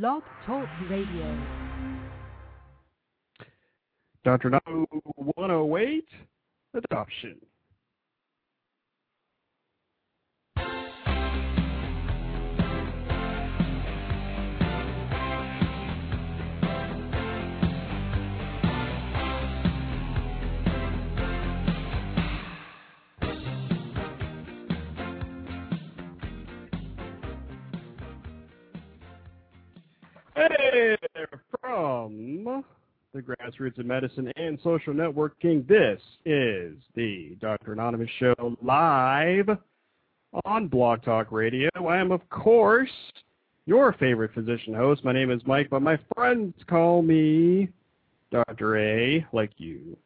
[0.00, 1.38] Blog Talk Radio.
[4.24, 4.50] Dr.
[4.50, 6.04] No 108,
[6.74, 7.36] Adoption.
[30.36, 30.96] Hey,
[31.60, 32.64] from
[33.12, 37.72] the Grassroots of Medicine and Social Networking, this is the Dr.
[37.72, 39.48] Anonymous Show live
[40.44, 41.68] on Blog Talk Radio.
[41.76, 42.90] I am, of course,
[43.66, 45.04] your favorite physician host.
[45.04, 47.68] My name is Mike, but my friends call me
[48.32, 48.76] Dr.
[48.76, 49.96] A, like you.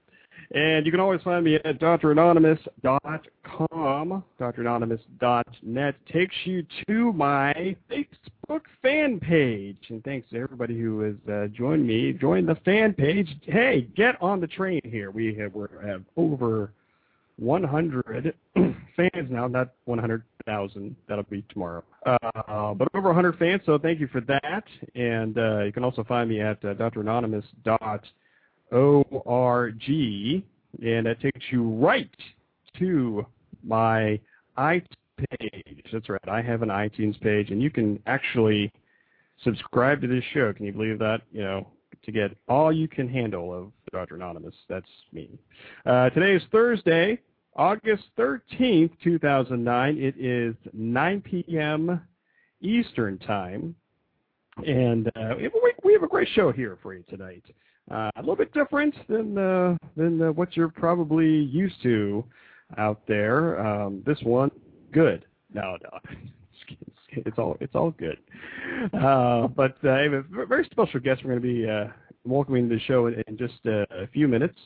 [0.53, 4.25] And you can always find me at dranonymous.com.
[4.41, 9.77] Dranonymous.net takes you to my Facebook fan page.
[9.91, 13.29] And thanks to everybody who has uh, joined me, joined the fan page.
[13.43, 15.11] Hey, get on the train here.
[15.11, 16.73] We have, we have over
[17.39, 18.35] 100
[18.97, 20.97] fans now, not 100,000.
[21.09, 21.85] That'll be tomorrow.
[22.07, 24.65] Uh, but over 100 fans, so thank you for that.
[24.95, 28.01] And uh, you can also find me at uh, dranonymous.net
[28.73, 30.45] O-R-G,
[30.83, 32.11] and that takes you right
[32.79, 33.27] to
[33.65, 34.21] my
[34.57, 34.87] iTunes
[35.41, 35.85] page.
[35.93, 36.29] That's right.
[36.29, 38.73] I have an iTunes page, and you can actually
[39.43, 40.53] subscribe to this show.
[40.53, 41.23] Can you believe that?
[41.33, 41.67] You know,
[42.05, 44.17] to get all you can handle of Dr.
[44.17, 44.55] Anonymous.
[44.69, 45.39] That's me.
[45.85, 47.19] Uh, today is Thursday,
[47.57, 49.99] August 13th, 2009.
[49.99, 52.01] It is 9 p.m.
[52.61, 53.75] Eastern Time.
[54.67, 55.35] And uh,
[55.85, 57.45] we have a great show here for you tonight.
[57.91, 62.23] Uh, a little bit different than uh, than uh, what you're probably used to
[62.77, 63.59] out there.
[63.59, 64.51] Um, this one,
[64.93, 65.25] good.
[65.55, 65.99] No, no,
[67.11, 68.19] it's all it's all good.
[68.93, 71.23] But I have a very special guest.
[71.25, 74.59] We're going to be welcoming to the show in, in just a few minutes.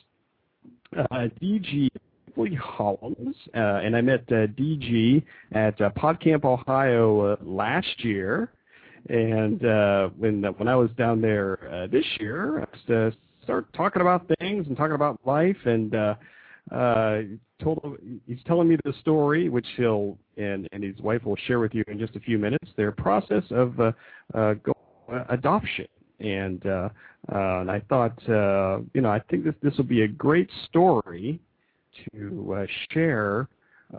[0.93, 1.89] DG
[2.37, 8.51] Hollums, uh, and I met uh, DG at uh, PodCamp, Ohio last year.
[9.09, 9.61] And
[10.17, 14.77] when when I was down there this year, I was, started talking about things and
[14.77, 16.15] talking about life, and uh,
[16.71, 17.21] uh,
[17.61, 21.73] told he's telling me the story, which he'll and and his wife will share with
[21.73, 22.69] you in just a few minutes.
[22.75, 23.91] Their process of uh,
[24.33, 24.75] uh, go,
[25.11, 25.87] uh, adoption,
[26.19, 26.89] and uh,
[27.31, 30.49] uh, and I thought, uh, you know, I think this this will be a great
[30.65, 31.39] story
[32.11, 33.47] to uh, share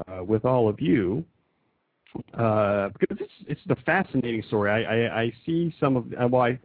[0.08, 1.24] uh, with all of you
[2.34, 4.70] uh, because it's it's the fascinating story.
[4.70, 6.58] I, I, I see some of well, I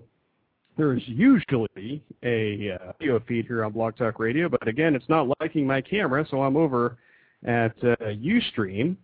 [0.77, 5.27] there's usually a uh, video feed here on Blog Talk Radio, but again, it's not
[5.41, 6.99] liking my camera, so I'm over
[7.45, 8.97] at uh, Ustream,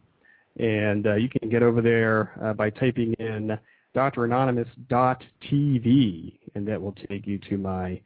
[0.58, 3.56] and uh, you can get over there uh, by typing in
[3.94, 8.00] dranonymous.tv, and that will take you to my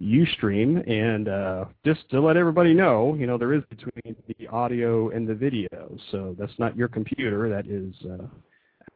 [0.00, 0.88] Ustream.
[0.90, 5.28] And uh, just to let everybody know, you know, there is between the audio and
[5.28, 5.96] the video.
[6.10, 7.48] So that's not your computer.
[7.48, 8.26] That is uh,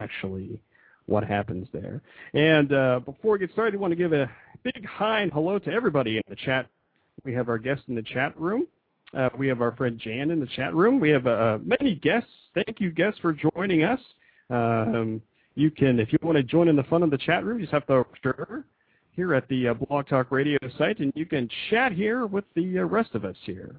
[0.01, 0.59] actually
[1.05, 2.01] what happens there.
[2.33, 4.29] And uh, before we get started, I want to give a
[4.63, 6.67] big hi and hello to everybody in the chat
[7.23, 8.67] We have our guests in the chat room.
[9.13, 10.99] Uh, we have our friend Jan in the chat room.
[10.99, 11.23] We have
[11.65, 12.29] many guests.
[12.65, 13.99] Thank you, guests, for joining us.
[14.49, 15.21] Um,
[15.53, 17.65] you can, if you want to join in the fun of the chat room, you
[17.65, 18.65] just have to register
[19.11, 22.79] here at the uh, Blog Talk Radio site, and you can chat here with the
[22.79, 23.75] uh, rest of us here.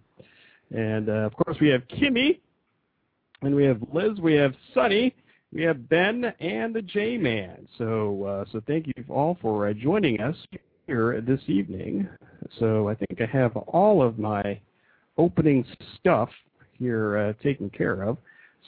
[0.70, 2.38] And uh, of course, we have Kimmy,
[3.42, 5.12] and we have Liz, we have Sunny,
[5.52, 7.66] we have Ben, and the J-Man.
[7.78, 10.36] So, uh, so thank you all for uh, joining us
[10.86, 12.08] here this evening.
[12.60, 14.60] So I think I have all of my
[15.16, 15.64] opening
[15.98, 16.28] stuff
[16.74, 18.18] here uh, taken care of.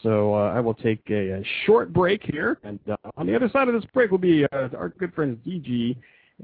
[0.03, 3.51] So uh, I will take a, a, short break here, and uh, on the other
[3.51, 5.97] side of this break will be uh, our good friends DG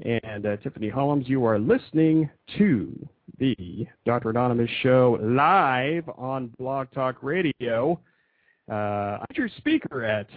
[0.05, 1.27] and uh, Tiffany Hollums.
[1.27, 3.07] You are listening to
[3.39, 4.29] the Dr.
[4.29, 7.99] Anonymous Show live on Blog Talk Radio.
[8.69, 8.73] Uh,
[9.21, 10.27] I'm your speaker at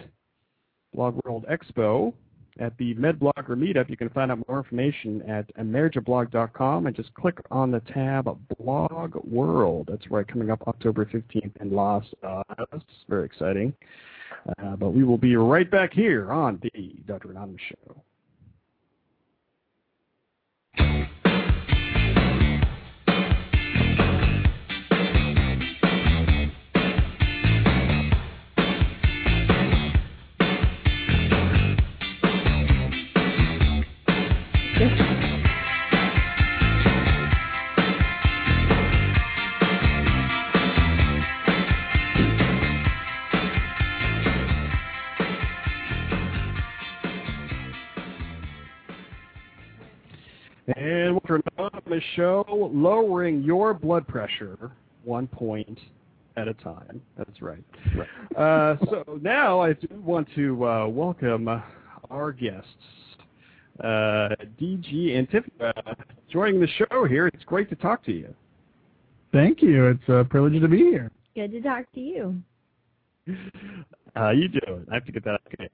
[0.93, 2.13] Blog World Expo
[2.61, 3.89] at the MedBlogger Meetup.
[3.89, 8.29] You can find out more information at emergeblog.com and just click on the tab
[8.59, 9.87] Blog World.
[9.89, 12.83] That's right, coming up October 15th in Los Angeles.
[13.09, 13.73] Very exciting.
[14.63, 17.31] Uh, but we will be right back here on the Dr.
[17.31, 18.01] Anonymous Show.
[52.01, 54.71] On show, lowering your blood pressure
[55.03, 55.79] one point
[56.37, 57.01] at a time.
[57.17, 57.63] That's right.
[57.95, 58.07] right.
[58.37, 61.47] Uh, so now I do want to uh, welcome
[62.09, 62.67] our guests,
[63.79, 65.93] uh, DG and Tiffany, uh,
[66.31, 67.27] joining the show here.
[67.27, 68.33] It's great to talk to you.
[69.31, 69.87] Thank you.
[69.87, 71.11] It's a privilege to be here.
[71.35, 72.41] Good to talk to you.
[74.15, 74.85] How you doing?
[74.91, 75.69] I have to get that okay.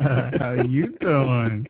[0.38, 1.66] how you doing?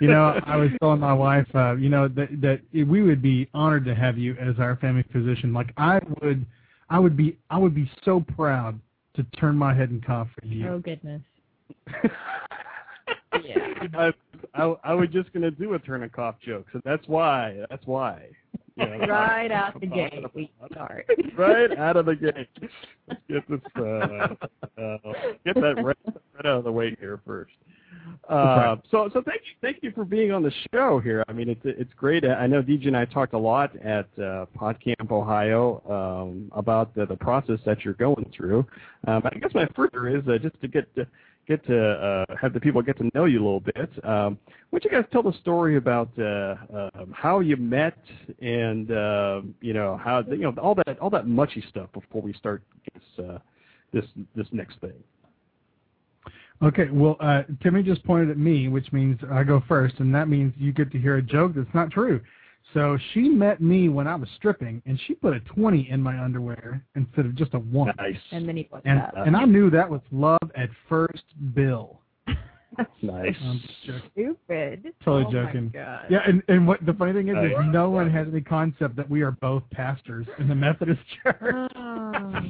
[0.00, 3.48] You know, I was telling my wife, uh, you know, that that we would be
[3.54, 5.52] honored to have you as our family physician.
[5.52, 6.44] Like I would,
[6.90, 8.78] I would be, I would be so proud
[9.14, 10.68] to turn my head and cough for you.
[10.68, 11.22] Oh goodness.
[13.44, 13.84] yeah.
[13.94, 14.12] I,
[14.54, 17.58] I, I was just gonna do a turn and cough joke, so that's why.
[17.70, 18.28] That's why.
[18.76, 21.06] You know, right out the gate, we start.
[21.36, 22.48] right out of the gate.
[23.08, 24.34] Let's get this, uh,
[24.80, 24.96] uh,
[25.44, 27.52] get that right, right out of the way here first.
[28.28, 31.24] Uh, so, so thank you, thank you for being on the show here.
[31.28, 32.24] I mean, it's it's great.
[32.24, 37.06] I know DG and I talked a lot at uh, PodCamp Ohio um, about the,
[37.06, 38.66] the process that you're going through.
[39.06, 41.06] Um, I guess my further is uh, just to get to
[41.48, 43.90] get to uh, have the people get to know you a little bit.
[44.04, 44.38] Um,
[44.70, 46.56] why don't you guys tell the story about uh,
[46.94, 47.98] um, how you met
[48.40, 52.32] and uh, you know how you know all that all that muchy stuff before we
[52.34, 52.62] start
[52.94, 53.38] this uh,
[53.92, 54.04] this
[54.36, 54.94] this next thing.
[56.62, 60.28] Okay, well, uh, Timmy just pointed at me, which means I go first, and that
[60.28, 62.20] means you get to hear a joke that's not true.
[62.72, 66.22] So she met me when I was stripping, and she put a 20 in my
[66.22, 67.94] underwear instead of just a 1.
[67.98, 68.16] Nice.
[68.30, 69.12] And then he put and, up.
[69.16, 71.24] and I knew that was love at first
[71.54, 71.98] bill.
[72.76, 73.34] That's nice.
[73.42, 74.10] I'm just joking.
[74.12, 74.94] Stupid.
[75.04, 75.70] Totally oh joking.
[75.74, 76.06] My God.
[76.08, 79.10] Yeah, and, and what the funny thing is, is no one has any concept that
[79.10, 81.72] we are both pastors in the Methodist Church.
[81.76, 82.42] Oh.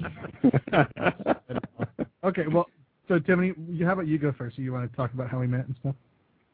[2.25, 2.69] okay, well,
[3.12, 3.52] so Tiffany,
[3.85, 4.59] how about you go first?
[4.59, 5.95] You want to talk about how we met and stuff?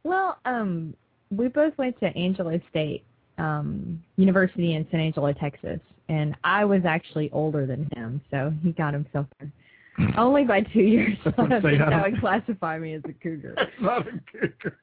[0.03, 0.95] Well, um,
[1.31, 3.05] we both went to Angelo State
[3.39, 8.73] um, University in San Angelo, Texas, and I was actually older than him, so he
[8.73, 9.53] got himself there.
[10.19, 11.17] Only by two years.
[11.23, 13.57] So I don't think that would classify me as a cougar.
[13.81, 14.79] not a cougar.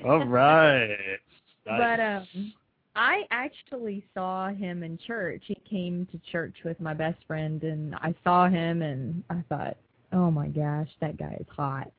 [0.04, 1.18] all right.
[1.64, 2.52] But um
[2.94, 5.42] I actually saw him in church.
[5.46, 9.76] He came to church with my best friend and I saw him and I thought,
[10.12, 11.90] "Oh my gosh, that guy is hot."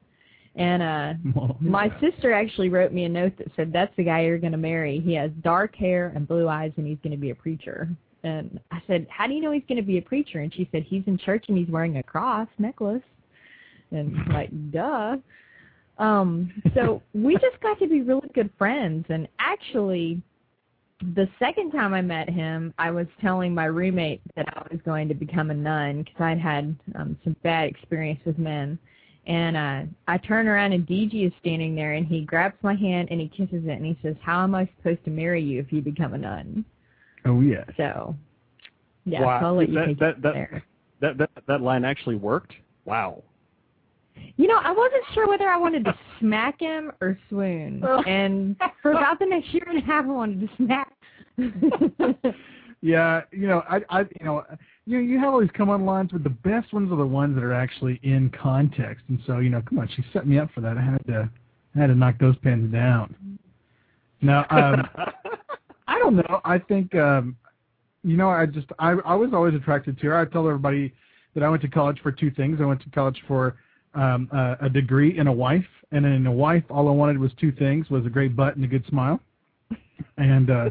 [0.55, 1.99] And uh Well, my yeah.
[1.99, 4.99] sister actually wrote me a note that said, "That's the guy you're going to marry.
[4.99, 7.89] He has dark hair and blue eyes and he's going to be a preacher."
[8.23, 10.69] And I said, "How do you know he's going to be a preacher?" And she
[10.71, 13.01] said, "He's in church and he's wearing a cross necklace."
[13.91, 15.17] And I'm like, "Duh."
[15.97, 19.05] Um, so we just got to be really good friends.
[19.09, 20.21] And actually,
[21.01, 25.07] the second time I met him, I was telling my roommate that I was going
[25.09, 28.79] to become a nun because I'd had um, some bad experience with men.
[29.25, 33.07] And uh, I turn around and DG is standing there, and he grabs my hand
[33.09, 35.71] and he kisses it, and he says, "How am I supposed to marry you if
[35.71, 36.65] you become a nun?"
[37.25, 37.63] Oh yeah.
[37.77, 38.15] So,
[39.05, 39.39] yeah, Wow.
[39.39, 40.63] so I'll let you That- take that- it that- there.
[40.99, 42.53] that that that line actually worked.
[42.83, 43.23] Wow.
[44.35, 47.83] You know, I wasn't sure whether I wanted to smack him or swoon.
[48.07, 50.93] And for about the next year and a half, I wanted to smack
[52.81, 54.43] Yeah, you know, I, I, you know,
[54.85, 57.33] you you have all these come on lines, but the best ones are the ones
[57.35, 59.05] that are actually in context.
[59.07, 60.77] And so, you know, come on, she set me up for that.
[60.77, 61.29] I had to,
[61.75, 63.15] I had to knock those pins down.
[64.21, 64.85] Now, um,
[65.87, 66.41] I don't know.
[66.43, 67.37] I think, um,
[68.03, 70.17] you know, I just, I, I was always attracted to her.
[70.17, 70.93] I tell everybody
[71.35, 72.59] that I went to college for two things.
[72.59, 73.55] I went to college for
[73.95, 77.31] um, a, a degree and a wife, and in a wife, all I wanted was
[77.39, 79.19] two things: was a great butt and a good smile.
[80.17, 80.69] And uh,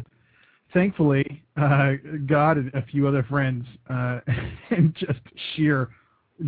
[0.73, 1.93] thankfully, uh,
[2.27, 4.21] God and a few other friends, uh,
[4.71, 5.21] and just
[5.55, 5.91] sheer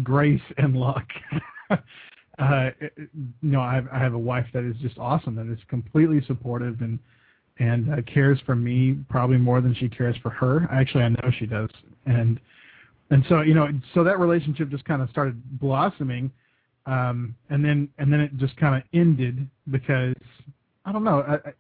[0.02, 1.06] grace and luck.
[1.70, 5.58] uh, you know, I have, I have a wife that is just awesome, that is
[5.68, 6.98] completely supportive and
[7.60, 10.68] and uh, cares for me probably more than she cares for her.
[10.72, 11.70] Actually, I know she does,
[12.06, 12.40] and
[13.10, 16.32] and so you know, so that relationship just kind of started blossoming,
[16.86, 20.14] um, and then and then it just kind of ended because
[20.84, 21.20] I don't know.
[21.20, 21.52] I, I,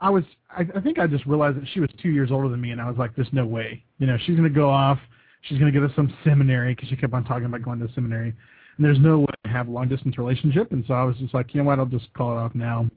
[0.00, 2.60] I was I, I think I just realized that she was two years older than
[2.60, 3.82] me, and I was like, "There's no way.
[3.98, 4.98] You know, she's to go off.
[5.42, 8.34] She's to go to some seminary because she kept on talking about going to seminary,
[8.76, 11.34] and there's no way to have a long distance relationship." And so I was just
[11.34, 11.78] like, "You know what?
[11.78, 12.88] I'll just call it off now.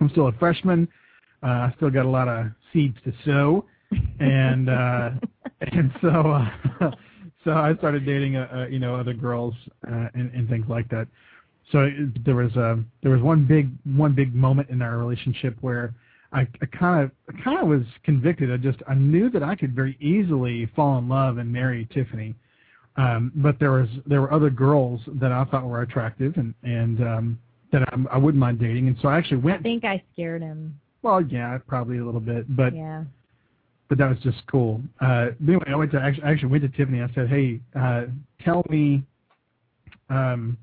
[0.00, 0.88] I'm still a freshman.
[1.42, 3.64] Uh, I still got a lot of seeds to sow,
[4.18, 5.10] and uh,
[5.60, 6.08] and so
[6.80, 6.90] uh,
[7.44, 9.54] so I started dating uh, uh, you know other girls
[9.86, 11.08] uh, and, and things like that.
[11.72, 15.56] So it, there was a there was one big one big moment in our relationship
[15.60, 15.94] where
[16.32, 16.46] I
[16.78, 18.52] kind of I kind of was convicted.
[18.52, 22.34] I just I knew that I could very easily fall in love and marry Tiffany,
[22.96, 27.00] um, but there was there were other girls that I thought were attractive and and
[27.00, 27.38] um,
[27.72, 28.88] that I, I wouldn't mind dating.
[28.88, 29.60] And so I actually went.
[29.60, 30.78] I think I scared him.
[31.02, 33.04] Well, yeah, probably a little bit, but Yeah.
[33.90, 34.80] But that was just cool.
[35.00, 37.02] Uh, anyway, I went to actually, I actually went to Tiffany.
[37.02, 38.04] I said, "Hey, uh,
[38.42, 39.02] tell me,
[40.08, 40.56] um,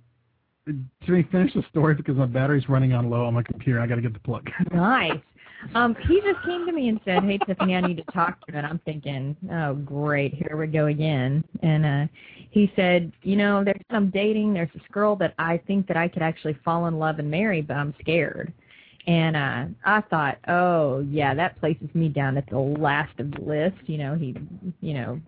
[1.01, 3.81] Tiffany, finish the story because my battery's running on low on my computer.
[3.81, 5.19] I got to get the plug." Nice.
[5.73, 8.53] Um, he just came to me and said, "Hey, Tiffany, I need to talk to
[8.53, 12.07] you." And I'm thinking, "Oh, great, here we go again." And uh,
[12.49, 14.53] he said, "You know, there's some dating.
[14.53, 17.61] There's this girl that I think that I could actually fall in love and marry,
[17.61, 18.53] but I'm scared."
[19.07, 23.41] And uh, I thought, "Oh, yeah, that places me down at the last of the
[23.41, 24.35] list." You know, he,
[24.81, 25.21] you know,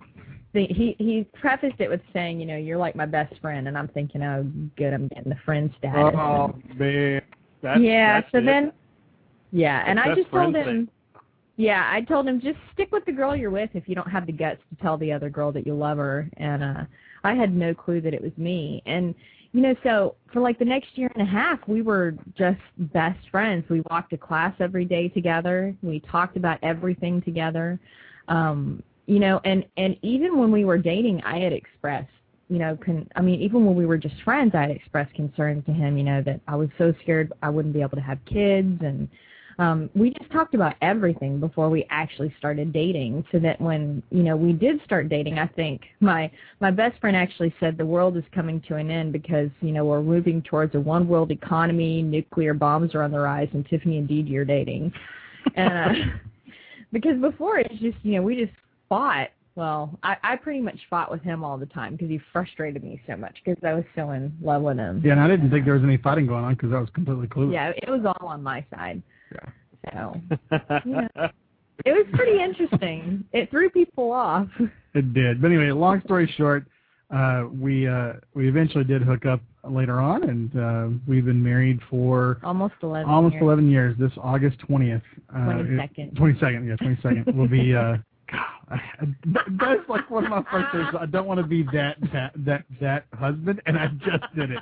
[0.54, 3.78] the, he he prefaced it with saying, "You know, you're like my best friend," and
[3.78, 4.46] I'm thinking, "Oh,
[4.76, 7.22] good, I'm getting the friend status." Oh man.
[7.62, 8.22] That's, yeah.
[8.22, 8.46] that's so it.
[8.46, 8.72] then,
[9.52, 10.90] yeah, and I just told him.
[11.56, 14.26] Yeah, I told him just stick with the girl you're with if you don't have
[14.26, 16.30] the guts to tell the other girl that you love her.
[16.38, 16.84] And uh
[17.26, 18.82] I had no clue that it was me.
[18.86, 19.14] And
[19.52, 23.20] you know, so for like the next year and a half, we were just best
[23.32, 23.66] friends.
[23.70, 25.76] We walked to class every day together.
[25.82, 27.80] We talked about everything together.
[28.28, 32.12] Um, you know, and and even when we were dating, I had expressed
[32.50, 35.64] you know, con- I mean, even when we were just friends, I had expressed concerns
[35.68, 38.18] to him, you know, that I was so scared I wouldn't be able to have
[38.26, 39.08] kids, and
[39.60, 43.26] um, we just talked about everything before we actually started dating.
[43.30, 47.16] So that when you know we did start dating, I think my my best friend
[47.16, 50.76] actually said the world is coming to an end because you know we're moving towards
[50.76, 54.46] a one world economy, nuclear bombs are on the rise, and Tiffany and Dee are
[54.46, 54.94] dating,
[55.56, 56.06] and uh,
[56.94, 58.54] because before it's just you know we just
[58.88, 62.82] fought well, I, I pretty much fought with him all the time because he frustrated
[62.82, 65.02] me so much because I was so in love with him.
[65.04, 67.28] Yeah, and I didn't think there was any fighting going on because I was completely
[67.28, 67.52] clueless.
[67.52, 69.04] Yeah, it was all on my side.
[69.34, 69.92] Yeah.
[69.94, 70.22] So
[70.86, 71.08] Yeah.
[71.86, 73.24] it was pretty interesting.
[73.32, 74.48] It threw people off.
[74.94, 75.42] It did.
[75.42, 76.66] But anyway, long story short,
[77.14, 81.80] uh, we uh, we eventually did hook up later on, and uh, we've been married
[81.90, 83.10] for Almost eleven.
[83.10, 83.44] almost years.
[83.44, 83.96] 11 years.
[83.98, 85.02] This August 20th.
[85.34, 86.14] Uh, 22nd.
[86.18, 87.76] 22nd, yeah, 22nd will be.
[87.76, 87.98] Uh,
[88.32, 88.80] God, I-
[89.60, 90.88] that's like one of my first things.
[91.00, 94.60] I don't want to be that that that that husband, and I just did it.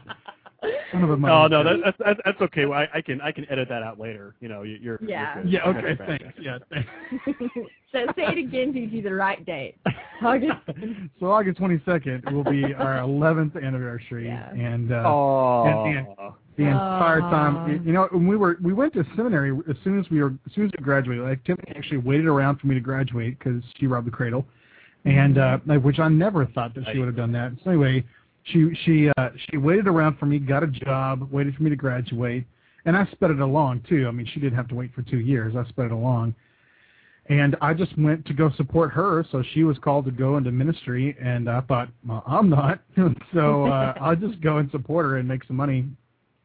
[0.91, 2.65] Son of a Oh no, that, that's that's that's okay.
[2.65, 4.33] Well, I, I can I can edit that out later.
[4.39, 5.35] You know, you, you're Yeah.
[5.35, 5.51] You're good.
[5.53, 5.63] Yeah.
[5.69, 6.03] Okay, Okay.
[6.03, 6.17] okay.
[6.23, 6.37] Thanks.
[6.39, 6.57] Yeah.
[6.71, 6.89] Thanks.
[7.91, 9.75] so say it again to you the right date.
[10.23, 10.57] August.
[11.19, 14.49] so August 22nd will be our 11th anniversary, Yeah.
[14.51, 15.63] and uh, Oh.
[15.85, 16.07] and- and-
[16.57, 17.29] the entire Aw.
[17.29, 17.71] time.
[17.71, 20.33] You- You know, when we were we went to seminary as soon as we were
[20.47, 21.23] as soon as we graduated.
[21.23, 24.43] Like Tiffany actually waited around for me to graduate because she robbed the cradle,
[25.05, 27.51] and uh, which I never thought that she would have done that.
[27.63, 28.03] So anyway,
[28.51, 31.75] she she uh, she waited around for me, got a job, waited for me to
[31.75, 32.45] graduate,
[32.85, 34.07] and I sped it along too.
[34.07, 35.55] I mean, she didn't have to wait for two years.
[35.55, 36.35] I sped it along.
[37.29, 40.49] And I just went to go support her, so she was called to go into
[40.49, 42.79] ministry, and I thought, well, I'm not,
[43.33, 45.85] so uh, I'll just go and support her and make some money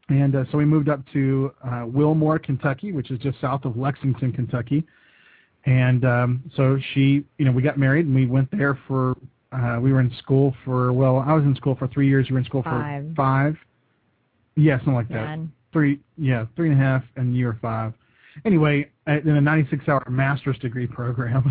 [0.08, 3.76] and uh, so we moved up to uh, Wilmore, Kentucky, which is just south of
[3.76, 4.84] Lexington, Kentucky.
[5.64, 9.16] And um, so she, you know, we got married and we went there for,
[9.52, 12.28] uh, we were in school for, well, I was in school for three years.
[12.28, 13.08] You were in school Five.
[13.08, 13.56] for five.
[14.56, 15.14] Yeah, something like that.
[15.14, 15.52] Man.
[15.72, 17.94] Three, yeah, three and a half, and you were five.
[18.44, 21.50] Anyway, in a 96-hour master's degree program.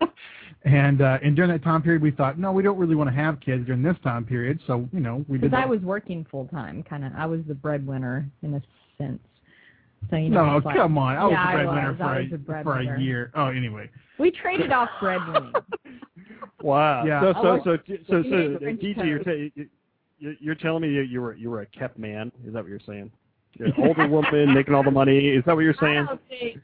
[0.64, 3.14] and uh, and during that time period, we thought, no, we don't really want to
[3.14, 4.60] have kids during this time period.
[4.66, 5.38] So you know, we.
[5.38, 7.12] Because I was working full time, kind of.
[7.16, 8.62] I was the breadwinner in a
[8.98, 9.20] sense.
[10.10, 10.44] So you know.
[10.44, 11.16] No, like- come on.
[11.16, 13.30] I was Yeah, a breadwinner for a a for a year.
[13.34, 13.90] Oh, anyway.
[14.18, 15.52] We traded off breadwinning.
[16.62, 17.04] Wow.
[17.04, 17.20] Yeah.
[17.20, 19.26] So I so worked so so, so French DG, you're, toast.
[19.56, 19.62] ta-
[20.18, 22.32] you- you're telling me that you were you were a kept man?
[22.46, 23.10] Is that what you're saying?
[23.54, 25.28] You're an older woman making all the money.
[25.28, 25.98] Is that what you're saying?
[25.98, 26.06] I saying?
[26.06, 26.60] don't think.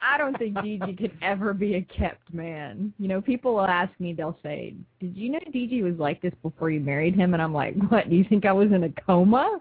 [0.00, 2.92] I don't think DG could ever be a kept man.
[3.00, 6.32] You know, people will ask me, they'll say, "Did you know DG was like this
[6.42, 8.08] before you married him?" And I'm like, "What?
[8.08, 9.60] Do you think I was in a coma?"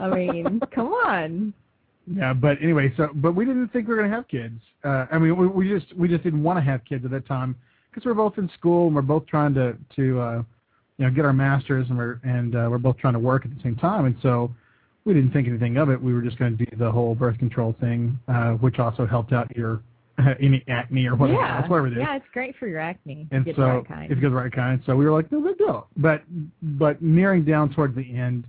[0.00, 1.54] I mean, come on.
[2.06, 4.60] Yeah, but anyway, so but we didn't think we were gonna have kids.
[4.84, 7.26] Uh, I mean, we, we just we just didn't want to have kids at that
[7.26, 7.56] time
[7.92, 10.42] because we're both in school and we're both trying to to uh,
[10.98, 13.54] you know get our masters and we're and uh, we're both trying to work at
[13.54, 14.50] the same time, and so
[15.04, 16.00] we didn't think anything of it.
[16.00, 19.32] We were just going to do the whole birth control thing, uh, which also helped
[19.32, 19.82] out your
[20.40, 21.98] any acne or whatever, yeah, whatever it is.
[22.00, 23.26] yeah, it's great for your acne.
[23.30, 24.12] And so the right kind.
[24.12, 25.88] if you get the right kind, so we were like, no big deal.
[25.96, 26.22] But
[26.62, 28.44] but nearing down towards the end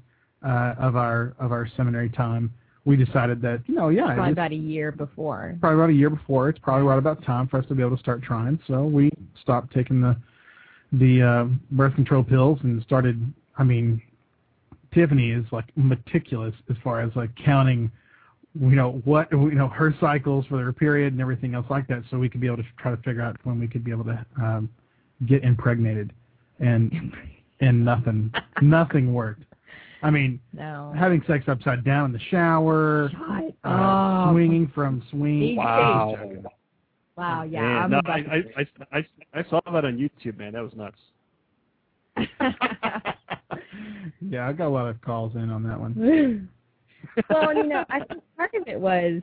[0.46, 2.54] uh, of our of our seminary time,
[2.86, 5.56] we decided that you know yeah, Probably about a year before.
[5.60, 6.50] probably about a year before.
[6.50, 8.60] It's probably right about time for us to be able to start trying.
[8.68, 9.10] So we
[9.42, 10.18] stopped taking the
[10.92, 13.34] the uh, birth control pills and started.
[13.58, 14.02] I mean,
[14.94, 17.92] Tiffany is like meticulous as far as like counting.
[18.60, 22.04] You know what you know her cycles for her period and everything else like that,
[22.12, 24.04] so we could be able to try to figure out when we could be able
[24.04, 24.70] to um,
[25.26, 26.14] get impregnated,
[26.60, 27.14] and
[27.62, 29.44] and nothing nothing worked.
[30.04, 30.94] I mean, No.
[30.98, 33.10] having sex upside down in the shower,
[33.64, 34.34] uh, up.
[34.34, 35.56] swinging from swing.
[35.56, 36.16] Wow.
[37.16, 37.62] Wow, yeah.
[37.62, 40.54] Man, I'm no, I, I, I, I, I saw that on YouTube, man.
[40.54, 40.98] That was nuts.
[44.22, 46.50] yeah, I got a lot of calls in on that one.
[47.30, 49.22] well, you know, I think part of it was,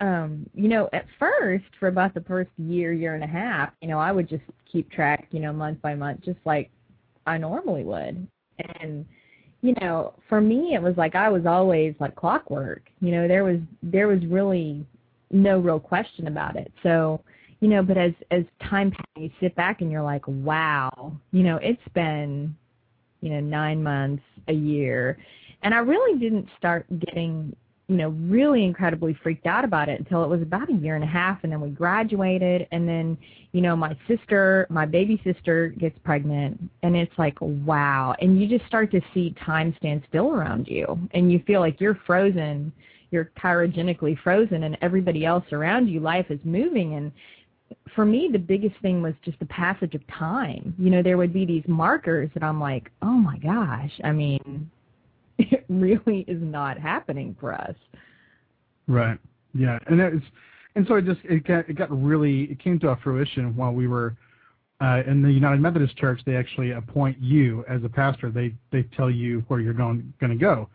[0.00, 3.88] um, you know, at first for about the first year, year and a half, you
[3.88, 6.70] know, I would just keep track, you know, month by month, just like
[7.26, 8.26] I normally would,
[8.80, 9.04] and
[9.62, 12.82] you know, for me, it was like I was always like clockwork.
[13.00, 14.86] You know, there was there was really
[15.30, 16.72] no real question about it.
[16.82, 17.20] So,
[17.60, 21.42] you know, but as as time passes, you sit back and you're like, wow, you
[21.42, 22.56] know, it's been,
[23.20, 25.18] you know, nine months, a year,
[25.62, 27.54] and I really didn't start getting,
[27.90, 31.02] you know, really incredibly freaked out about it until it was about a year and
[31.02, 33.18] a half, and then we graduated, and then,
[33.50, 38.46] you know, my sister, my baby sister gets pregnant, and it's like, wow, and you
[38.46, 42.72] just start to see time stand still around you, and you feel like you're frozen,
[43.10, 47.10] you're cryogenically frozen, and everybody else around you, life is moving, and
[47.96, 50.74] for me, the biggest thing was just the passage of time.
[50.78, 54.70] You know, there would be these markers that I'm like, oh my gosh, I mean,
[55.50, 57.74] it really is not happening for us.
[58.86, 59.18] Right.
[59.54, 60.26] Yeah, and it's
[60.76, 63.72] and so it just it got it got really it came to a fruition while
[63.72, 64.16] we were
[64.80, 66.20] uh, in the United Methodist Church.
[66.24, 68.30] They actually appoint you as a pastor.
[68.30, 70.68] They they tell you where you're going going to go.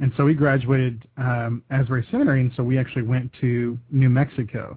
[0.00, 4.76] And so we graduated um, Asbury Seminary, and so we actually went to New Mexico,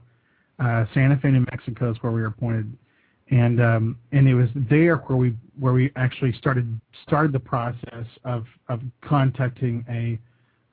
[0.60, 2.72] uh, Santa Fe, New Mexico is where we were appointed,
[3.32, 8.06] and um, and it was there where we where we actually started started the process
[8.24, 10.20] of of contacting a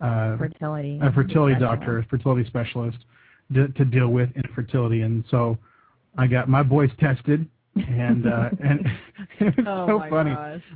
[0.05, 0.99] uh, Fertility.
[1.01, 2.99] a fertility doctor, a fertility specialist,
[3.55, 5.03] to, to deal with infertility.
[5.03, 5.57] And so
[6.19, 8.87] I got my boys tested, and uh, and
[9.41, 10.35] it was Oh so funny.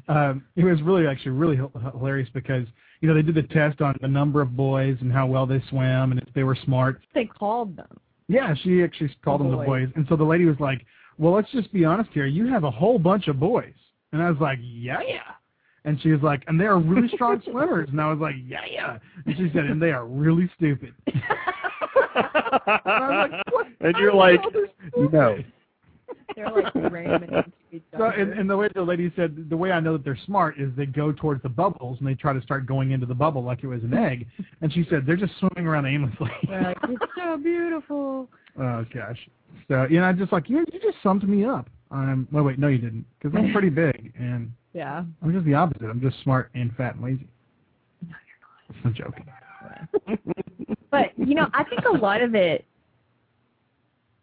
[0.08, 2.66] Um, it was really actually really h- hilarious because
[3.00, 5.62] you know they did the test on the number of boys and how well they
[5.70, 7.00] swam and if they were smart.
[7.14, 7.98] They called them.
[8.28, 10.84] Yeah, she actually called them the boys, and so the lady was like,
[11.18, 12.26] "Well, let's just be honest here.
[12.26, 13.74] You have a whole bunch of boys."
[14.12, 15.20] And I was like, "Yeah, yeah."
[15.84, 18.64] And she was like, "And they are really strong swimmers." And I was like, "Yeah,
[18.70, 20.94] yeah." And she said, "And they are really stupid."
[22.16, 23.66] And I was like, "What?
[23.80, 25.38] And you're like, know they're no.
[26.34, 28.20] They're like ramming into each So, other.
[28.20, 30.70] and, and the way the lady said, the way I know that they're smart is
[30.76, 33.62] they go towards the bubbles and they try to start going into the bubble like
[33.62, 34.26] it was an egg.
[34.60, 36.30] And she said they're just swimming around aimlessly.
[36.48, 38.28] Like, it's so beautiful.
[38.60, 39.28] oh gosh.
[39.68, 41.68] So you know, I just like you, you just summed me up.
[41.90, 45.04] Um, well, wait, no, you didn't, because I'm pretty big and Yeah.
[45.22, 45.84] I'm just the opposite.
[45.88, 47.28] I'm just smart and fat and lazy.
[48.02, 48.84] No, you're not.
[48.84, 49.26] I'm joking.
[50.90, 52.64] but you know, I think a lot of it.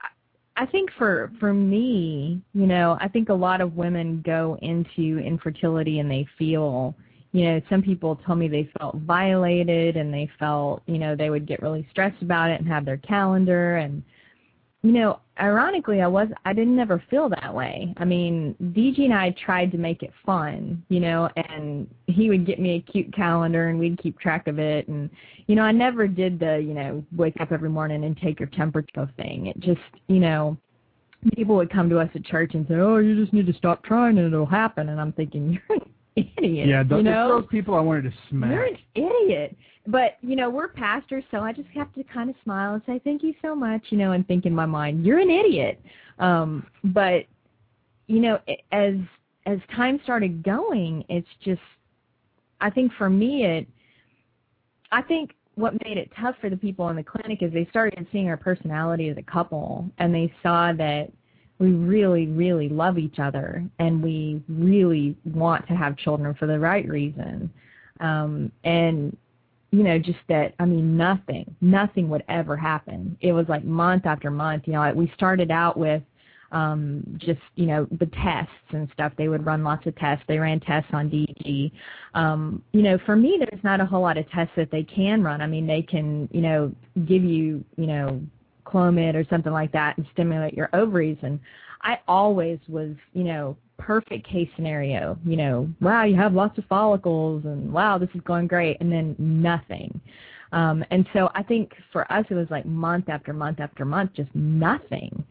[0.02, 0.08] I-
[0.56, 5.19] I think for for me, you know, I think a lot of women go into
[5.19, 6.95] infertility and they feel,
[7.32, 11.30] you know, some people tell me they felt violated and they felt, you know, they
[11.32, 14.04] would get really stressed about it and have their calendar and
[14.84, 17.93] you know, ironically, I was I didn't ever feel that way.
[17.98, 22.46] I mean, DG and I tried to make it fun, you know, and he would
[22.46, 24.89] get me a cute calendar and we'd keep track of it.
[24.89, 25.10] And
[25.48, 28.50] you know, I never did the you know wake up every morning and take your
[28.50, 29.48] temperature thing.
[29.48, 30.58] It just you know,
[31.34, 33.86] people would come to us at church and say, "Oh, you just need to stop
[33.86, 35.80] trying and it'll happen." And I'm thinking, you're
[36.15, 36.67] idiot.
[36.67, 37.28] Yeah, those, you know?
[37.30, 38.52] those people I wanted to smack.
[38.52, 39.56] You're an idiot.
[39.86, 43.02] But, you know, we're pastors, so I just have to kind of smile and say,
[43.04, 45.82] thank you so much, you know, and think in my mind, you're an idiot.
[46.19, 47.26] Um, but,
[48.08, 48.39] you know,
[48.71, 48.95] as,
[49.45, 51.62] as time started going, it's just,
[52.62, 53.67] I think for me, it,
[54.93, 58.08] I think what made it tough for the people in the clinic is they started
[58.12, 61.12] seeing our personality as a couple and they saw that
[61.63, 66.60] we really, really love each other and we really want to have children for the
[66.60, 67.49] right reason.
[68.02, 69.15] Um, and
[69.71, 73.17] you know, just that, I mean, nothing, nothing would ever happen.
[73.21, 76.04] It was like month after month, you know, we started out with
[76.52, 79.13] um, just, you know, the tests and stuff.
[79.17, 80.23] They would run lots of tests.
[80.28, 81.71] They ran tests on DG.
[82.13, 85.23] Um, you know, for me, there's not a whole lot of tests that they can
[85.23, 85.41] run.
[85.41, 86.71] I mean, they can, you know,
[87.08, 88.21] give you, you know,
[88.65, 91.17] Clomid or something like that and stimulate your ovaries.
[91.21, 91.39] And
[91.82, 96.65] I always was, you know, perfect case scenario, you know, wow, you have lots of
[96.65, 99.99] follicles and wow, this is going great, and then nothing.
[100.54, 104.12] Um, and so I think for us it was like month after month after month,
[104.15, 105.23] just nothing.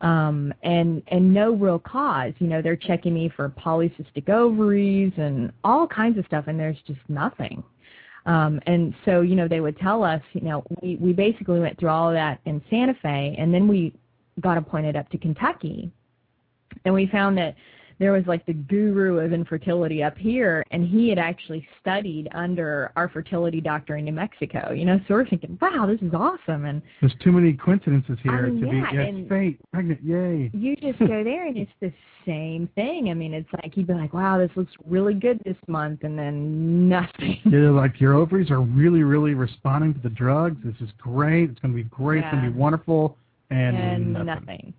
[0.00, 2.32] Um, and and no real cause.
[2.38, 6.78] You know, they're checking me for polycystic ovaries and all kinds of stuff, and there's
[6.86, 7.62] just nothing.
[8.30, 11.76] Um, and so, you know, they would tell us, you know, we, we basically went
[11.80, 13.92] through all of that in Santa Fe, and then we
[14.40, 15.90] got appointed up to Kentucky.
[16.84, 17.56] And we found that
[18.00, 22.90] there was like the guru of infertility up here, and he had actually studied under
[22.96, 24.72] our fertility doctor in New Mexico.
[24.72, 26.64] You know, so we're thinking, wow, this is awesome.
[26.64, 28.96] And there's too many coincidences here I mean, to yeah, be.
[28.96, 30.50] Yeah, and fate, pregnant, yay.
[30.54, 31.92] You just go there, and it's the
[32.26, 33.10] same thing.
[33.10, 36.18] I mean, it's like you'd be like, wow, this looks really good this month, and
[36.18, 37.38] then nothing.
[37.50, 40.56] Yeah, like your ovaries are really, really responding to the drugs.
[40.64, 41.50] This is great.
[41.50, 42.22] It's going to be great.
[42.22, 43.16] It's going to be wonderful.
[43.50, 44.26] And, and nothing.
[44.26, 44.74] nothing.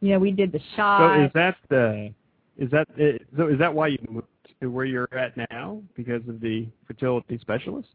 [0.00, 1.16] You know, we did the shot.
[1.16, 2.14] So is that the
[2.58, 4.26] is that i- so is that why you moved
[4.60, 7.88] to where you're at now because of the fertility specialist?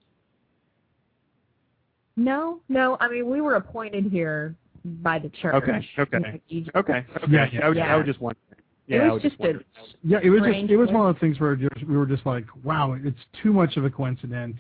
[2.16, 2.98] no, no.
[3.00, 5.56] I mean, we were appointed here by the church.
[5.56, 6.42] Okay, okay.
[6.50, 7.06] You know, Okay.
[7.16, 7.28] Okay.
[7.30, 7.66] Yeah, yeah.
[7.66, 8.44] I, was, I was just wondering.
[8.88, 9.60] It Yeah, I was was just a
[10.04, 12.46] Yeah, it was just it was one of the things where we were just like,
[12.64, 14.58] wow, it's too much of a coincidence.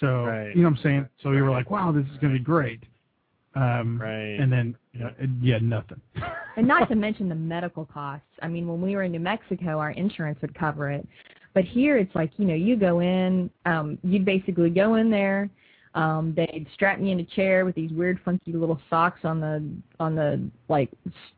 [0.00, 0.54] So Right.
[0.54, 1.08] you know what I'm saying?
[1.22, 2.82] So we were like, wow, this is going to be great.
[3.56, 4.38] Um, Right.
[4.40, 6.00] And then yeah, it- yeah, nothing.
[6.56, 8.26] And not to mention the medical costs.
[8.40, 11.04] I mean, when we were in New Mexico, our insurance would cover it.
[11.52, 15.48] But here it's like, you know, you go in, um, you'd basically go in there,
[15.94, 19.64] um, they'd strap me in a chair with these weird funky little socks on the
[20.00, 20.90] on the like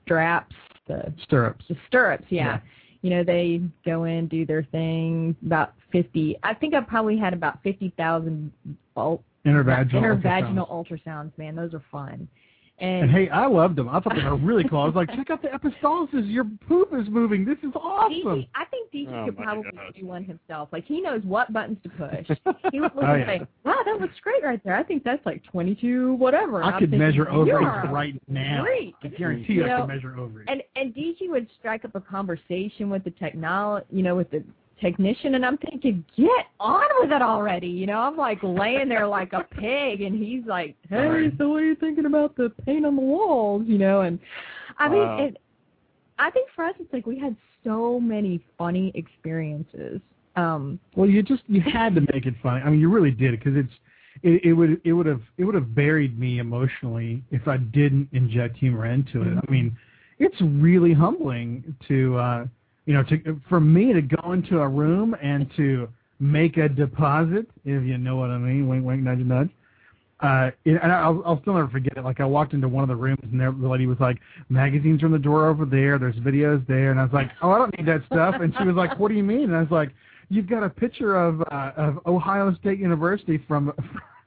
[0.04, 0.54] straps,
[0.86, 1.64] the Stirrups.
[1.68, 2.44] the stirrups, yeah.
[2.44, 2.60] Yeah.
[3.02, 7.32] You know, they go in, do their thing, about fifty I think I probably had
[7.34, 8.50] about fifty thousand
[9.46, 9.92] Intravaginal.
[10.22, 11.02] intravaginal ultrasounds.
[11.06, 11.54] ultrasounds, man.
[11.56, 12.28] Those are fun.
[12.78, 13.88] And hey, I loved them.
[13.88, 14.80] I thought they were really cool.
[14.82, 16.30] I was like, check out the epistaxis.
[16.30, 17.42] Your poop is moving.
[17.42, 18.12] This is awesome.
[18.12, 19.92] DG, I think DG Oh could probably gosh.
[19.98, 20.68] do one himself.
[20.72, 22.36] Like he knows what buttons to push.
[22.72, 23.38] He would look Oh, and yeah.
[23.38, 24.76] say, "Wow, that looks great right there.
[24.76, 28.62] I think that's like 22, whatever." I I'm could thinking, measure ovaries right now.
[28.62, 28.94] Great.
[29.02, 30.46] I guarantee You I know, could measure ovaries.
[30.50, 34.44] And and DG would strike up a conversation with the technology, you know, with the
[34.80, 37.68] technician, and I'm thinking, get on with it already.
[37.68, 41.62] You know, I'm like laying there like a pig, and he's like, hey, so what
[41.62, 43.62] are you thinking about the paint on the walls?
[43.66, 44.18] You know, and
[44.78, 45.24] I mean, Wow.
[45.26, 45.36] it,
[46.18, 50.00] I think for us, it's like we had so many funny experiences.
[50.36, 52.62] Um, Well, you just you had to make it funny.
[52.62, 53.72] I mean, you really did because it's
[54.22, 58.08] it, it would it would have it would have buried me emotionally if I didn't
[58.12, 59.38] inject humor into it.
[59.46, 59.76] I mean,
[60.18, 62.46] it's really humbling to uh,
[62.86, 67.46] you know to for me to go into a room and to make a deposit,
[67.64, 68.66] if you know what I mean.
[68.68, 69.50] Wink, wink, nudge, nudge.
[70.20, 72.02] Uh, and I'll, I'll still never forget it.
[72.02, 74.18] Like I walked into one of the rooms and there, the lady was like,
[74.48, 75.98] "Magazines are on the door over there.
[75.98, 78.64] There's videos there." And I was like, "Oh, I don't need that stuff." And she
[78.64, 79.90] was like, "What do you mean?" And I was like,
[80.30, 83.74] "You've got a picture of uh, of Ohio State University from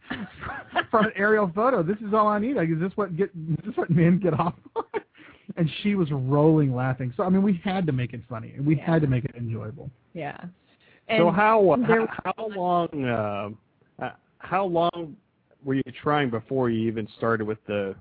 [0.92, 1.82] from an aerial photo.
[1.82, 2.58] This is all I need.
[2.58, 4.84] Like, is this what get is this what men get off on?"
[5.58, 7.14] And she was rolling laughing.
[7.18, 8.54] So I mean, we had to make it funny.
[8.56, 8.86] and We Yeah.
[8.86, 9.90] had to make it enjoyable.
[10.14, 10.38] yeah.
[11.18, 13.50] so how there- how, how long uh,
[14.04, 15.18] uh, how long
[15.64, 17.96] were you trying before you even started with the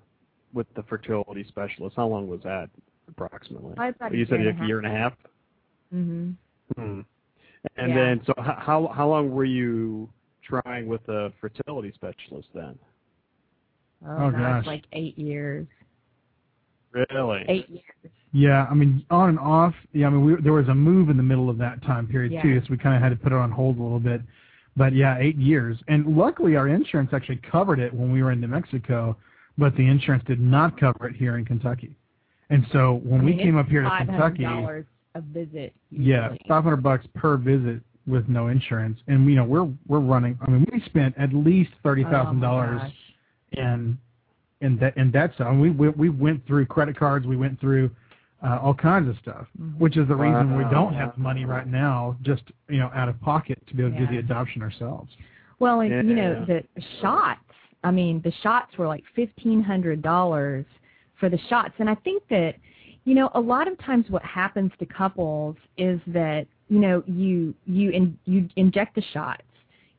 [0.53, 1.97] with the fertility specialist?
[1.97, 2.69] How long was that
[3.09, 3.75] approximately?
[3.77, 5.13] Probably about a you said year like a a year and a half.
[5.91, 6.31] hmm
[6.77, 7.01] Hmm.
[7.77, 7.95] And Yeah.
[7.95, 10.11] then, so how how long were you
[10.43, 12.79] trying with the fertility specialist then?
[14.07, 14.67] Oh, Oh, gosh, gosh.
[14.67, 15.67] like eight years.
[16.93, 17.45] Really?
[17.49, 18.13] Eight years.
[18.33, 19.75] Yeah, I mean, on and off.
[19.93, 22.33] Yeah, I mean, we, there was a move in the middle of that time period
[22.33, 22.43] Yeah.
[22.43, 24.21] too, so we kind of had to put it on hold a little bit.
[24.77, 28.41] But yeah, eight years, and luckily our insurance actually covered it when we were in
[28.41, 29.17] New Mexico,
[29.57, 31.91] but the insurance did not cover it here in Kentucky.
[32.51, 35.75] And so when I we came up here to Kentucky, $500 a visit.
[35.91, 40.39] yeah, five hundred bucks per visit with no insurance, and you know we're we're running.
[40.47, 42.81] I mean, we spent at least thirty thousand Oh, dollars
[43.57, 43.97] my
[44.61, 44.67] gosh.
[44.67, 47.37] and and that and that's I mean, we we we went through credit cards, we
[47.37, 47.91] went through
[48.43, 49.79] uh, all kinds of stuff, Mhm.
[49.79, 53.21] which is the reason we don't have money right now, just you know, out of
[53.21, 54.07] pocket to be able to Yeah.
[54.07, 55.17] do the adoption ourselves.
[55.59, 56.65] Well, and you know the
[57.01, 57.41] shots.
[57.83, 60.67] I mean, the shots were like fifteen hundred dollars
[61.17, 62.55] for the shots, and I think that
[63.05, 67.55] you know a lot of times what happens to couples is that you know you
[67.67, 69.43] you in, you inject the shots.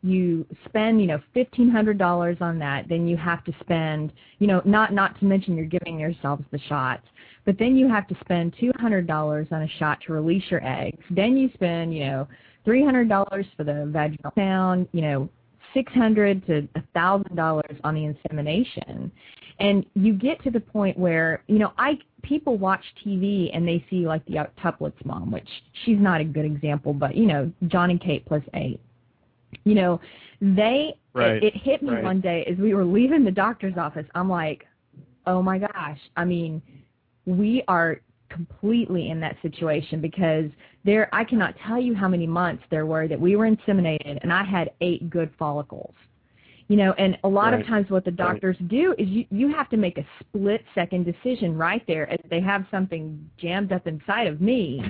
[0.02, 2.88] You spend, you know, fifteen hundred dollars on that.
[2.88, 6.60] Then you have to spend, you know, not not to mention you're giving yourselves the
[6.70, 7.06] shots,
[7.46, 10.66] but then you have to spend two hundred dollars on a shot to release your
[10.66, 11.04] eggs.
[11.10, 12.28] Then you spend, you know,
[12.64, 15.30] three hundred dollars for the vaginal sound, you know,
[15.74, 19.12] six hundred to a thousand dollars on the insemination
[19.60, 23.84] and you get to the point where you know i people watch tv and they
[23.90, 25.48] see like the octuplets mom which
[25.84, 28.80] she's not a good example but you know Jon and kate plus eight
[29.64, 30.00] you know
[30.42, 31.44] they Right.
[31.44, 32.04] it, it hit me Right.
[32.04, 34.66] one day as we were leaving the doctor's office i'm like
[35.26, 36.62] oh my gosh i mean
[37.26, 40.46] we are completely in that situation because
[40.86, 44.32] there I cannot tell you how many months there were that we were inseminated and
[44.32, 45.94] I had eight good follicles.
[46.68, 47.62] You know, and a lot Right.
[47.62, 48.18] of times what the Right.
[48.18, 52.20] doctors do is you you have to make a split second decision right there as
[52.30, 54.84] they have something jammed up inside of me.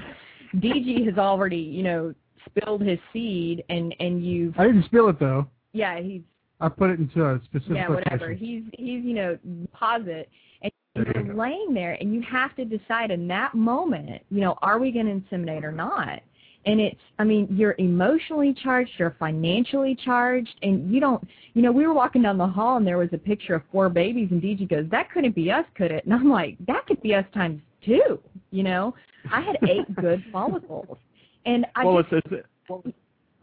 [0.57, 2.13] DG has already, you know,
[2.45, 5.47] spilled his seed and and you've I didn't spill it though.
[5.73, 6.21] yeah, he's
[6.61, 8.29] I put it into a specific yeah, whatever.
[8.29, 8.37] location.
[8.45, 10.29] He's he's you know deposit,
[10.61, 14.79] and you're laying there, and you have to decide in that moment, you know, are
[14.79, 16.21] we going to inseminate or not?
[16.65, 21.71] And it's, I mean, you're emotionally charged, you're financially charged, and you don't, you know,
[21.71, 24.41] we were walking down the hall and there was a picture of four babies, and
[24.41, 26.03] DG goes, that couldn't be us, could it?
[26.03, 28.19] And I'm like, that could be us times two,
[28.51, 28.93] you know?
[29.31, 30.97] I had eight good follicles,
[31.45, 32.95] and I well, just, it's, it's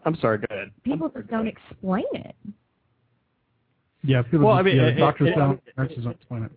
[0.04, 0.38] I'm sorry.
[0.38, 0.70] Go ahead.
[0.84, 1.54] people sorry, just don't ahead.
[1.70, 2.36] explain it.
[4.04, 4.46] Yeah, people.
[4.46, 6.52] Well, just, I mean, yeah, it- doctors it- don't, it- nurses don't explain it.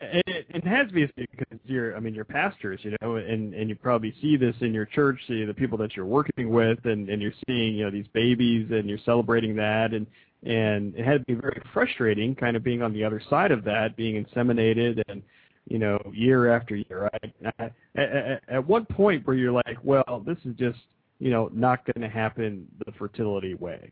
[0.00, 3.68] It, it has to be because you're, I mean, you're pastors, you know, and and
[3.68, 7.08] you probably see this in your church, see the people that you're working with, and
[7.08, 10.06] and you're seeing, you know, these babies, and you're celebrating that, and
[10.44, 13.64] and it had to be very frustrating, kind of being on the other side of
[13.64, 15.20] that, being inseminated, and
[15.68, 17.10] you know, year after year.
[17.12, 17.34] Right?
[17.58, 20.78] At, at, at what point where you're like, well, this is just,
[21.18, 23.90] you know, not going to happen the fertility way.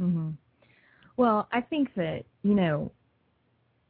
[0.00, 0.30] Mm-hmm.
[1.16, 2.90] Well, I think that you know,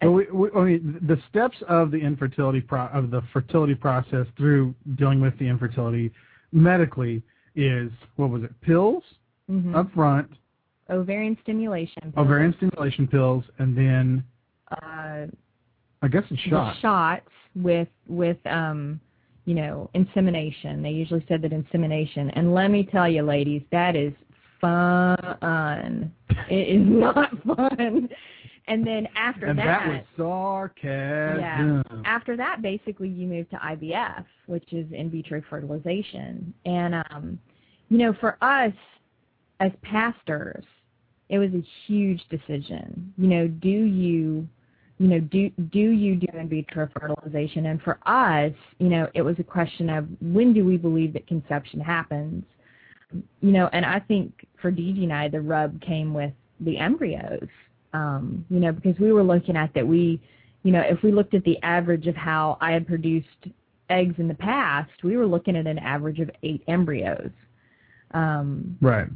[0.03, 4.27] Well, we, we, I mean, the steps of the infertility pro, of the fertility process
[4.37, 6.11] through dealing with the infertility
[6.53, 7.23] medically
[7.55, 8.61] is what was it?
[8.63, 9.03] Pills
[9.49, 10.31] mhm, up front,
[10.89, 14.25] ovarian stimulation, pills, ovarian stimulation pills, and then
[14.83, 15.27] uh,
[16.03, 16.77] I guess it's shot.
[16.81, 19.01] shots with with um,
[19.45, 20.83] you know, insemination.
[20.83, 24.13] They usually said that insemination, and let me tell you, ladies, that is
[24.61, 26.13] fun.
[26.49, 28.09] it is not fun.
[28.69, 29.51] And then after that.
[29.51, 31.41] And that was sarcasm.
[31.41, 36.55] Yeah, after that, basically, you move to IVF, which is in vitro fertilization.
[36.65, 37.39] And, um,
[37.89, 38.73] you know, for us
[39.59, 40.65] as pastors,
[41.31, 43.13] it was a huge decision.
[43.17, 44.47] You know, do you,
[45.01, 47.67] you know, do do you do in vitro fertilization?
[47.67, 51.27] And for us, you know, it was a question of when do we believe that
[51.27, 52.45] conception happens?
[53.41, 57.49] You know, and I think for DG and I, the rub came with the embryos.
[57.95, 60.21] Um, you know, because we were looking at that we
[60.65, 63.27] you know, if we looked at the average of how I had produced
[63.89, 67.31] eggs in the past, we were looking at an average of eight embryos.
[68.13, 69.09] Um, Right.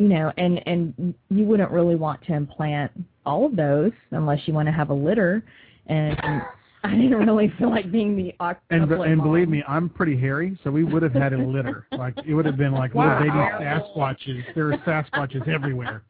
[0.00, 2.90] You know, and and you wouldn't really want to implant
[3.26, 5.44] all of those unless you want to have a litter.
[5.88, 6.18] And
[6.84, 8.34] I didn't really feel like being the
[8.70, 11.86] And octuplet and believe me, I'm pretty hairy, so we would have had a litter.
[11.98, 13.18] Like it would have been like Wow.
[13.20, 14.54] little baby Sasquatches.
[14.54, 16.02] There are Sasquatches everywhere.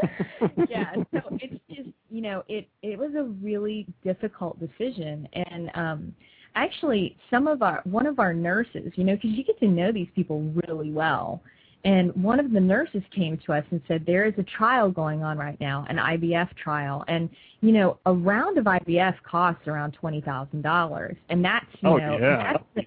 [0.68, 6.14] yeah, so it's just you know it it was a really difficult decision, and um,
[6.54, 9.90] actually some of our one of our nurses, you know, because you get to know
[9.90, 11.42] these people really well,
[11.84, 15.22] and one of the nurses came to us and said there is a trial going
[15.22, 19.92] on right now, an IVF trial, and you know a round of IVF costs around
[19.92, 22.54] twenty thousand dollars, and that's you Oh, know yeah.
[22.74, 22.86] that's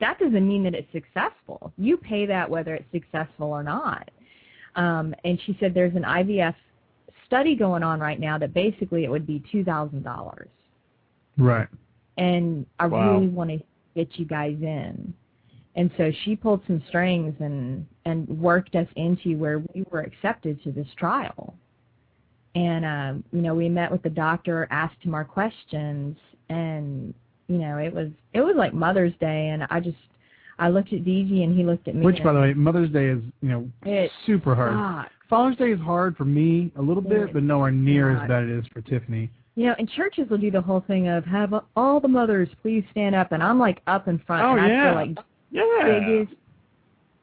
[0.00, 1.72] that doesn't mean that it's successful.
[1.78, 4.10] You pay that whether it's successful or not.
[4.74, 6.54] Um, and she said there's an IVF
[7.26, 10.48] study going on right now that basically it would be two thousand dollars.
[11.38, 11.68] Right.
[12.18, 13.14] and I Wow.
[13.14, 13.58] really want to
[13.94, 15.14] get you guys in.
[15.76, 20.62] And so she pulled some strings and and worked us into where we were accepted
[20.64, 21.54] to this trial.
[22.54, 26.16] And um, you know, we met with the doctor, asked him our questions,
[26.48, 27.12] and
[27.48, 29.98] you know, it was it was like Mother's Day, and I just
[30.58, 32.04] I looked at DG and he looked at me.
[32.04, 34.72] Which, by the way, Mother's Day is you know It super hard.
[34.72, 35.12] sucked.
[35.28, 38.22] Father's Day is hard for me a little bit, It but nowhere near not.
[38.22, 39.28] as bad it is for Tiffany.
[39.56, 42.84] You know, and churches will do the whole thing of have all the mothers please
[42.92, 44.84] stand up, and I'm like up in front, Oh, and I yeah.
[44.90, 45.18] feel like
[45.50, 46.00] Yeah.
[46.00, 46.36] biggest,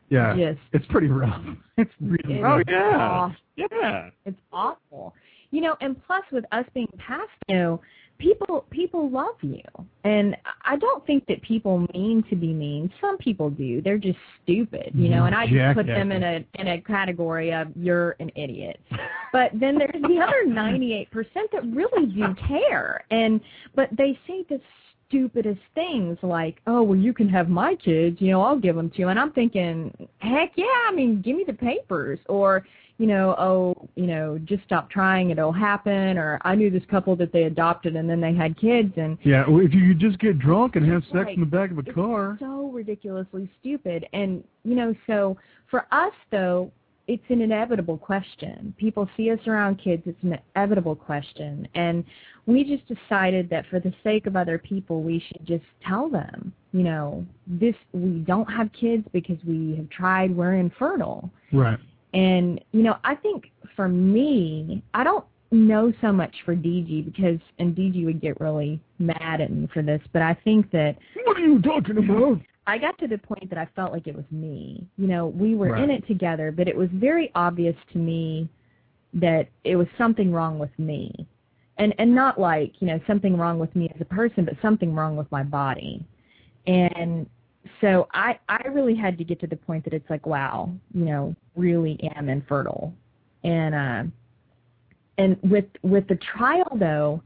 [0.10, 1.44] Yeah, just it's pretty rough.
[1.78, 2.98] It's really It Oh yeah.
[2.98, 3.36] awful.
[3.56, 4.10] Yeah.
[4.26, 5.14] It's awful.
[5.52, 7.82] You know, and plus with us being past, you know,
[8.20, 9.62] people people love you.
[10.04, 12.92] And I don't think that people mean to be mean.
[13.02, 13.82] Some people do.
[13.82, 15.26] They're just stupid, you know, mm-hmm.
[15.28, 18.80] and I just put them in a in a category of you're an idiot.
[19.32, 21.08] But then there's the other 98%
[21.52, 23.04] that really do care.
[23.12, 23.42] And
[23.76, 24.60] but they say the
[25.14, 28.90] stupidest things like, "Oh, well you can have my kids, you know, I'll give them
[28.90, 32.66] to you." And I'm thinking, "Heck yeah, I mean, give me the papers." Or
[33.00, 36.16] you know, oh, you know, just stop trying, it'll happen.
[36.18, 39.48] Or I knew this couple that they adopted and then they had kids, and Yeah,
[39.50, 41.78] well, if you could just get drunk and have sex like- in the back of
[41.78, 42.38] a it's car.
[42.40, 44.08] so ridiculously stupid.
[44.14, 45.38] And you know, so
[45.70, 46.72] for us though,
[47.08, 48.74] it's an inevitable question.
[48.78, 52.04] People see us around kids; it's an inevitable question, and
[52.46, 56.54] we just decided that for the sake of other people, we should just tell them,
[56.74, 60.36] you know, this we don't have kids because we have tried.
[60.36, 61.30] We're infertile.
[61.52, 61.80] Right.
[62.14, 67.40] And, you know, I think for me, I don't know so much for DG because,
[67.60, 71.38] and DG would get really mad at me for this, but I think that What
[71.38, 72.40] are you talking about?
[72.66, 74.88] I got to the point that I felt like it was me.
[74.98, 78.48] You know, we were in it together, but it was very obvious to me
[79.14, 81.12] that it was something wrong with me.
[81.78, 84.94] And and not like, you know, something wrong with me as a person, but something
[84.94, 86.06] wrong with my body.
[86.68, 87.28] And
[87.82, 91.06] so I I really had to get to the point that it's like, wow, you
[91.06, 92.94] know, really am infertile.
[93.44, 94.04] And uh
[95.18, 97.22] and with with the trial though,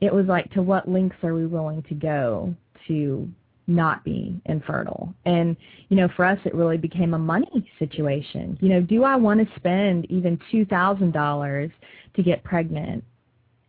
[0.00, 2.54] it was like to what lengths are we willing to go
[2.88, 3.28] to
[3.66, 5.14] not be infertile.
[5.24, 5.56] And,
[5.88, 8.58] you know, for us it really became a money situation.
[8.60, 11.70] You know, do I want to spend even two thousand dollars
[12.14, 13.04] to get pregnant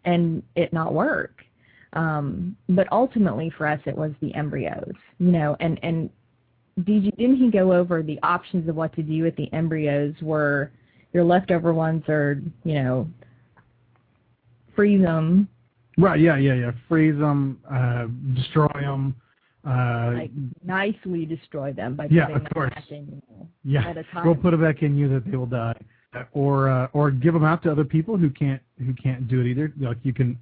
[0.06, 1.43] and it not work?
[1.93, 6.10] Um, but ultimately for us it was the embryos, you know, and, and
[6.86, 10.15] did you, didn't he go over the options of what to do with the embryos
[10.21, 10.71] were
[11.12, 13.08] your leftover ones are, you know,
[14.75, 15.47] freeze them,
[15.97, 16.19] Right.
[16.19, 16.38] Yeah.
[16.38, 16.53] Yeah.
[16.53, 16.71] Yeah.
[16.88, 17.60] Freeze them.
[17.71, 19.15] Uh, destroy them.
[19.65, 20.32] Uh, like
[20.63, 22.73] nicely destroy them by Yeah, putting of them course.
[22.73, 23.88] back in you yeah.
[23.88, 24.26] at a time.
[24.26, 25.80] We'll put it back in you that they will die,
[26.34, 29.47] or uh, or give them out to other people who can't who can't do it
[29.47, 29.71] either.
[29.80, 30.38] Like you can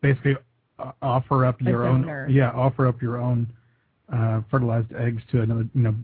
[0.00, 0.36] basically
[0.78, 3.52] uh, offer up your own yeah offer up your own
[4.10, 5.94] uh, fertilized eggs to another you know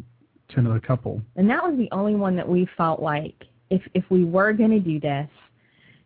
[0.51, 1.23] to another couple.
[1.37, 4.71] And that was the only one that we felt like if if we were going
[4.71, 5.29] to do this,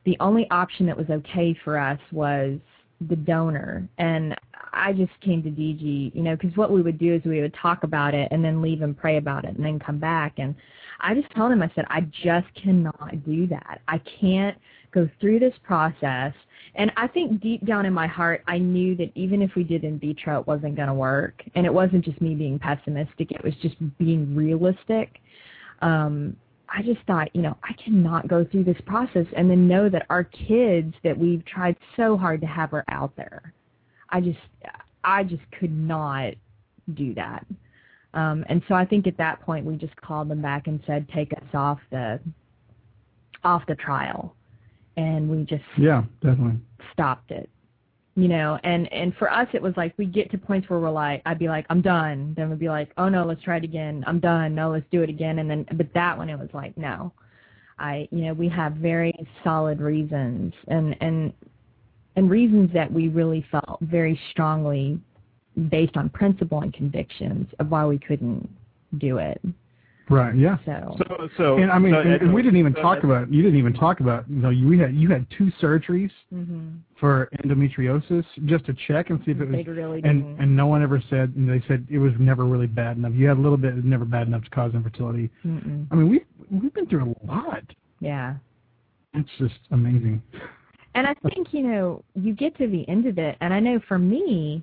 [0.05, 2.61] the only option that was okay for us was
[3.09, 3.89] the donor.
[3.99, 4.37] And
[4.73, 7.55] I just came to DG, you know, because what we would do is we would
[7.55, 10.35] talk about it and then leave and pray about it and then come back.
[10.39, 10.55] And
[11.01, 13.81] I just told him, I said, I just cannot do that.
[13.89, 14.57] I can't
[14.93, 16.33] go through this process.
[16.77, 19.85] And I think deep down in my heart, I knew that even if we did
[19.85, 21.43] in vitro, it wasn't going to work.
[21.55, 25.21] And it wasn't just me being pessimistic, it was just being realistic.
[25.83, 26.37] Um,
[26.68, 30.07] I just thought, you know, I cannot go through this process and then know that
[30.11, 33.53] our kids that we've tried so hard to have are out there.
[34.11, 34.38] I just,
[35.03, 36.35] I just could not
[36.94, 37.46] do that.
[38.14, 41.09] Um, and so I think at that point we just called them back and said,
[41.14, 42.20] take us off the,
[43.42, 44.35] off the trial,
[44.96, 46.61] and we just Yeah, definitely.
[46.92, 47.50] stopped it
[48.16, 50.90] you know and and for us it was like we get to points where we're
[50.90, 52.33] like i'd be like i'm done.
[52.37, 54.05] Then we'd be like oh no let's try it again.
[54.07, 54.55] I'm done.
[54.55, 55.40] No let's do it again.
[55.40, 57.12] And then but that one it was like no.
[57.79, 61.33] I you know we have very solid reasons and and
[62.16, 65.00] and reasons that we really felt very strongly
[65.68, 68.48] based on principle and convictions of why we couldn't
[68.98, 69.40] do it
[70.11, 70.35] Right.
[70.37, 70.59] Yeah.
[70.67, 73.07] so So, so And I mean, so, and, and we didn't even so talk that-
[73.07, 73.33] about.
[73.33, 74.29] You didn't even talk about.
[74.29, 79.11] You know, you we had you had two surgeries mhm for endometriosis just to check
[79.11, 81.48] and see if it was they really didn't and and no one ever said and
[81.48, 84.05] they said it was never really bad enough you had a little bit it's never
[84.05, 85.87] bad enough to cause infertility Mm-mm.
[85.90, 87.65] i mean we we've been through a lot
[88.00, 88.35] yeah
[89.13, 90.23] it's just amazing
[90.94, 93.81] And I think, you know, you get to the end of it, and I know
[93.88, 94.63] for me,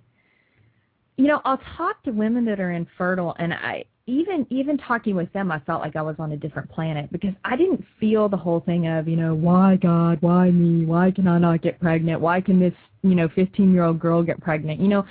[1.17, 5.31] you know, I'll talk to women that are infertile, and I even even talking with
[5.33, 8.37] them, I felt like I was on a different planet because I didn't feel the
[8.37, 12.19] whole thing of, you know, why God, why me, why can I not get pregnant,
[12.19, 12.73] why can this
[13.03, 14.79] you know 15 year old girl get pregnant?
[14.79, 15.05] You know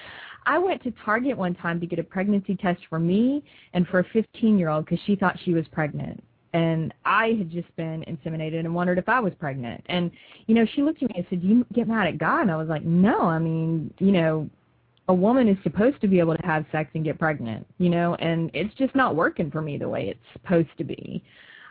[0.47, 3.43] i went to target one time to get a pregnancy test for me
[3.75, 6.23] and for a 15 year old because she thought she was pregnant.
[6.53, 9.85] And i had just been inseminated and wondered if i was pregnant.
[9.89, 10.11] And
[10.47, 12.43] you know she looked at me and said do you get mad at god?
[12.43, 14.51] And i was like no i mean you know
[15.11, 18.15] a woman is supposed to be able to have sex and get pregnant you know
[18.21, 21.23] and it's just not working for me the way it's supposed to be.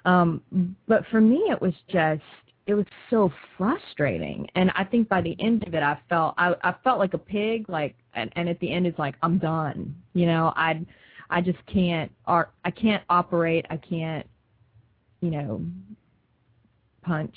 [0.03, 0.41] Um
[0.87, 2.21] but for me it was just
[2.67, 4.45] it was so frustrating.
[4.55, 7.17] And i think by the end of it i felt i i felt like a
[7.17, 9.95] pig like and and at the end it's like i'm done.
[10.13, 10.85] You know i
[11.29, 13.65] i just can't or i can't operate.
[13.69, 14.27] I can't
[15.21, 15.61] you know
[17.03, 17.35] punch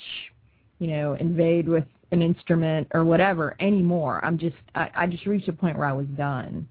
[0.79, 5.49] you know invade with an instrument or whatever anymore i'm just i i just reached
[5.49, 6.67] a point where i was done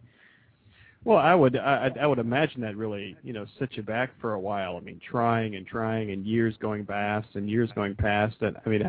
[1.05, 4.35] Well, I would I, I would imagine that really you know set you back for
[4.35, 4.77] a while.
[4.77, 8.37] I mean, trying and trying and years going past and years going past.
[8.41, 8.83] And I mean,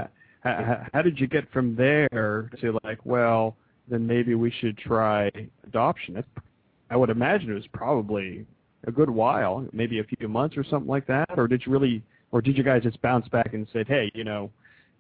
[0.44, 3.56] how, how, did you get from there to like, well,
[3.88, 5.32] then maybe we should try
[5.66, 6.24] adoption?
[6.90, 8.46] I would imagine it was probably
[8.86, 11.30] a good while, maybe a few months or something like that.
[11.38, 14.24] Or did you really, or did you guys just bounce back and said, hey, you
[14.24, 14.52] know,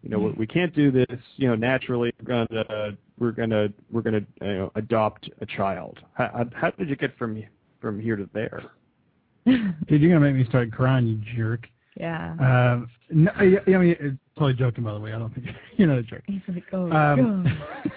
[0.03, 2.13] you know, we can't do this, you know, naturally.
[2.27, 5.97] We're gonna, we're gonna, we're gonna you know, adopt a child.
[6.13, 7.41] How, how how did you get from
[7.79, 8.63] from here to there?
[9.45, 11.67] Dude, you're gonna make me start crying, you jerk.
[11.97, 15.13] yeah Um, no, I, I mean, it's totally joking, by the way.
[15.13, 15.47] I don't think
[15.77, 16.23] you're not a jerk.
[16.27, 17.43] he's like oh Um,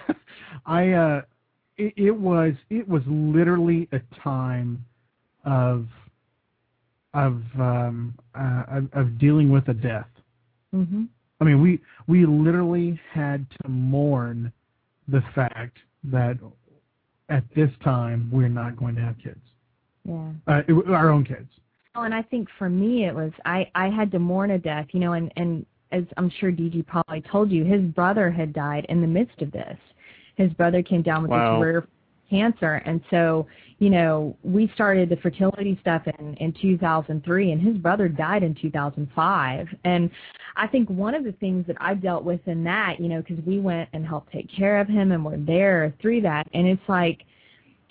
[0.07, 0.15] God.
[0.65, 1.21] I uh,
[1.77, 4.83] it, it was it was literally a time
[5.45, 5.87] of
[7.13, 10.07] of um uh, of, of dealing with a death.
[10.73, 11.07] mhm
[11.39, 14.51] I mean, we we literally had to mourn
[15.07, 16.37] the fact that
[17.29, 19.39] at this time we're not going to have kids,
[20.05, 21.49] yeah uh, it- our own kids.
[21.95, 24.87] Well, and I think for me it was I I had to mourn a death,
[24.91, 28.85] you know, and and as I'm sure DG probably told you, his brother had died
[28.89, 29.77] in the midst of this.
[30.35, 31.55] His brother came down with Wow.
[31.59, 31.87] this rare
[32.29, 33.47] cancer, and so
[33.79, 38.55] you know we started the fertility stuff in in 2003, and his brother died in
[38.55, 39.67] 2005.
[39.83, 40.09] And
[40.55, 43.43] I think one of the things that I dealt with in that, you know, because
[43.45, 46.87] we went and helped take care of him, and we're there through that, and it's
[46.87, 47.23] like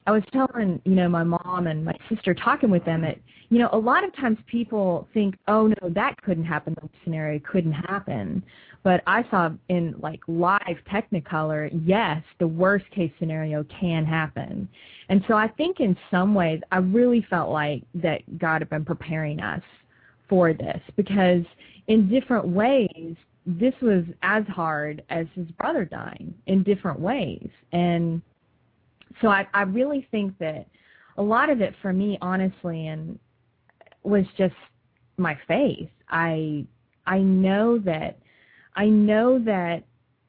[0.06, 3.18] I was telling, you know, my mom and my sister talking with them that,
[3.48, 7.40] you know, a lot of times people think, oh no, that couldn't happen, that scenario
[7.40, 8.42] couldn't happen.
[8.86, 14.68] But I saw in like live Technicolor, yes, the worst case scenario can happen.
[15.08, 18.84] And so I think in some ways, I really felt like that God had been
[18.84, 19.62] preparing us
[20.28, 21.42] for this because
[21.88, 27.48] in different ways, this was as hard as his brother dying in different ways.
[27.72, 28.22] And
[29.20, 30.64] so I, I really think that
[31.18, 33.18] a lot of it for me, honestly, and
[34.04, 34.54] was just
[35.16, 35.88] my faith.
[36.08, 36.64] I
[37.08, 38.18] I know that
[38.76, 39.82] I know that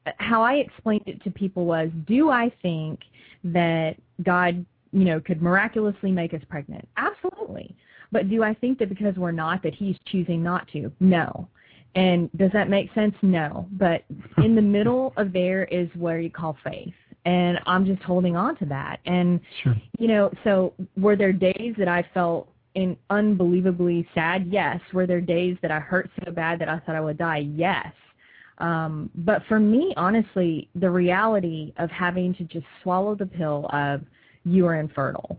[0.06, 3.00] uh, how I explained it to people was, do I think
[3.44, 6.88] that God, you know, could miraculously make us pregnant?
[6.96, 7.76] Absolutely.
[8.10, 10.90] But do I think that because we're not that he's choosing not to?
[10.98, 11.48] No.
[11.94, 13.14] And does that make sense?
[13.22, 13.66] No.
[13.72, 14.04] But
[14.38, 16.94] in the middle of there is where you call faith.
[17.24, 19.00] And I'm just holding on to that.
[19.04, 19.76] And Sure.
[19.98, 24.46] you know, so were there days that I felt in unbelievably sad?
[24.50, 24.80] Yes.
[24.92, 27.48] Were there days that I hurt so bad that I thought I would die?
[27.54, 27.92] Yes.
[28.58, 34.02] Um, but for me, honestly, the reality of having to just swallow the pill of
[34.44, 35.38] you are infertile.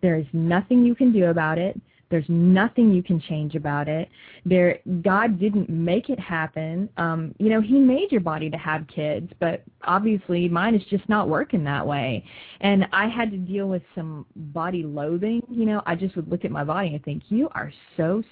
[0.00, 1.80] There is nothing you can do about it.
[2.10, 4.06] There's nothing you can change about it.
[4.44, 6.90] There, God didn't make it happen.
[6.98, 11.08] Um, you know, He made your body to have kids, but obviously mine is just
[11.08, 12.22] not working that way.
[12.60, 15.40] And I had to deal with some body loathing.
[15.48, 18.22] You know, I just would look at my body and think, "You are so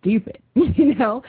[0.00, 1.20] stupid," you know.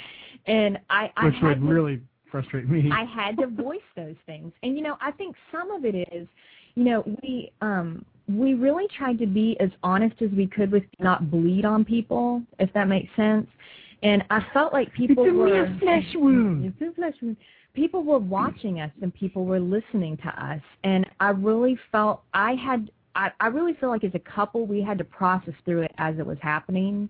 [0.45, 2.01] And I, I Which would really
[2.36, 2.92] frustrate me.
[2.92, 4.52] I had to voice those things.
[4.64, 6.28] And you know, I think some of it is,
[6.76, 10.84] you know, we um we really tried to be as honest as we could with
[11.00, 13.48] not bleed on people, if that makes sense.
[14.04, 16.66] And I felt like people it's a were flesh wound.
[16.66, 17.38] it's a flesh wound.
[17.74, 22.54] People were watching us and people were listening to us and I really felt I
[22.54, 25.92] had I, I really feel like as a couple we had to process through it
[25.98, 27.10] as it was happening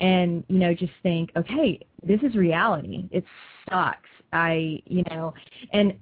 [0.00, 3.24] and you know just think okay this is reality it
[3.68, 5.34] sucks i you know
[5.72, 5.92] and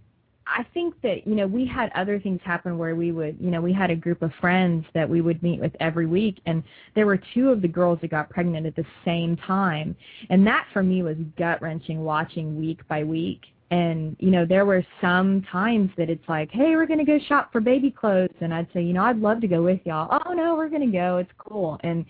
[0.47, 3.61] i think that you know we had other things happen where we would you know
[3.61, 6.63] we had a group of friends that we would meet with every week and
[6.95, 9.97] there were two of the girls that got pregnant at the same time.
[10.31, 13.43] And that for me was gut wrenching watching week by week.
[13.71, 17.19] And you know there were some times that it's like hey we're going to go
[17.27, 18.35] shop for baby clothes.
[18.41, 20.21] And i'd say you know i'd love to go with y'all.
[20.27, 21.17] Oh no we're going to go.
[21.17, 21.79] It's cool.
[21.83, 22.05] And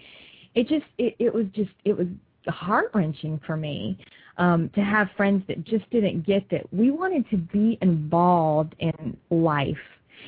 [0.55, 2.09] it just it, it was just it was
[2.49, 3.97] heart wrenching for me
[4.39, 9.17] um to have friends that just didn't get that we wanted to be involved in
[9.31, 9.77] life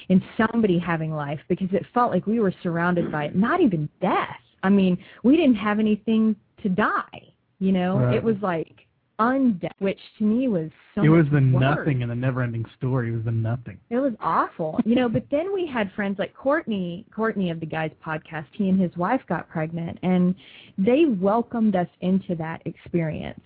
[0.09, 3.89] in somebody having life because it felt like we were surrounded by it, not even
[4.01, 4.37] death.
[4.63, 7.23] I mean, we didn't have anything to die.
[7.59, 8.15] You know, Right.
[8.17, 8.87] it was like
[9.19, 11.03] undead, which to me was so.
[11.03, 11.61] it was the worse.
[11.61, 13.09] nothing in the never-ending story.
[13.09, 13.79] It was the nothing.
[13.89, 15.09] It was awful, you know.
[15.09, 18.45] But then we had friends like Courtney, Courtney of the Guys podcast.
[18.53, 20.35] He and his wife got pregnant, and
[20.77, 23.41] they welcomed us into that experience,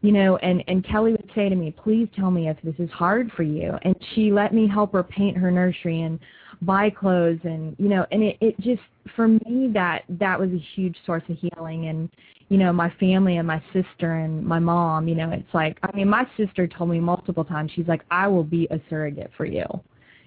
[0.00, 0.36] you know.
[0.38, 3.42] And and Kelly would say to me, "Please tell me if this is hard for
[3.42, 6.18] you." And she let me help her paint her nursery and
[6.62, 8.06] buy clothes, and you know.
[8.12, 8.82] And it it just
[9.16, 12.08] for me that that was a huge source of healing and
[12.48, 15.94] you know, my family and my sister and my mom, you know, it's like, I
[15.94, 19.44] mean, my sister told me multiple times, she's like, I will be a surrogate for
[19.44, 19.64] you.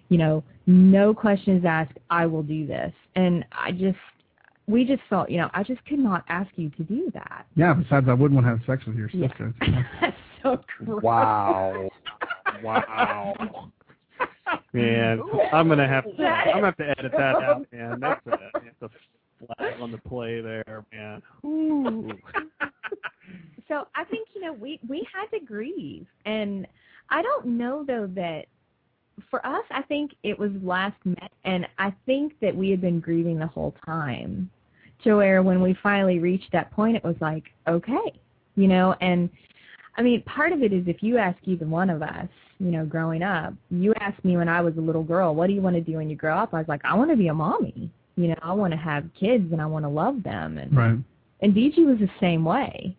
[0.09, 2.93] You know, no questions asked, I will do this.
[3.15, 3.97] And I just,
[4.71, 7.45] we just felt, you know, I just could not ask you to do that.
[7.55, 7.73] Yeah.
[7.73, 9.27] Besides, I wouldn't want to have sex with your Yeah.
[9.27, 9.53] sister.
[10.01, 11.03] That's so gross.
[11.03, 11.89] Wow.
[12.63, 13.71] Wow.
[14.73, 15.21] Man,
[15.53, 16.23] I'm gonna have to.
[16.23, 17.99] I'm gonna have to edit that out, man.
[17.99, 18.89] That's a, that's a
[19.55, 21.21] flag on the play there, man.
[21.45, 22.11] Ooh.
[23.67, 26.67] so I think you know we we had to grieve, and
[27.09, 28.45] I don't know though that
[29.29, 32.99] for us, I think it was last met, and I think that we had been
[32.99, 34.49] grieving the whole time.
[35.03, 38.13] To where when we finally reached that point, it was like okay,
[38.55, 39.29] you know, and
[39.97, 42.27] I mean part of it is if you ask either one of us,
[42.59, 45.53] you know, growing up, you asked me when I was a little girl, what do
[45.53, 46.53] you want to do when you grow up?
[46.53, 47.91] I was like, I want to be a mommy.
[48.15, 50.97] You know, I want to have kids and I want to love them and Right.
[51.41, 52.95] and DG was the same way.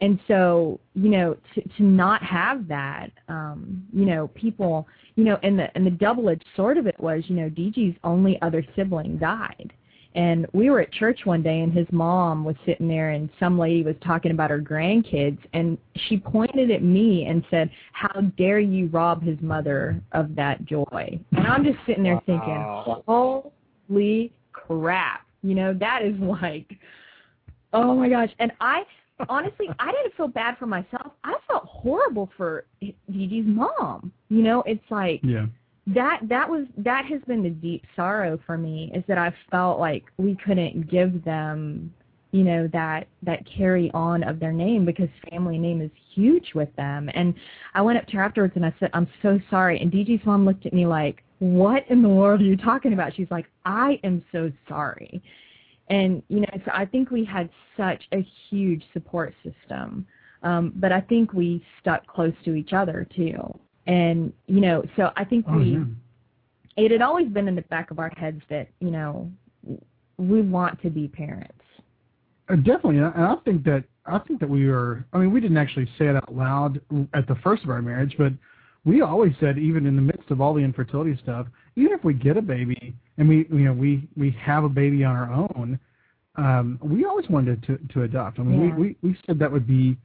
[0.00, 5.38] And so, you know, to to not have that, um, you know, people, you know,
[5.42, 8.64] and the and the double edged sword of it was, you know, DG's only other
[8.74, 9.72] sibling died.
[10.14, 13.58] And we were at church one day and his mom was sitting there and some
[13.58, 18.60] lady was talking about her grandkids and she pointed at me and said, How dare
[18.60, 21.18] you rob his mother of that joy?
[21.32, 23.02] And I'm just sitting there Wow.
[23.04, 23.42] thinking,
[23.96, 25.22] Holy crap.
[25.42, 26.78] You know, that is like
[27.72, 28.30] Oh my gosh.
[28.38, 28.84] And I
[29.28, 31.12] honestly I didn't feel bad for myself.
[31.24, 34.12] I felt horrible for DG's mom.
[34.28, 35.46] You know, it's like Yeah.
[35.88, 39.78] That that was that has been the deep sorrow for me is that I felt
[39.78, 41.92] like we couldn't give them,
[42.32, 46.74] you know, that that carry on of their name because family name is huge with
[46.76, 47.10] them.
[47.14, 47.34] And
[47.74, 49.78] I went up to her afterwards and I said, I'm so sorry.
[49.78, 53.14] And DG's mom looked at me like, What in the world are you talking about?
[53.14, 55.22] She's like, I am so sorry.
[55.88, 60.06] And you know, so I think we had such a huge support system,
[60.42, 63.36] um, but I think we stuck close to each other too.
[63.86, 65.84] And you know, so I think Oh, we yeah.
[66.76, 69.30] it had always been in the back of our heads that you know
[70.16, 71.52] we want to be parents.
[72.48, 75.04] Uh, definitely, and I think that I think that we were.
[75.12, 76.80] I mean, we didn't actually say it out loud
[77.14, 78.32] at the first of our marriage, but
[78.84, 82.12] we always said, even in the midst of all the infertility stuff, even if we
[82.12, 85.78] get a baby and we, you know, we we have a baby on our own,
[86.36, 88.38] um, we always wanted to to adopt.
[88.38, 88.74] I mean, Yeah.
[88.76, 89.96] we, we we said that would be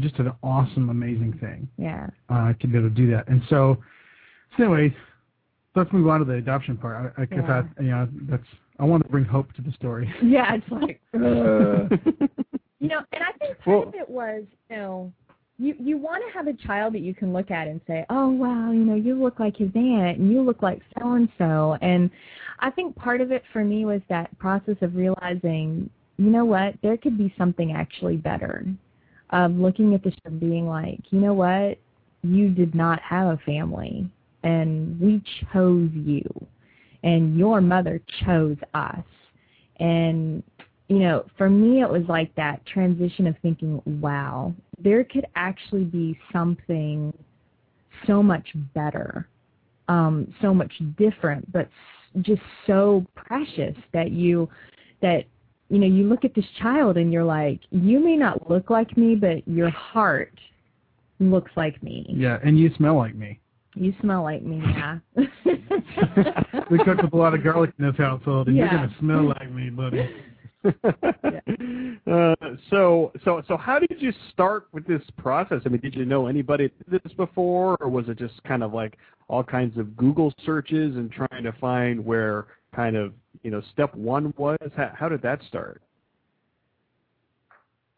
[0.00, 2.06] just an awesome, amazing thing Yeah.
[2.28, 3.28] uh, to be able to do that.
[3.28, 3.78] And so,
[4.56, 4.94] so anyway,
[5.74, 7.14] let's move on to the adoption part.
[7.18, 7.62] I, I guess Yeah.
[7.78, 8.42] I, you know, that's
[8.78, 10.12] I want to bring hope to the story.
[10.22, 11.00] Yeah, it's like
[12.78, 15.12] you know, and I think part Well- of it was, you know,
[15.58, 18.28] you you want to have a child that you can look at and say, "Oh,
[18.28, 21.78] wow, you know, you look like his aunt and you look like so and so."
[21.80, 22.10] And
[22.58, 25.88] I think part of it for me was that process of realizing,
[26.18, 28.66] you know what, there could be something actually better.
[29.30, 31.78] Um, looking at this and being like, you know what,
[32.22, 34.08] you did not have a family,
[34.42, 35.22] and we
[35.52, 36.22] chose you,
[37.02, 39.04] and your mother chose us,
[39.80, 40.42] and
[40.88, 45.84] you know, for me, it was like that transition of thinking, wow, there could actually
[45.84, 47.12] be something
[48.06, 49.28] so much better,
[49.88, 51.68] um, so much different, but
[52.22, 54.48] just so precious that you,
[55.02, 55.24] that,
[55.68, 58.96] you know, you look at this child and you're like, you may not look like
[58.96, 60.38] me, but your heart
[61.18, 62.06] looks like me.
[62.08, 63.40] Yeah, and you smell like me.
[63.74, 64.98] You smell like me, yeah.
[66.70, 68.70] we cook with a lot of garlic in this household, and Yeah.
[68.70, 70.08] you're gonna smell like me, buddy.
[72.10, 72.34] uh,
[72.70, 75.60] so so so how did you start with this process?
[75.66, 78.62] I mean, did you know anybody that did this before, or was it just kind
[78.62, 78.96] of like
[79.28, 83.12] all kinds of Google searches and trying to find where kind of
[83.42, 84.58] you know step one was?
[84.76, 85.82] How, how did that start?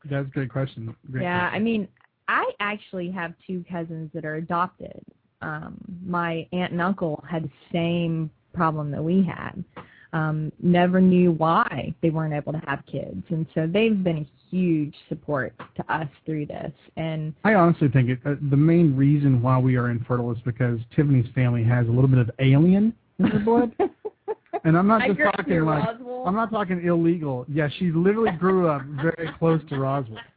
[0.04, 0.94] That's a great question.
[1.10, 1.88] Great yeah, I mean,
[2.28, 5.00] I actually have two cousins that are adopted.
[5.42, 9.64] Um, my aunt and uncle had the same problem that we had.
[10.12, 14.28] Um, never knew why they weren't able to have kids, and so they've been a
[14.50, 16.72] huge support to us through this.
[16.96, 20.80] And I honestly think it, uh, the main reason why we are infertile is because
[20.96, 23.72] Tiffany's family has a little bit of alien in her blood?
[24.64, 26.24] And I'm not just talking like Roswell.
[26.26, 27.46] I'm not talking illegal.
[27.48, 30.18] Yeah, she literally grew up very close to Roswell.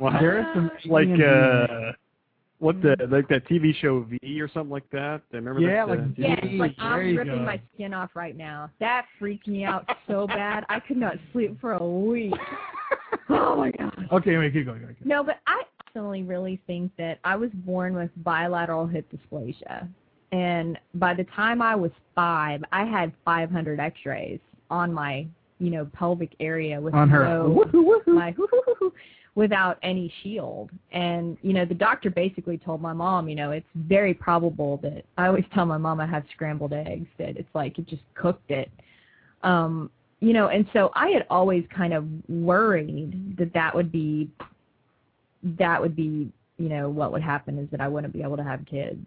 [0.00, 0.18] Wow.
[0.20, 1.92] There is some like uh,
[2.58, 5.20] what the like that TV show V or something like that.
[5.32, 5.88] I Remember Yeah, that?
[5.90, 6.14] like uh, V.
[6.22, 7.44] Yes, like there I'm you ripping go.
[7.44, 8.70] my skin off right now.
[8.80, 10.64] That freaked me out so bad.
[10.68, 12.34] I could not sleep for a week.
[13.28, 14.08] Oh my god.
[14.12, 14.78] Okay, wait, keep going.
[14.78, 14.96] keep going.
[15.04, 19.88] No, but I personally really think that I was born with bilateral hip dysplasia.
[20.32, 25.26] And by the time I was five, I had 500 x-rays on my,
[25.58, 27.24] you know, pelvic area with On her.
[27.24, 28.14] no, Woohoo, woohoo.
[28.14, 28.34] my
[29.36, 30.70] without any shield.
[30.92, 35.04] And, you know, the doctor basically told my mom, you know, it's very probable that
[35.18, 38.50] I always tell my mom I have scrambled eggs, that it's like it just cooked
[38.50, 38.70] it.
[39.42, 44.30] Um, you know, and so I had always kind of worried that that would be
[45.58, 48.42] that would be, you know, what would happen is that I wouldn't be able to
[48.42, 49.06] have kids.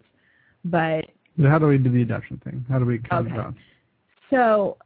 [0.64, 1.06] But
[1.40, 2.64] So how do we do the adoption thing?
[2.68, 3.34] How do we come Okay.
[3.34, 3.54] about?
[4.30, 4.76] so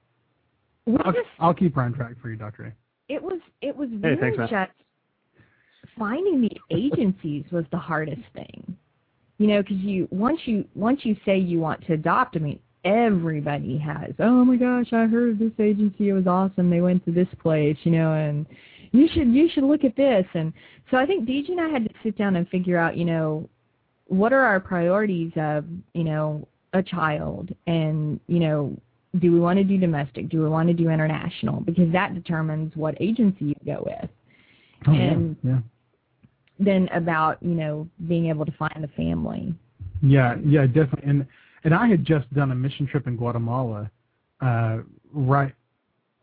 [1.04, 3.12] I'll, just I'll keep her on track for you, Doctor A.
[3.12, 4.72] it was it was Hey, really thanks, just
[5.98, 8.76] finding the agencies was the hardest thing
[9.38, 12.58] you know because you once you once you say you want to adopt i mean
[12.84, 17.12] everybody has oh my gosh i heard this agency it was awesome they went to
[17.12, 18.46] this place you know and
[18.92, 20.52] you should you should look at this and
[20.90, 23.48] so i think DG and i had to sit down and figure out you know
[24.06, 28.76] what are our priorities of you know a child and you know
[29.20, 32.74] do we want to do domestic do we want to do international because that determines
[32.76, 34.10] what agency you go with
[34.86, 35.60] Oh, And- yeah.
[36.58, 39.54] then about you know being able to find a family
[40.02, 41.08] Yeah, yeah, definitely.
[41.10, 41.26] And
[41.64, 43.90] and I had just done a mission trip in Guatemala,
[44.42, 44.78] uh,
[45.14, 45.54] right,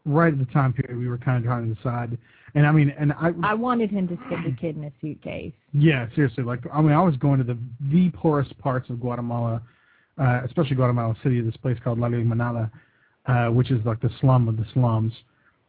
[0.05, 2.15] right at the time period we were kind of trying to decide.
[2.53, 5.53] And I mean, and I, i wanted him to stick the kid in a suitcase
[5.73, 7.57] yeah, seriously, like I mean, I was going to the
[7.91, 9.61] the poorest parts of Guatemala,
[10.17, 11.39] uh, especially Guatemala City.
[11.41, 12.69] This place called La Limonada,
[13.25, 15.13] uh, which is like the slum of the slums.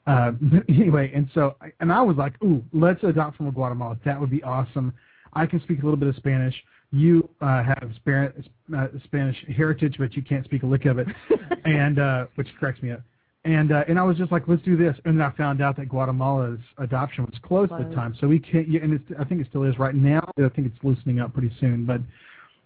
[0.06, 3.96] Uh, but anyway, and so and I was like, ooh, let's adopt from Guatemala.
[4.04, 4.92] That would be awesome.
[5.34, 6.54] I can speak a little bit of Spanish.
[6.90, 8.34] You uh, have Spanish,
[8.76, 11.06] uh, Spanish heritage, but you can't speak a lick of it,
[11.64, 13.00] and uh, which cracks me up.
[13.44, 14.96] And uh, and I was just like, let's do this.
[15.04, 18.38] And then I found out that Guatemala's adoption was closed at the time, so we
[18.38, 18.68] can't.
[18.68, 20.30] Yeah, and it's, I think it still is right now.
[20.38, 22.00] I think it's loosening up pretty soon, but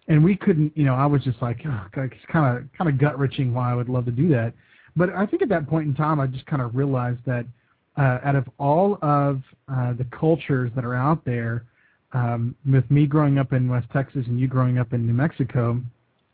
[0.09, 0.77] and we couldn't.
[0.77, 3.55] You know, I was just like, oh, God, it's kind of kind of gut wrenching.
[3.55, 4.53] Why I would love to do that,
[4.97, 7.47] but I think at that point in time, I just kind of realized that
[7.97, 9.41] uh, out of all of
[9.72, 11.64] uh, the cultures that are out there,
[12.12, 15.81] um, with me growing up in West Texas and you growing up in New Mexico,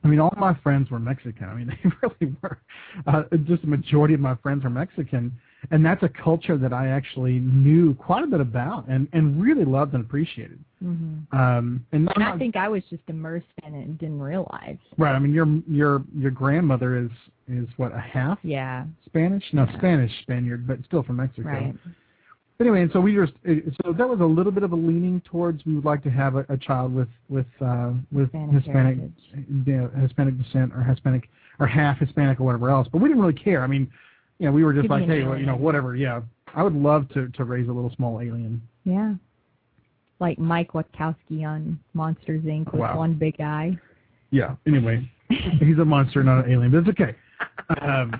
[0.04, 1.44] I mean, all my friends were Mexican.
[1.48, 2.58] I mean, they really were.
[3.06, 5.32] Uh, just the majority of my friends are Mexican,
[5.70, 9.64] and that's a culture that I actually knew quite a bit about and and really
[9.64, 10.58] loved and appreciated.
[10.80, 14.78] hmm Um, and and i think i was just immersed in it and didn't realize
[14.98, 15.14] right.
[15.14, 17.10] I mean, your your your grandmother is
[17.48, 19.44] is what a half yeah Spanish?
[19.52, 19.78] No, Yeah.
[19.78, 21.48] Spanish Spaniard, but still from Mexico.
[21.48, 21.74] right
[22.62, 23.32] Anyway, and so we just
[23.84, 26.36] so that was a little bit of a leaning towards we would like to have
[26.36, 28.98] a, a child with with uh, with Hispanic Hispanic
[29.66, 32.86] you know, Hispanic descent or Hispanic or half Hispanic or whatever else.
[32.92, 33.64] But we didn't really care.
[33.64, 33.90] I mean,
[34.38, 35.96] you know, we were just Could like, hey, well, you know, whatever.
[35.96, 36.20] Yeah,
[36.54, 38.62] I would love to to raise a little small alien.
[38.84, 39.14] yeah
[40.20, 42.96] like mike Wazowski on monsters inc with Wow.
[42.96, 43.76] one big eye
[44.30, 44.54] Yeah.
[44.68, 47.16] Anyway, he's a monster, not an alien, but it's okay.
[47.80, 48.12] Um,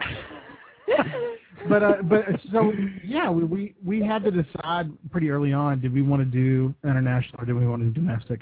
[1.68, 2.72] but uh, but so
[3.04, 6.74] yeah, we, we we had to decide pretty early on: did we want to do
[6.84, 8.40] international or did we want to do domestic?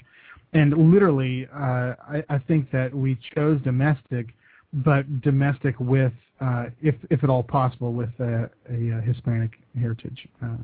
[0.53, 4.27] And literally, uh, I, I think that we chose domestic,
[4.73, 10.27] but domestic with, uh, if if at all possible, with a, a, uh Hispanic heritage.
[10.43, 10.57] Uh,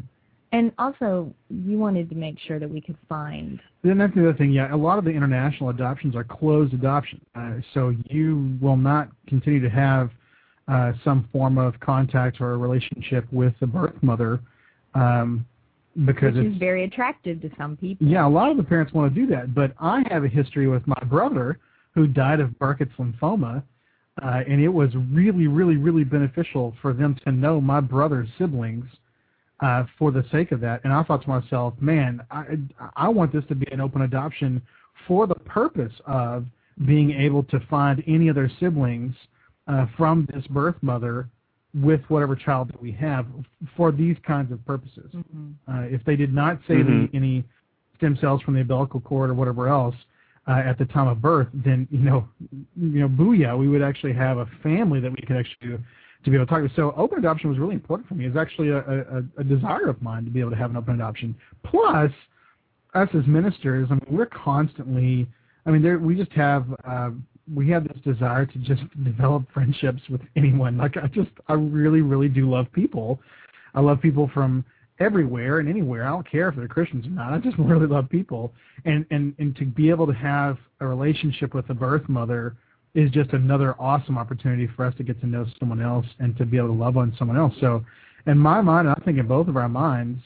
[0.51, 4.37] and also you wanted to make sure that we could find Then that's the other
[4.37, 4.51] thing.
[4.51, 9.09] Yeah, a lot of the international adoptions are closed adoption, uh, so you will not
[9.27, 10.09] continue to have
[11.03, 14.39] some form of contact or a relationship with the birth mother
[14.95, 15.45] um,
[16.05, 18.25] because which it's is very attractive to some people yeah.
[18.25, 20.85] A lot of the parents want to do that, but I have a history with
[20.87, 21.59] my brother
[21.93, 23.63] who died of Burkitt's lymphoma,
[24.21, 28.85] uh, and it was really, really, really beneficial for them to know my brother's siblings
[29.61, 30.81] uh, for the sake of that.
[30.83, 32.57] And I thought to myself, man, I,
[32.95, 34.61] I want this to be an open adoption
[35.07, 36.45] for the purpose of
[36.85, 39.15] being able to find any other siblings
[39.67, 41.29] uh, from this birth mother
[41.73, 43.25] with whatever child that we have
[43.75, 45.11] for these kinds of purposes.
[45.11, 46.89] hmm Uh, if they did not save Mhm.
[46.89, 47.43] any, any
[47.97, 49.95] stem cells from the umbilical cord or whatever else
[50.47, 52.27] uh, at the time of birth, then you know,
[52.75, 55.79] you know, booyah, we would actually have a family that we could actually do,
[56.23, 56.69] to be able to talk to.
[56.75, 58.25] So open adoption was really important for me.
[58.25, 60.95] It's actually a, a, a desire of mine to be able to have an open
[60.95, 61.35] adoption.
[61.63, 62.11] Plus,
[62.93, 65.27] us as ministers, I mean, we're constantly.
[65.65, 67.09] I mean, there we just have uh,
[67.53, 70.77] we have this desire to just develop friendships with anyone.
[70.77, 73.19] Like I just I really really do love people.
[73.73, 74.65] I love people from
[74.99, 76.05] everywhere and anywhere.
[76.05, 77.33] I don't care if they're Christians or not.
[77.33, 78.53] I just really love people.
[78.85, 82.55] And and and to be able to have a relationship with a birth mother
[82.93, 86.45] is just another awesome opportunity for us to get to know someone else and to
[86.45, 87.53] be able to love on someone else.
[87.59, 87.83] So
[88.25, 90.21] in my mind, and I think in both of our minds,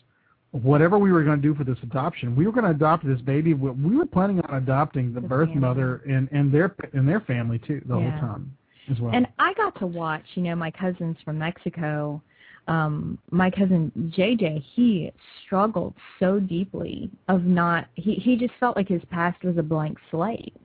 [0.52, 3.22] whatever we were going to do for this adoption, we were going to adopt this
[3.22, 3.54] baby.
[3.54, 5.62] We were planning on adopting the, The birth family.
[5.62, 8.12] mother and and their and their family too the Yeah.
[8.12, 8.58] whole time
[8.90, 9.14] as well.
[9.14, 12.22] And I got to watch, you know, my cousins from Mexico.
[12.68, 15.12] Um, my cousin JJ, he
[15.44, 19.98] struggled so deeply of not he he just felt like his past was a blank
[20.12, 20.56] slate.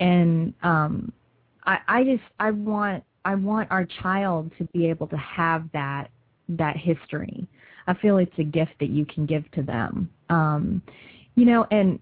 [0.00, 1.12] And um
[1.64, 6.08] I I just I want I want our child to be able to have that
[6.50, 7.46] that history.
[7.86, 10.10] I feel it's a gift that you can give to them.
[10.28, 10.82] Um
[11.34, 11.98] you know, and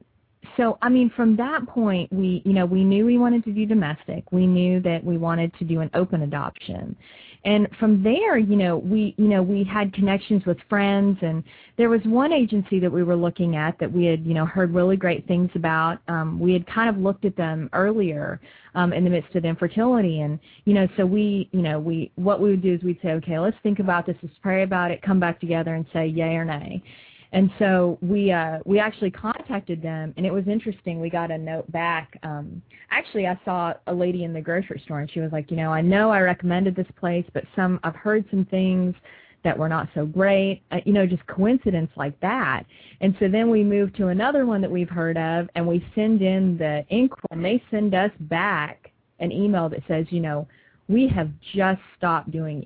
[0.56, 3.66] so I mean from that point we you know we knew we wanted to do
[3.66, 4.24] domestic.
[4.32, 6.96] We knew that we wanted to do an open adoption.
[7.44, 11.42] And from there, you know, we you know, we had connections with friends and
[11.78, 14.74] there was one agency that we were looking at that we had, you know, heard
[14.74, 15.98] really great things about.
[16.08, 18.40] Um we had kind of looked at them earlier
[18.74, 22.40] um in the midst of infertility and you know, so we, you know, we what
[22.40, 25.00] we would do is we'd say, okay, let's think about this, let's pray about it,
[25.00, 26.82] come back together and say yay or nay.
[27.32, 31.00] And so we uh, we actually contacted them, and it was interesting.
[31.00, 32.18] We got a note back.
[32.24, 32.60] Um,
[32.90, 35.70] actually, I saw a lady in the grocery store, and she was like, you know,
[35.72, 38.94] I know I recommended this place, but some I've heard some things
[39.44, 40.62] that were not so great.
[40.72, 42.64] Uh, you know, just coincidence like that.
[43.00, 46.22] And so then we move to another one that we've heard of, and we send
[46.22, 50.48] in the inquiry, and they send us back an email that says, you know,
[50.88, 52.62] we have just stopped doing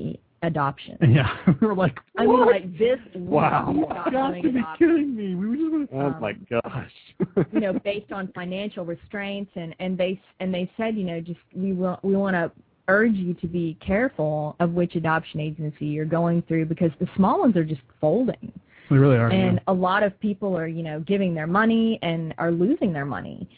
[0.47, 0.97] adoption.
[1.09, 2.99] yeah, we were like, I mean, like this.
[3.15, 3.71] Wow.
[3.71, 4.77] week, you stop got to be adoption.
[4.79, 5.35] kidding me.
[5.35, 7.47] We were just gonna, Oh Um, my gosh.
[7.53, 11.41] you know, based on financial restraints, and and they and they said, you know, just
[11.55, 12.51] we want we want to
[12.89, 17.41] urge you to be careful of which adoption agency you're going through because the small
[17.41, 18.53] ones are just folding,
[18.91, 19.29] we really are.
[19.31, 23.07] and a lot of people are you know giving their money and are losing their
[23.07, 23.49] money.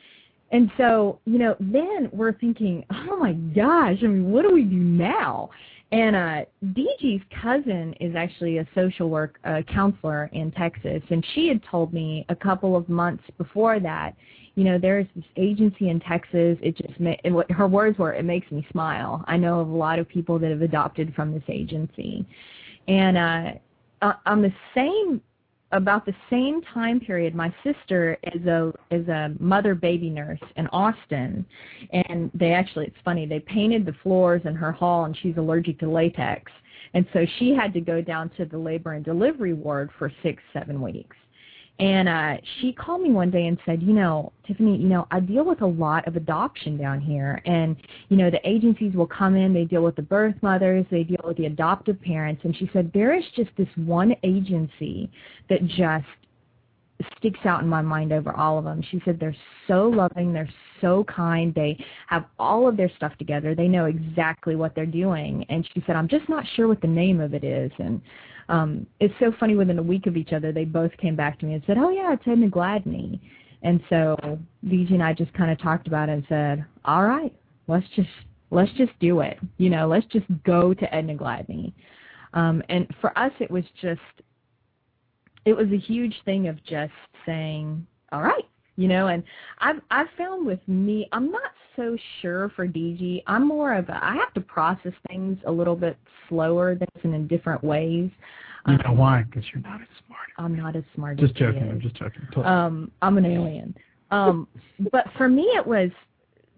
[0.53, 4.63] And so, you know, then we're thinking, oh my gosh, I mean, what do we
[4.63, 5.51] do now?
[5.93, 11.47] And uh, DG's cousin is actually a social work uh, counselor in Texas, and she
[11.47, 14.17] had told me a couple of months before that,
[14.57, 16.59] you know, there's this agency in Texas.
[16.61, 19.25] It just ma- and what her words were, it makes me smile.
[19.29, 22.27] I know of a lot of people that have adopted from this agency,
[22.89, 23.53] and uh,
[24.03, 25.21] uh, on the same
[25.77, 30.67] about the same time period, my sister is a is a mother baby nurse in
[30.69, 31.47] Austin,
[31.93, 35.79] and they actually it's funny they painted the floors in her hall, and she's allergic
[35.81, 36.51] to latex,
[36.95, 40.43] and so she had to go down to the labor and delivery ward for six
[40.53, 41.17] seven weeks.
[41.79, 45.21] And uh, she called me one day and said, you know, Tiffany, you know, I
[45.21, 47.77] deal with a lot of adoption down here, and
[48.09, 51.21] you know, the agencies will come in, they deal with the birth mothers, they deal
[51.25, 55.11] with the adoptive parents, and she said there is just this one agency
[55.51, 56.07] that just
[57.19, 58.83] sticks out in my mind over all of them.
[58.91, 59.37] She said they're
[59.69, 60.49] so loving, they're
[60.81, 65.45] so kind, they have all of their stuff together, they know exactly what they're doing.
[65.51, 67.71] And she said, I'm just not sure what the name of it is.
[67.79, 68.01] And
[68.49, 69.57] um, it's so funny.
[69.57, 71.91] Within a week of each other, they both came back to me and said, "Oh
[71.91, 73.21] yeah, it's Edna Gladney."
[73.63, 74.17] And so
[74.65, 77.33] DG and I just kind of talked about it and said, "All right,
[77.67, 78.09] let's just
[78.51, 79.39] let's just do it.
[79.59, 81.73] You know, let's just go to Edna Gladney."
[82.35, 84.01] Um, and for us, it was just
[85.45, 86.93] it was a huge thing of just
[87.25, 88.45] saying, "All right."
[88.77, 89.23] You know, and
[89.61, 93.23] I've I've found with me, I'm not so sure for DG.
[93.27, 95.97] I'm more of a I have to process things a little bit
[96.29, 98.11] slower than and in different ways.
[98.67, 99.23] you know Um, why?
[99.23, 100.29] Because you're not as smart.
[100.39, 101.63] I'm not as smart Just as joking.
[101.71, 102.23] I'm just joking.
[102.45, 103.77] Um, I'm an alien.
[104.11, 104.47] Um,
[104.93, 105.91] but for me, it was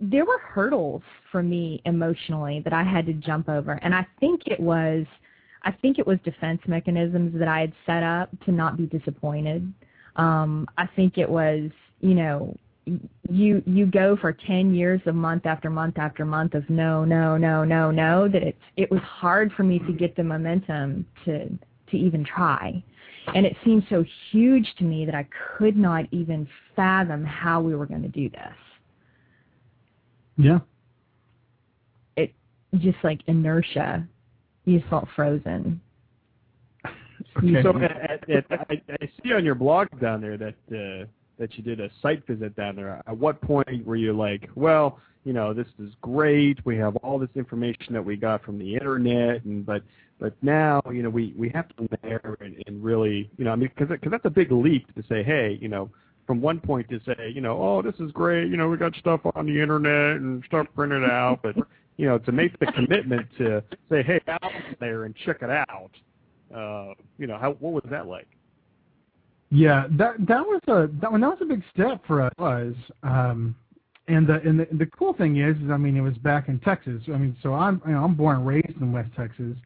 [0.01, 1.03] there were hurdles
[1.33, 5.07] for me emotionally that I had to jump over, and I think it was,
[5.65, 9.73] I think it was defense mechanisms that I had set up to not be disappointed.
[10.17, 12.55] Um, I think it was, you know,
[13.29, 17.37] you you go for 10 years of month after month after month of no no
[17.37, 21.49] no no no that it's it was hard for me to get the momentum to
[21.91, 22.83] to even try
[23.35, 25.27] and it seemed so huge to me that I
[25.59, 28.55] could not even fathom how we were going to do this
[30.39, 30.59] yeah.
[32.17, 32.33] it
[32.79, 34.07] just like inertia
[34.65, 35.81] you just felt frozen
[37.37, 37.63] Okay.
[37.63, 41.07] So at, at, I, I see on your blog down there that uh,
[41.39, 43.03] that you did a site visit down there.
[43.07, 46.65] At what point were you like, well, you know, this is great.
[46.65, 49.83] We have all this information that we got from the internet, and but
[50.19, 53.53] but now, you know, we we have to go there and, and really, you know,
[53.53, 55.91] I mean, because because that's a big leap to say, hey, you know,
[56.27, 58.49] from one point to say, you know, oh, this is great.
[58.49, 61.57] You know, we got stuff on the internet and stuff printed out, but
[61.97, 65.91] you know, to make the commitment to say, hey, out there and check it out.
[66.55, 68.29] Uh, you know, how what was that like?
[69.51, 72.33] Yeah, that that was a that one that was a big step for us.
[72.39, 73.55] Was um,
[74.07, 76.61] and the and the, the cool thing is, is, I mean, it was back in
[76.61, 77.03] Texas.
[77.09, 79.57] I mean, so I'm you know, I'm born and raised in West Texas,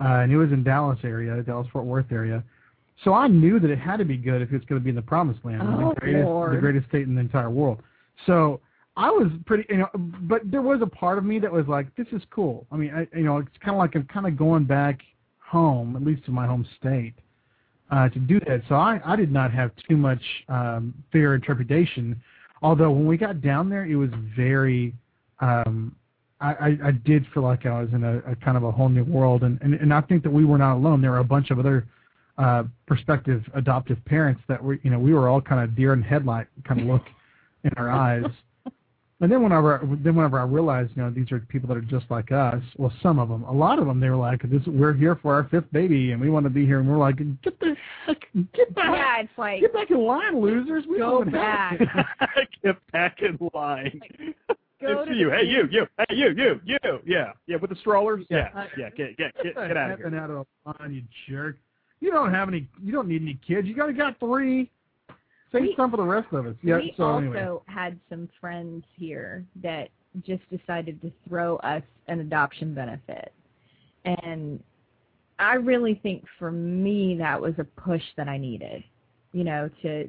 [0.00, 2.42] uh, and it was in Dallas area, Dallas Fort Worth area.
[3.04, 4.96] So I knew that it had to be good if it's going to be in
[4.96, 6.56] the promised land, oh, the greatest Lord.
[6.56, 7.80] the greatest state in the entire world.
[8.26, 8.60] So
[8.96, 9.88] I was pretty, you know,
[10.22, 12.66] but there was a part of me that was like, this is cool.
[12.72, 15.00] I mean, I, you know, it's kind of like I'm kind of going back
[15.38, 17.14] home, at least to my home state,
[17.90, 18.62] uh, to do that.
[18.68, 22.20] So I, I did not have too much um, fear and trepidation
[22.62, 24.94] Although when we got down there, it was very.
[25.40, 25.94] Um,
[26.40, 28.88] I, I, I did feel like I was in a, a kind of a whole
[28.88, 31.00] new world, and, and and I think that we were not alone.
[31.00, 31.86] There were a bunch of other
[32.36, 36.02] uh, prospective adoptive parents that were, you know, we were all kind of deer in
[36.02, 37.02] headlight kind of look
[37.64, 38.24] in our eyes.
[39.20, 42.06] And then whenever then whenever I realized, you know, these are people that are just
[42.08, 42.62] like us.
[42.76, 45.34] Well, some of them, a lot of them, they were like, "This we're here for
[45.34, 47.74] our fifth baby, and we want to be here." And we're like, "Get the
[48.06, 48.18] heck,
[48.54, 50.84] get back, Yeah, it's like get back in line, losers.
[50.88, 51.80] We Go back.
[52.62, 54.00] Get back in line.
[54.80, 55.30] go it's to you.
[55.30, 55.86] the Hey, you, you.
[55.98, 56.78] Hey, you, you, you.
[57.04, 57.56] Yeah, yeah.
[57.56, 58.24] With the strollers.
[58.30, 58.66] Yeah, Yeah.
[58.78, 58.90] yeah.
[58.90, 60.20] Get, get, get, Get out of heck here.
[60.20, 61.56] out of the line, you jerk.
[62.00, 62.68] You don't have any.
[62.80, 63.66] You don't need any kids.
[63.66, 64.70] You got to got three.
[65.52, 66.56] Save We- some for the rest of us.
[66.62, 66.76] Yeah.
[66.76, 67.58] we so also anyway.
[67.66, 69.88] had some friends here that
[70.22, 73.32] just decided to throw us an adoption benefit.
[74.04, 74.62] And
[75.38, 78.82] I really think for me that was a push that I needed.
[79.32, 80.08] You know, to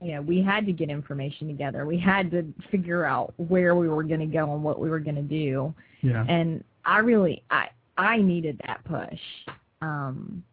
[0.00, 1.84] you know, we had to get information together.
[1.84, 5.00] We had to figure out where we were going to go and what we were
[5.00, 5.74] going to do.
[6.02, 6.24] Yeah.
[6.28, 9.18] And I really I I needed that push.
[9.82, 10.44] Um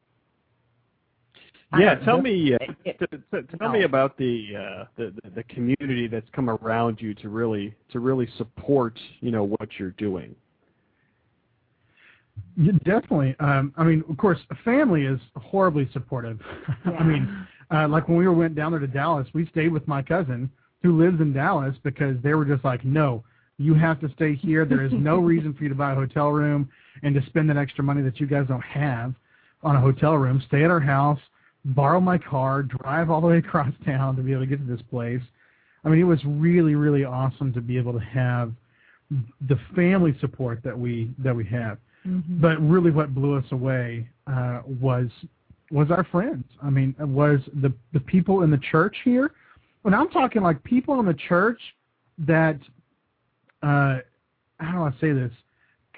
[1.78, 5.13] Yeah, don't- tell me, uh, it- it- t- t- tell me about the, uh, the
[5.24, 9.80] the the community that's come around you to really to really support you know what
[9.80, 10.36] you're doing.
[12.57, 13.36] Yeah, definitely.
[13.39, 16.39] Um, I mean, of course, family is horribly supportive.
[16.86, 20.01] I mean, uh, like when we went down there to Dallas, we stayed with my
[20.01, 20.49] cousin
[20.84, 23.24] who lives in Dallas because they were just like, no,
[23.57, 24.66] you have to stay here.
[24.66, 26.70] There is no reason for you to buy a hotel room
[27.03, 29.13] and to spend that extra money that you guys don't have
[29.63, 30.41] on a hotel room.
[30.47, 31.20] Stay at our house,
[31.66, 34.72] borrow my car, drive all the way across town to be able to get to
[34.72, 35.22] this place.
[35.84, 38.51] I mean, it was really, really awesome to be able to have
[39.47, 41.78] the family support that we that we have.
[42.07, 42.41] Mhm.
[42.41, 45.09] But really, what blew us away uh, was
[45.72, 46.45] was our friends.
[46.61, 49.32] I mean, it was the the people in the church here.
[49.84, 51.59] When I'm talking like people in the church
[52.20, 52.59] that,
[53.61, 53.99] uh,
[54.59, 55.32] how do I say this?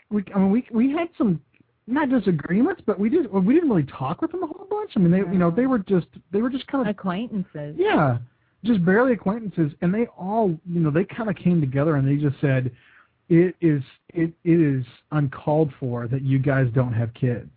[0.10, 1.42] We, I mean, we we had some
[1.88, 4.92] not disagreements, but we did we didn't really talk with them a whole bunch.
[4.96, 5.70] I mean, they you know they oh.
[5.70, 7.76] were just they were just kind of acquaintances.
[7.78, 8.18] yeah,
[8.64, 12.22] just barely acquaintances, and they all, you know, they kind of came together and they
[12.22, 12.72] just said,
[13.30, 17.50] "It is it it is uncalled for that you guys don't have kids,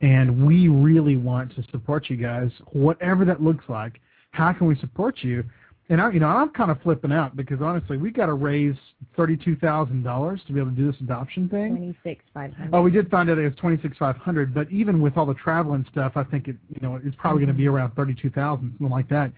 [0.00, 4.00] and we really want to support you guys, whatever that looks like.
[4.30, 5.44] How can we support you?"
[5.88, 8.76] And I, you know, I'm kind of flipping out because honestly, we got to raise
[9.16, 11.76] thirty-two thousand dollars to be able to do this adoption thing.
[11.76, 12.74] Twenty six five hundred.
[12.74, 15.26] Oh, we did find out it was twenty six five hundred, but even with all
[15.26, 17.94] the travel and stuff, I think it you know it's probably going to be around
[17.94, 19.32] thirty two thousand, something like that,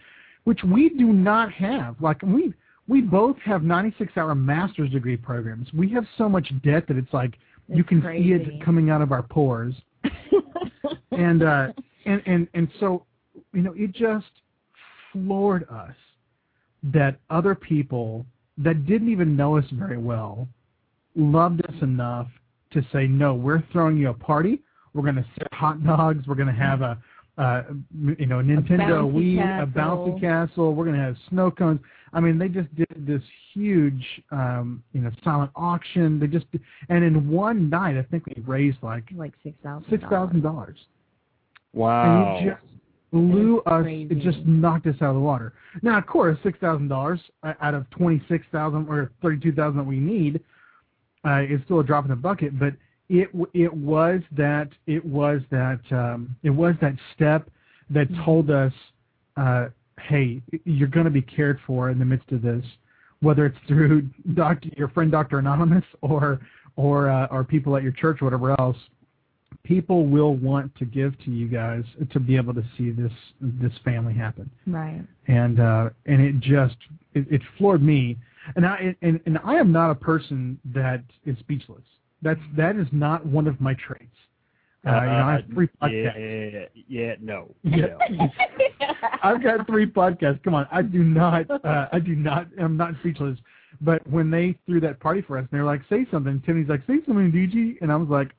[0.44, 1.96] which we do not have.
[2.00, 2.52] Like we
[2.88, 5.72] we both have ninety six hour master's degree programs.
[5.72, 7.34] We have so much debt that it's like
[7.68, 9.74] you It's can see it coming out of our pores,
[11.10, 11.68] and uh,
[12.04, 13.06] and and and so
[13.54, 14.26] you know it just
[15.12, 15.94] floored us
[16.92, 18.26] that other people
[18.58, 20.46] that didn't even know us very well
[21.16, 22.28] loved us enough
[22.72, 24.60] to say, no, we're throwing you a party.
[24.92, 26.26] We're going to sell hot dogs.
[26.26, 26.98] We're going to have a,
[27.38, 27.62] uh,
[28.18, 30.74] you know, Nintendo bouncy Wii, a bouncy castle.
[30.74, 31.80] We're going to have snow cones.
[32.12, 33.22] I mean, they just did this
[33.52, 36.20] huge, um, you know, silent auction.
[36.20, 36.46] They just,
[36.88, 39.90] and in one night, I think we raised like like six thousand.
[39.90, 40.76] six thousand dollars.
[41.72, 42.36] Wow.
[42.38, 42.73] And it just
[43.14, 43.82] blew us.
[43.82, 44.08] crazy.
[44.10, 45.52] It just knocked us out of the water.
[45.82, 49.78] Now, of course, six thousand dollars out of twenty six thousand or thirty two thousand
[49.78, 50.40] that we need
[51.24, 52.58] uh, is still a drop in the bucket.
[52.58, 52.74] But
[53.08, 57.48] it it was that it was that um, it was that step
[57.90, 58.24] that Mm-hmm.
[58.24, 58.72] told us,
[59.36, 59.68] uh,
[60.00, 62.64] hey, you're going to be cared for in the midst of this,
[63.20, 66.40] whether it's through doctor, your friend Doctor Anonymous or
[66.76, 68.76] or uh, or people at your church or whatever else
[69.62, 73.72] people will want to give to you guys to be able to see this this
[73.84, 75.02] family happen Right.
[75.28, 76.76] and uh and it just
[77.14, 78.16] it, it floored me
[78.56, 81.82] and i and, and i am not a person that is speechless
[82.22, 84.16] that's that is not one of my traits
[84.86, 86.52] Uh, you know, I have three podcasts.
[86.52, 87.54] Yeah, yeah, no.
[87.62, 87.96] Yeah.
[88.10, 88.28] no.
[89.22, 90.42] I've got three podcasts.
[90.44, 93.38] Come on, I do not, uh, I do not, I'm not speechless.
[93.80, 96.68] But when they threw that party for us, and they were like, "Say something," Timmy's
[96.68, 98.32] like, "Say something, DG," and I was like,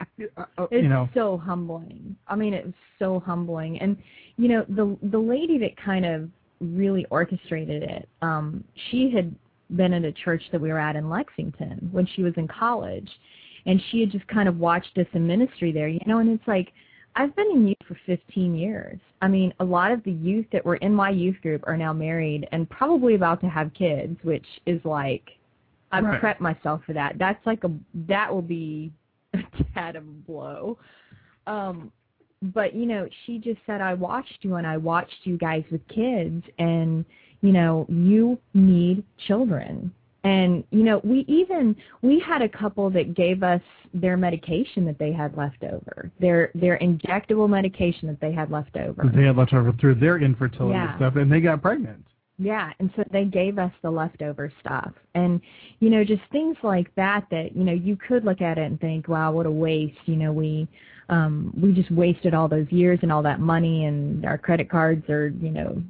[0.00, 2.16] uh, It's you know, so humbling.
[2.26, 3.78] I mean, it's so humbling.
[3.80, 3.96] And
[4.36, 6.28] you know, the the lady that kind of
[6.60, 9.34] really orchestrated it, um, she had
[9.76, 13.10] been at a church that we were at in Lexington when she was in college,
[13.66, 16.18] and she had just kind of watched us in ministry there, you know.
[16.18, 16.72] And it's like,
[17.16, 18.98] I've been in youth for 15 years.
[19.20, 21.92] I mean, a lot of the youth that were in my youth group are now
[21.92, 25.30] married and probably about to have kids, which is like,
[25.90, 26.20] I've Right.
[26.20, 27.18] prepped myself for that.
[27.18, 27.70] That's like a
[28.06, 28.92] that will be
[29.60, 30.78] a tad of a blow.
[31.46, 31.92] Um,
[32.40, 35.86] but you know, she just said, I watched you and I watched you guys with
[35.88, 37.04] kids and,
[37.40, 39.92] you know, you need children.
[40.24, 43.62] And, you know, we even, we had a couple that gave us
[43.94, 48.76] their medication that they had left over, their, their injectable medication that they had left
[48.76, 49.10] over.
[49.14, 50.96] they had leftover through their infertility Yeah.
[50.96, 52.04] stuff, and they got pregnant.
[52.38, 54.92] Yeah, and so they gave us the leftover stuff.
[55.14, 55.40] And,
[55.80, 58.80] you know, just things like that that, you know, you could look at it and
[58.80, 59.98] think, wow, what a waste.
[60.06, 60.68] You know, we
[61.08, 65.08] um we just wasted all those years and all that money and our credit cards
[65.08, 65.82] are, you know,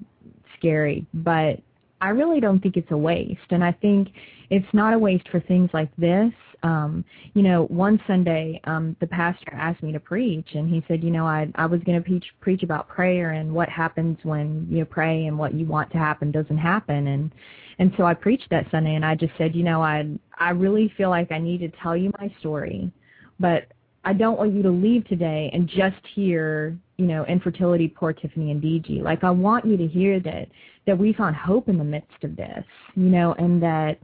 [0.57, 1.07] scary.
[1.13, 1.61] But
[2.01, 3.41] I really don't think it's a waste.
[3.51, 4.09] And I think
[4.51, 6.33] it's not a waste for things like this.
[6.63, 11.05] Um, you know, one Sunday, um, the pastor asked me to preach, and he said,
[11.05, 14.67] you know, I I was going to preach preach about prayer and what happens when
[14.69, 17.31] you pray and what you want to happen doesn't happen, and
[17.79, 20.93] and so I preached that Sunday, and I just said, you know, I I really
[20.97, 22.91] feel like I need to tell you my story,
[23.39, 23.69] but
[24.05, 28.51] I don't want you to leave today and just hear, you know, infertility, poor Tiffany
[28.51, 29.03] and DG.
[29.03, 30.49] Like I want you to hear that
[30.87, 33.99] that we found hope in the midst of this, you know, and that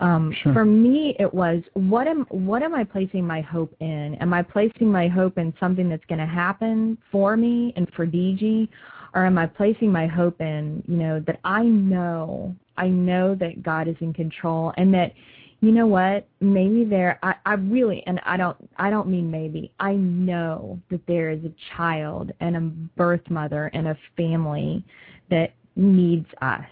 [0.00, 0.52] um Sure.
[0.52, 4.16] for me it was what am what am I placing my hope in?
[4.16, 8.06] Am I placing my hope in something that's going to happen for me and for
[8.06, 8.68] DG
[9.14, 13.62] or am I placing my hope in, you know, that I know I know that
[13.62, 15.12] God is in control and that
[15.60, 19.72] you know what maybe there I, I really and i don't i don't mean maybe
[19.80, 24.84] i know that there is a child and a birth mother and a family
[25.30, 26.64] that needs us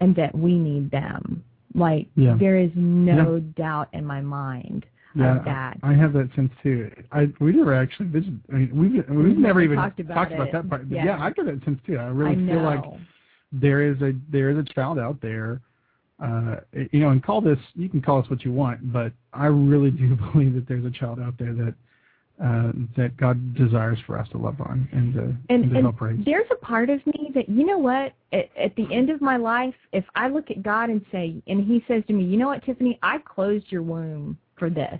[0.00, 2.36] and that we need them like Yeah.
[2.38, 6.90] there is no doubt in my mind Yeah, of that I have that sense too.
[7.12, 8.40] I we never actually visited.
[8.52, 10.52] I mean, we've we've, We've never never even talked about it.
[10.52, 10.88] that part.
[10.88, 11.04] But Yeah.
[11.04, 11.96] yeah, I get that sense too.
[11.98, 12.84] I i really know feel like
[13.52, 15.60] there is a there is a child out there.
[16.22, 16.56] Uh,
[16.92, 19.90] you know, and call this you can call this what you want, but I really
[20.02, 21.74] do believe that there's a child out there that
[22.42, 26.00] uh, that God desires for us to love on and to, and, and, to help
[26.00, 26.24] raise.
[26.24, 29.36] there's a part of me that you know what at, at the end of my
[29.36, 32.48] life if i look at god and say and he says to me you know
[32.48, 34.98] what tiffany i closed your womb for this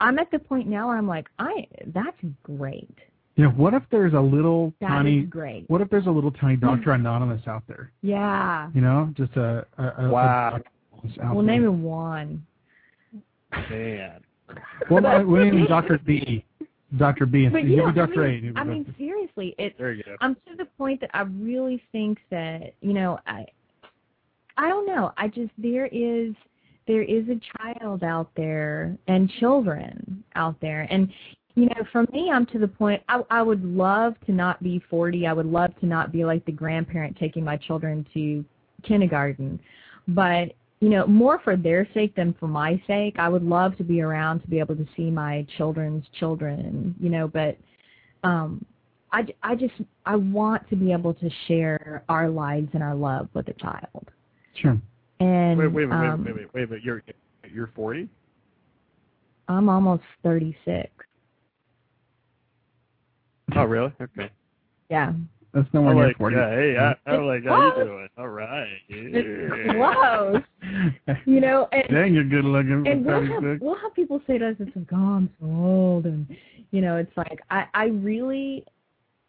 [0.00, 1.64] i'm at the point now where i'm like i
[1.94, 2.98] that's great
[3.36, 6.10] You know, what if there's a little That is tiny great what if there's a
[6.10, 7.00] little tiny Doctor hmm.
[7.00, 7.90] Anonymous out there?
[8.02, 10.56] yeah You know, just a, a, a Wow.
[10.56, 11.54] a- we'll there.
[11.54, 12.44] name him juan
[13.70, 14.20] Man.
[14.90, 16.44] Well, I- we name him Doctor B.
[16.98, 17.44] Doctor B.
[17.44, 18.40] And but he'll you know, Doctor I A.
[18.40, 20.16] mean, I mean seriously it There you go.
[20.20, 23.46] I'm to the point that I really think that you know I
[24.58, 26.34] I don't know I just there is
[26.86, 31.08] there is a child out there and children out there and
[31.54, 34.82] you know for me I'm to the point I I would love to not be
[34.90, 38.44] 40 I would love to not be like the grandparent taking my children to
[38.82, 39.60] kindergarten
[40.08, 43.84] but you know more for their sake than for my sake I would love to
[43.84, 47.56] be around to be able to see my children's children you know but
[48.24, 48.64] um
[49.12, 49.74] I, I just
[50.06, 54.08] I want to be able to share our lives and our love with a child.
[54.60, 54.80] Sure.
[55.20, 56.82] And Wait, wait, wait, wait, um, wait, wait, wait, wait.
[56.82, 57.02] You're
[57.52, 58.08] you're 40?
[59.48, 60.90] I'm almost 36.
[63.56, 63.92] Oh, really?
[64.00, 64.30] Okay.
[64.90, 65.12] Yeah.
[65.54, 66.36] That's I'm nowhere near like, 40.
[66.36, 67.72] yeah, hey, I, I'm like, how Close.
[67.76, 68.08] you doing?
[68.16, 68.68] All right.
[68.88, 69.72] It's Yeah.
[69.74, 70.42] close.
[71.26, 74.50] You know, and Dang, you're good looking and we'll have we'll have people say to
[74.50, 76.26] us, it's like, oh, I'm so old, and
[76.70, 78.64] you know, it's like I I really,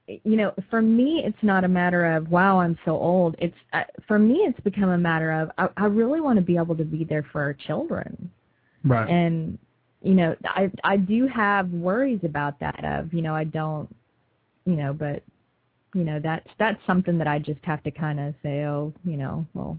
[0.07, 3.35] you know, for me, it's not a matter of wow, I'm so old.
[3.39, 6.55] It's uh, for me, it's become a matter of I, I really want to be
[6.55, 8.31] able to be there for our children.
[8.85, 9.09] Right.
[9.09, 9.57] and
[10.01, 13.87] you know i i do have worries about that of you know i don't
[14.65, 15.23] you know but
[15.93, 19.17] you know that's that's something that i just have to kind of say oh you
[19.17, 19.77] know well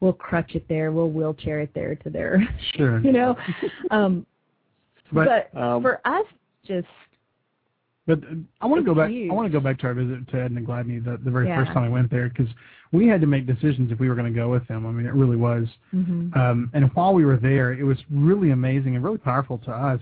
[0.00, 2.42] we'll crutch it there we'll wheelchair it there to there
[2.76, 3.00] Sure.
[3.00, 3.36] you know
[3.90, 4.26] um
[5.12, 6.24] But- but, Um, for us
[6.66, 6.86] just
[8.06, 9.10] But uh, I want to go back.
[9.10, 9.30] huge.
[9.30, 11.58] I want to go back to our visit to Edna Gladney the, the very Yeah.
[11.62, 12.48] first time I went there because
[12.92, 14.86] we had to make decisions if we were going to go with them.
[14.86, 15.66] I mean, it really was.
[15.94, 19.70] mhm Um, and while we were there, it was really amazing and really powerful to
[19.70, 20.00] us.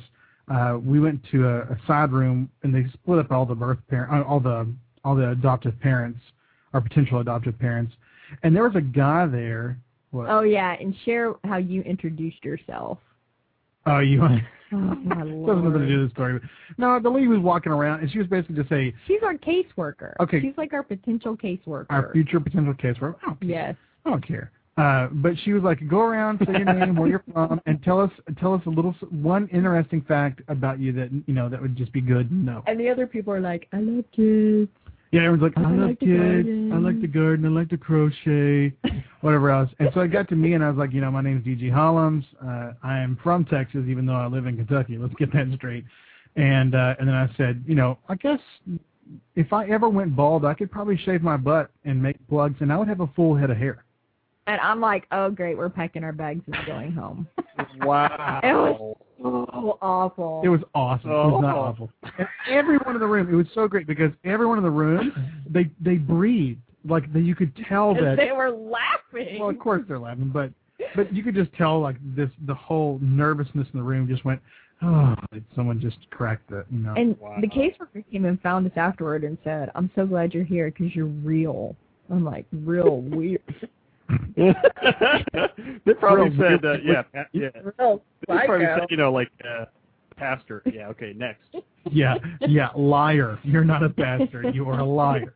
[0.51, 3.79] Uh, we went to a, a side room and they split up all the birth
[3.89, 4.67] parent, uh, all the
[5.05, 6.21] all the adoptive parents
[6.75, 7.93] or potential adoptive parents,
[8.43, 9.79] and there was a guy there.
[10.11, 10.29] What?
[10.29, 12.99] Oh yeah, and share how you introduced yourself.
[13.87, 14.23] Oh, you.
[14.73, 16.41] Oh my Doesn't nothing to do with the story.
[16.79, 20.13] No, the lady was walking around and she was basically just saying, She's our caseworker.
[20.21, 20.41] Okay.
[20.41, 21.87] She's like our potential caseworker.
[21.91, 23.17] our future potential caseworker.
[23.23, 23.49] I don't care.
[23.51, 23.77] Yes.
[24.05, 24.53] I don't care.
[24.77, 28.01] Uh, but she was like, go around, say your name, where you're from, and tell
[28.01, 31.77] us tell us a little one interesting fact about you that you know that would
[31.77, 32.63] just be good know.
[32.67, 34.71] And the other people are like, I love kids.
[35.13, 36.49] Yeah, everyone's like, I, I love like kids.
[36.73, 38.73] I like the garden, I like to crochet,
[39.23, 39.69] whatever else.
[39.81, 41.69] And so it got to me, and I was like, you know, my name's D.G.
[41.69, 42.25] Hollums.
[42.43, 44.99] Uh, I am from Texas, even though I live in Kentucky.
[44.99, 45.85] Let's get that straight.
[46.37, 48.39] And uh, and then I said, you know, I guess
[49.35, 52.73] if I ever went bald, I could probably shave my butt and make plugs, and
[52.73, 53.85] I would have a full head of hair.
[54.47, 57.29] And I'm like, oh great, we're packing our bags and going home.
[57.83, 58.41] Wow.
[58.43, 60.41] It was so awful.
[60.43, 61.11] It was awesome.
[61.11, 61.61] It was not Oh.
[61.61, 61.91] awful.
[62.19, 65.13] And everyone in the room, it was so great because everyone in the room,
[65.49, 68.17] they they breathed like they, you could tell that.
[68.17, 69.39] they were laughing.
[69.41, 70.51] Well, of course they're laughing, but
[70.97, 74.41] but you could just tell like this the whole nervousness in the room just went.
[74.83, 76.95] Oh, did someone just cracked the you know?
[76.97, 77.37] And Wow.
[77.43, 80.97] the caseworker came and found us afterward and said, I'm so glad you're here because
[80.97, 81.77] you're real.
[82.11, 83.43] I'm like, real weird.
[84.37, 87.49] they probably Real said, uh, yeah, pa- yeah.
[87.79, 89.67] Real They probably said, you know, like uh,
[90.17, 90.63] pastor.
[90.73, 91.45] Yeah, okay, next.
[91.91, 93.39] yeah, yeah, liar.
[93.43, 94.51] You're not a pastor.
[94.53, 95.35] You are a liar.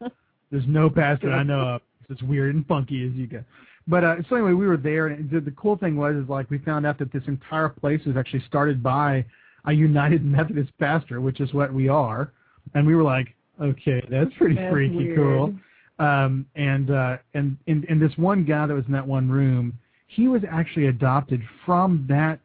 [0.51, 1.83] There's no pastor I know of.
[2.09, 3.45] It's as weird and funky as you get.
[3.87, 6.51] But uh, so anyway, we were there, and the, the cool thing was is like
[6.51, 9.25] we found out that this entire place was actually started by
[9.67, 12.33] a United Methodist pastor, which is what we are,
[12.75, 15.17] and we were like, okay, that's pretty That's freaky weird.
[15.17, 15.55] cool.
[15.99, 19.79] Um, and uh, and and and this one guy that was in that one room,
[20.09, 22.41] he was actually adopted from that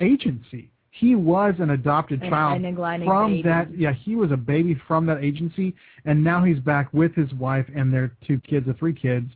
[0.00, 0.70] agency.
[0.90, 2.62] He was an adopted An child
[3.04, 3.42] from baby.
[3.42, 3.68] that.
[3.78, 5.74] Yeah, he was a baby from that agency,
[6.04, 9.30] and now he's back with his wife and their two kids, or three kids,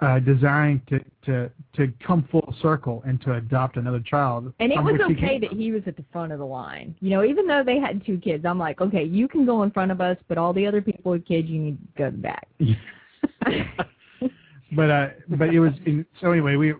[0.00, 4.52] uh, desiring to to to come full circle and to adopt another child.
[4.60, 6.94] And it was okay that he was at the front of the line.
[7.00, 9.70] You know, even though they had two kids, I'm like, okay, you can go in
[9.70, 12.46] front of us, but all the other people with kids, you need to go back.
[14.72, 16.56] but uh, but it was in, so anyway.
[16.56, 16.74] We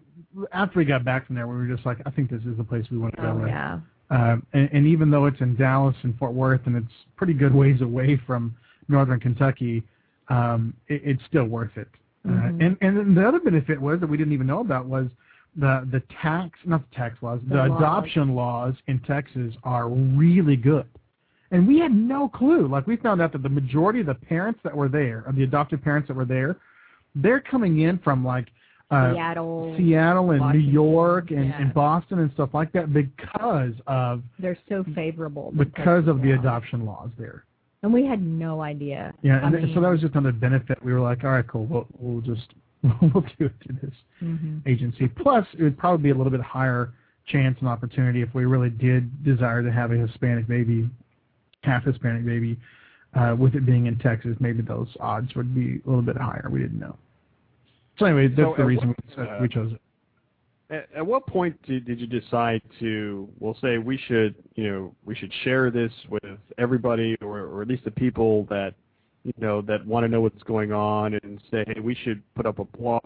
[0.52, 2.64] after we got back from there, we were just like, I think this is the
[2.64, 3.28] place we want to go.
[3.28, 3.48] Oh with.
[3.48, 3.80] yeah.
[4.10, 7.54] Um, and, and even though it's in Dallas and Fort Worth, and it's pretty good
[7.54, 8.54] ways away from
[8.88, 9.82] northern Kentucky,
[10.28, 11.88] um, it, it's still worth it.
[12.26, 12.60] Uh, Mhm.
[12.82, 15.06] and and the other benefit was that we didn't even know about was
[15.56, 17.80] the the tax, not the tax laws, the, The laws.
[17.80, 20.86] adoption laws in Texas are really good.
[21.52, 22.66] And we had no clue.
[22.66, 25.44] Like we found out that the majority of the parents that were there, of the
[25.44, 26.56] adoptive parents that were there,
[27.14, 28.48] they're coming in from like
[28.90, 29.74] uh, Seattle.
[29.76, 31.60] Seattle and New York and, yeah.
[31.60, 35.52] and Boston and stuff like that because of They're so favorable.
[35.56, 36.38] because of the laws.
[36.40, 37.44] adoption laws there.
[37.86, 39.14] And we had no idea.
[39.22, 40.82] Yeah, I and th- so that was just another benefit.
[40.84, 41.66] We were like, all right, cool.
[41.66, 42.48] We'll we'll just
[42.82, 44.60] we'll do it through this Mhm.
[44.66, 45.06] agency.
[45.06, 46.92] Plus, it would probably be a little bit higher
[47.26, 50.90] chance and opportunity if we really did desire to have a Hispanic baby,
[51.62, 52.58] half Hispanic baby.
[53.14, 56.48] Uh, with it being in Texas, maybe those odds would be a little bit higher.
[56.50, 56.96] We didn't know.
[58.00, 59.80] So anyway, that's So the reason what- we, uh, we chose it.
[60.70, 65.14] At, at what point did, you decide to, well, say we should, you know, we
[65.14, 68.74] should share this with everybody, or, at least the people that,
[69.24, 72.46] you know, that want to know what's going on, and say, hey, we should put
[72.46, 73.02] up a blog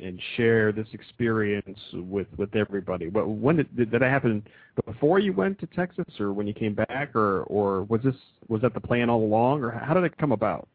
[0.00, 3.08] and share this experience with with everybody.
[3.08, 4.46] But when did did that happen?
[4.84, 8.14] Before you went to Texas, or when you came back, or or was this
[8.48, 10.68] was that the plan all along, or how did it come about?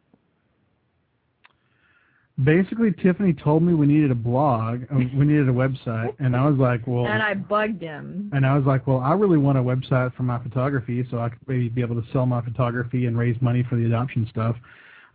[2.44, 6.50] Basically, Tiffany told me we needed a blog, uh, we needed a website, and I
[6.50, 8.32] was like, well, And I bugged him.
[8.34, 11.30] and I was like, well, I really want a website for my photography, so I
[11.30, 14.56] could maybe be able to sell my photography and raise money for the adoption stuff.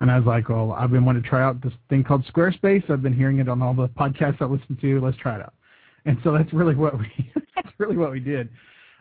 [0.01, 2.89] And I was like, well, I've been wanting to try out this thing called Squarespace.
[2.89, 5.01] I've been hearing it on all the podcasts I listen to.
[5.01, 5.55] Let's try it out.
[6.05, 8.49] And so that's really what we that's really what we did.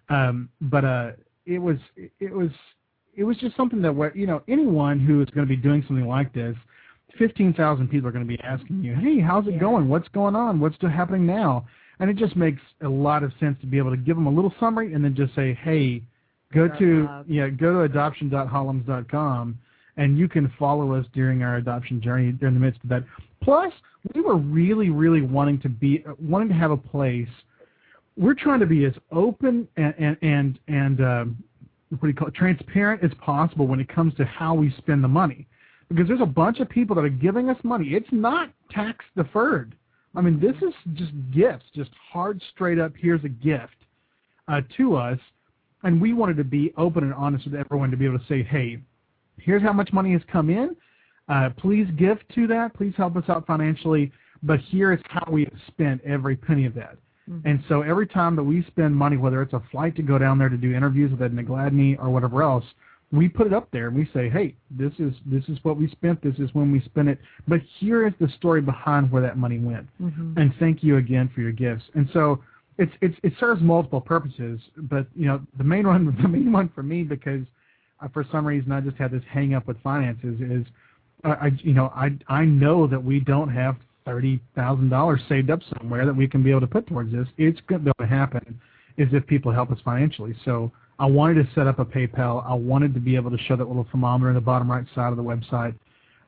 [0.09, 1.11] Um, but uh,
[1.45, 1.77] it was
[2.19, 2.49] it was
[3.15, 6.07] it was just something that you know anyone who is going to be doing something
[6.07, 6.55] like this,
[7.17, 9.59] fifteen thousand people are going to be asking you, hey, how's it Yeah.
[9.59, 9.87] going?
[9.89, 10.59] What's going on?
[10.59, 11.65] What's happening now?
[11.99, 14.31] And it just makes a lot of sense to be able to give them a
[14.31, 16.03] little summary and then just say, hey,
[16.53, 17.25] go to blog.
[17.27, 19.57] yeah go to adoption.hollums.com
[19.97, 23.03] and you can follow us during our adoption journey during the midst of that.
[23.41, 23.73] Plus,
[24.13, 27.27] we were really, really wanting to be wanting to have a place.
[28.15, 31.43] We're trying to be as open and and and, and um,
[31.89, 35.03] what do you call it, transparent as possible when it comes to how we spend
[35.03, 35.47] the money,
[35.89, 37.89] because there's a bunch of people that are giving us money.
[37.89, 39.75] It's not tax deferred.
[40.15, 42.93] I mean, this is just gifts, just hard, straight up.
[42.97, 43.75] Here's a gift
[44.47, 45.19] uh, to us,
[45.83, 48.43] and we wanted to be open and honest with everyone to be able to say,
[48.43, 48.79] hey,
[49.37, 50.75] here's how much money has come in.
[51.29, 52.73] Uh, please give to that.
[52.73, 54.11] Please help us out financially.
[54.43, 56.97] But here is how we have spent every penny of that.
[57.29, 57.47] Mm-hmm.
[57.47, 60.37] And so every time that we spend money, whether it's a flight to go down
[60.37, 62.63] there to do interviews with Edna Gladney or whatever else,
[63.11, 65.87] we put it up there and we say, hey, this is this is what we
[65.89, 66.21] spent.
[66.21, 67.19] This is when we spent it.
[67.47, 69.87] But here is the story behind where that money went.
[70.01, 70.35] Mhm.
[70.37, 71.85] And thank you again for your gifts.
[71.93, 72.41] And so
[72.77, 74.59] it's it's it serves multiple purposes.
[74.75, 77.45] But you know the main one the main one for me because
[78.01, 80.65] uh, for some reason I just had this hang up with finances is
[81.23, 85.49] uh, I you know I I know that we don't have thirty thousand dollars saved
[85.49, 87.27] up somewhere that we can be able to put towards this.
[87.37, 88.59] It's going to happen
[88.97, 90.35] is if people help us financially.
[90.43, 92.43] So I wanted to set up a PayPal.
[92.47, 95.11] I wanted to be able to show that little thermometer in the bottom right side
[95.11, 95.75] of the website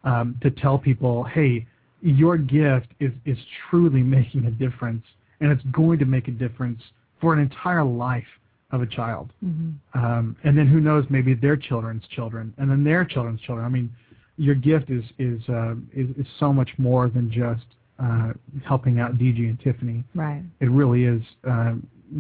[0.04, 1.66] um, to tell people, hey,
[2.02, 3.38] your gift is is
[3.70, 5.04] truly making a difference,
[5.42, 6.82] and it's going to make a difference
[7.20, 8.28] for an entire life
[8.72, 9.32] of a child.
[9.44, 9.74] Mhm.
[9.96, 13.66] Um, and then who knows, maybe their children's children, and then their children's children.
[13.66, 13.90] I mean,
[14.38, 17.66] your gift is is uh, is, is so much more than just
[18.00, 18.34] uh,
[18.66, 20.04] helping out DG and Tiffany.
[20.16, 20.44] Right.
[20.60, 21.74] It really is uh,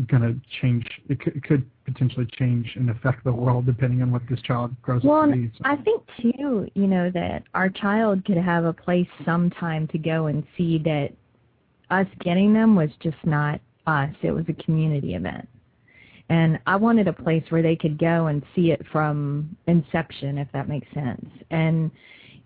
[0.07, 0.85] going to change.
[1.09, 4.75] It could, it could potentially change and affect the world depending on what this child
[4.81, 5.51] grows Well, up to be.
[5.57, 5.61] So.
[5.65, 10.27] I think too, you know, that our child could have a place sometime to go
[10.27, 11.09] and see that
[11.89, 14.13] us getting them was just not us.
[14.21, 15.47] It was a community event.
[16.29, 20.47] And I wanted a place where they could go and see it from inception, if
[20.53, 21.25] that makes sense.
[21.49, 21.89] And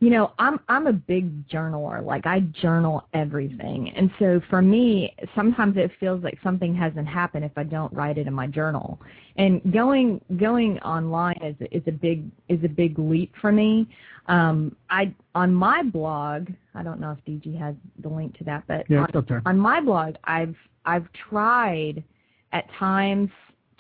[0.03, 2.05] you know, I'm I'm a big journaler.
[2.05, 3.89] Like I journal everything.
[3.95, 8.17] And so for me, sometimes it feels like something hasn't happened if I don't write
[8.17, 8.99] it in my journal.
[9.37, 13.87] And going going online is is a big is a big leap for me.
[14.27, 18.65] Um I on my blog, I don't know if DG has the link to that,
[18.67, 19.41] but yeah, on, there.
[19.45, 20.55] on my blog, I've
[20.85, 22.03] I've tried
[22.51, 23.29] at times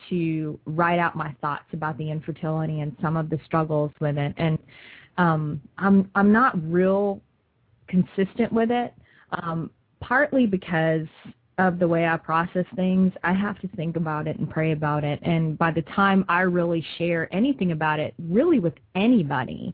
[0.09, 4.33] to write out my thoughts about the infertility and some of the struggles with it,
[4.37, 4.57] and
[5.17, 7.21] um, I'm I'm not real
[7.87, 8.93] consistent with it.
[9.31, 9.69] Um,
[9.99, 11.07] partly because
[11.57, 15.03] of the way I process things, I have to think about it and pray about
[15.03, 15.19] it.
[15.21, 19.73] And by the time I really share anything about it, really with anybody,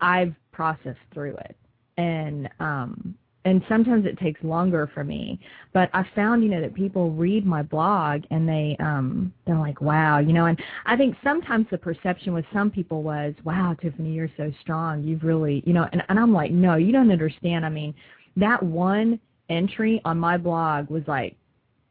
[0.00, 1.56] I've processed through it.
[1.96, 3.14] And um,
[3.44, 5.38] and sometimes it takes longer for me.
[5.72, 9.80] But I found, you know, that people read my blog and they um they're like,
[9.80, 14.12] Wow, you know, and I think sometimes the perception with some people was, Wow, Tiffany,
[14.12, 15.02] you're so strong.
[15.04, 17.64] You've really you know and, and I'm like, No, you don't understand.
[17.66, 17.94] I mean,
[18.36, 21.36] that one entry on my blog was like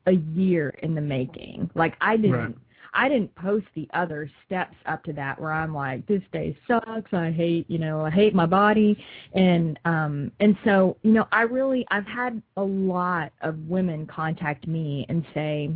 [0.07, 1.69] a year in the making.
[1.75, 2.55] Like I didn't Right.
[2.93, 7.11] I didn't post the other steps up to that where I'm like, this day sucks.
[7.13, 9.03] I hate, you know, I hate my body,
[9.33, 14.67] and um, and so, you know, I really, I've had a lot of women contact
[14.67, 15.71] me and say,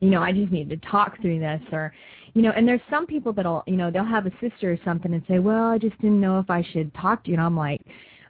[0.00, 1.92] you know, I just need to talk through this, or,
[2.34, 5.12] you know, and there's some people that'll, you know, they'll have a sister or something
[5.12, 7.56] and say, well, I just didn't know if I should talk to you, and I'm
[7.56, 7.80] like,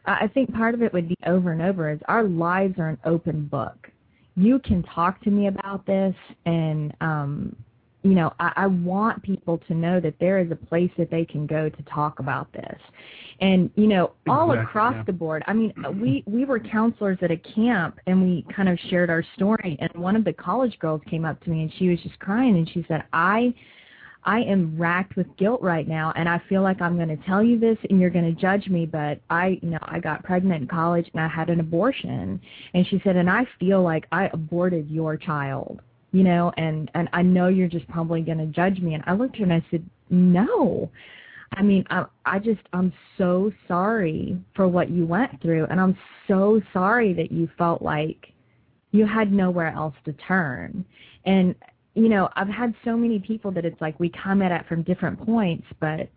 [0.06, 2.98] I think part of it would be over and over is our lives are an
[3.04, 3.88] open book.
[4.34, 6.14] You can talk to me about this,
[6.46, 7.54] and um,
[8.02, 11.24] you know, I, I want people to know that there is a place that they
[11.24, 12.78] can go to talk about this.
[13.40, 15.02] And, you know, all Exactly, across yeah.
[15.04, 15.42] the board.
[15.46, 19.10] I mean, uh, we we were counselors at a camp and we kind of shared
[19.10, 22.00] our story and one of the college girls came up to me and she was
[22.00, 23.54] just crying and she said, "I
[24.24, 27.42] I am racked with guilt right now and I feel like I'm going to tell
[27.42, 30.62] you this and you're going to judge me, but I, you know, I got pregnant
[30.62, 32.40] in college and I had an abortion."
[32.74, 35.80] And she said, "And I feel like I aborted your child."
[36.12, 38.94] You know, and and I know you're just probably going to judge me.
[38.94, 40.90] And I looked at her and I said, no.
[41.54, 45.96] I mean, I I just I'm so sorry for what you went through, and I'm
[46.28, 48.32] so sorry that you felt like
[48.92, 50.84] you had nowhere else to turn.
[51.24, 51.54] And
[51.94, 54.82] you know, I've had so many people that it's like we come at it from
[54.82, 56.08] different points, but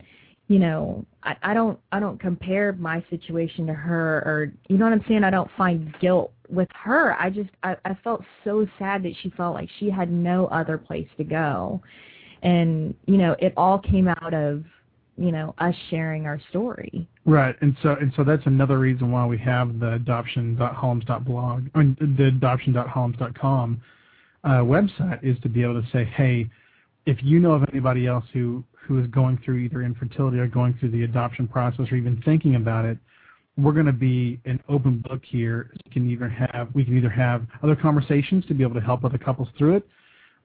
[0.48, 4.86] you know, I, I don't I don't compare my situation to her or you know
[4.86, 5.24] what I'm saying?
[5.24, 7.14] I don't find guilt with her.
[7.20, 10.78] I just I, I felt so sad that she felt like she had no other
[10.78, 11.82] place to go.
[12.44, 14.64] And, you know, it all came out of,
[15.18, 17.08] you know, us sharing our story.
[17.26, 22.16] Right, and so and so that's another reason why we have the adoption.hollums.blog, I mean,
[22.18, 23.82] the adoption.hollums.com
[24.44, 26.50] uh, website is to be able to say, hey,
[27.06, 30.76] if you know of anybody else who who is going through either infertility or going
[30.80, 33.00] through the adoption process or even thinking about it,
[33.58, 35.72] we're going to be an open book here.
[35.86, 39.06] We can either have we can either have other conversations to be able to help
[39.06, 39.88] other couples through it,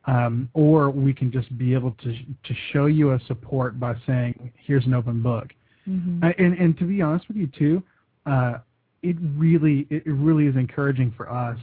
[0.06, 4.52] um, or we can just be able to to show you a support by saying,
[4.56, 5.48] here's an open book.
[5.88, 6.24] Mm-hmm.
[6.24, 7.82] Uh, and and to be honest with you too,
[8.26, 8.58] uh,
[9.02, 11.58] it really it really is encouraging for us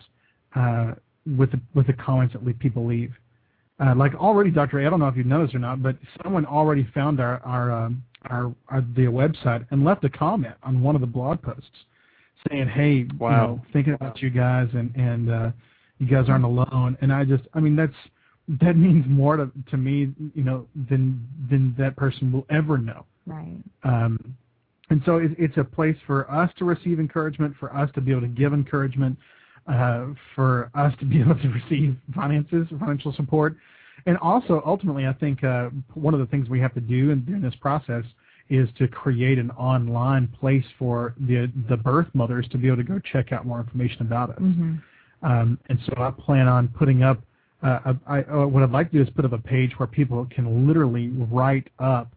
[0.56, 0.94] uh,
[1.38, 3.14] with the with the comments that people leave.
[3.80, 4.80] Uh, like already, Dr.
[4.80, 7.72] A, I don't know if you've noticed or not, but someone already found our our,
[7.72, 11.70] um, our our the website and left a comment on one of the blog posts
[12.50, 13.30] saying, "Hey, Wow.
[13.30, 15.52] you know, thinking about you guys and and uh,
[16.00, 17.94] you guys aren't alone." And I just, I mean, that's
[18.62, 23.06] that means more to to me, you know, than than that person will ever know.
[23.28, 23.58] Right.
[23.84, 24.36] Um,
[24.90, 28.12] and so it, it's a place for us to receive encouragement, for us to be
[28.12, 29.18] able to give encouragement,
[29.68, 33.56] uh, for us to be able to receive finances, financial support,
[34.06, 37.26] and also ultimately, I think uh, one of the things we have to do in,
[37.26, 38.06] during this process
[38.50, 42.84] is to create an online place for the the birth mothers to be able to
[42.84, 44.38] go check out more information about us.
[44.40, 44.76] hmm
[45.24, 47.20] Um, and so I plan on putting up.
[47.64, 50.28] Uh, I, I, what I'd like to do is put up a page where people
[50.30, 52.08] can literally write up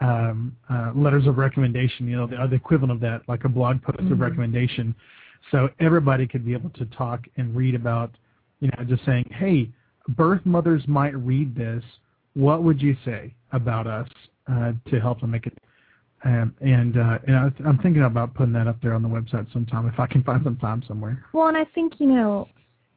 [0.00, 2.08] um, uh, letters of recommendation.
[2.08, 4.20] You know, the, the equivalent of that, like a blog post of Mhm.
[4.20, 4.94] recommendation,
[5.50, 8.10] so everybody could be able to talk and read about.
[8.60, 9.70] You know, just saying, hey,
[10.16, 11.84] birth mothers might read this.
[12.34, 14.08] What would you say about us
[14.50, 15.56] uh, to help them make it?
[16.24, 19.52] Um, and uh, and I, I'm thinking about putting that up there on the website
[19.52, 21.24] sometime if I can find some time somewhere.
[21.32, 22.48] Well, and I think, you know,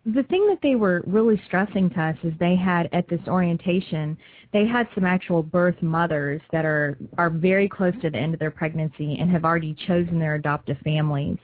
[0.05, 4.17] the thing that they were really stressing to us is they had at this orientation,
[4.51, 8.39] they had some actual birth mothers that are are very close to the end of
[8.39, 11.37] their pregnancy and have already chosen their adoptive families.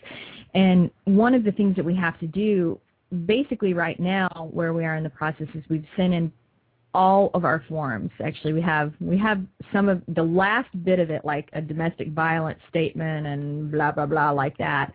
[0.58, 2.80] And one of the things that we have to do
[3.28, 6.32] basically right now where we are in the process is we've sent in
[6.96, 8.10] all of our forms.
[8.26, 9.40] Actually, we have we have
[9.72, 14.08] some of the last bit of it, like a domestic violence statement and blah blah
[14.08, 14.92] blah like that.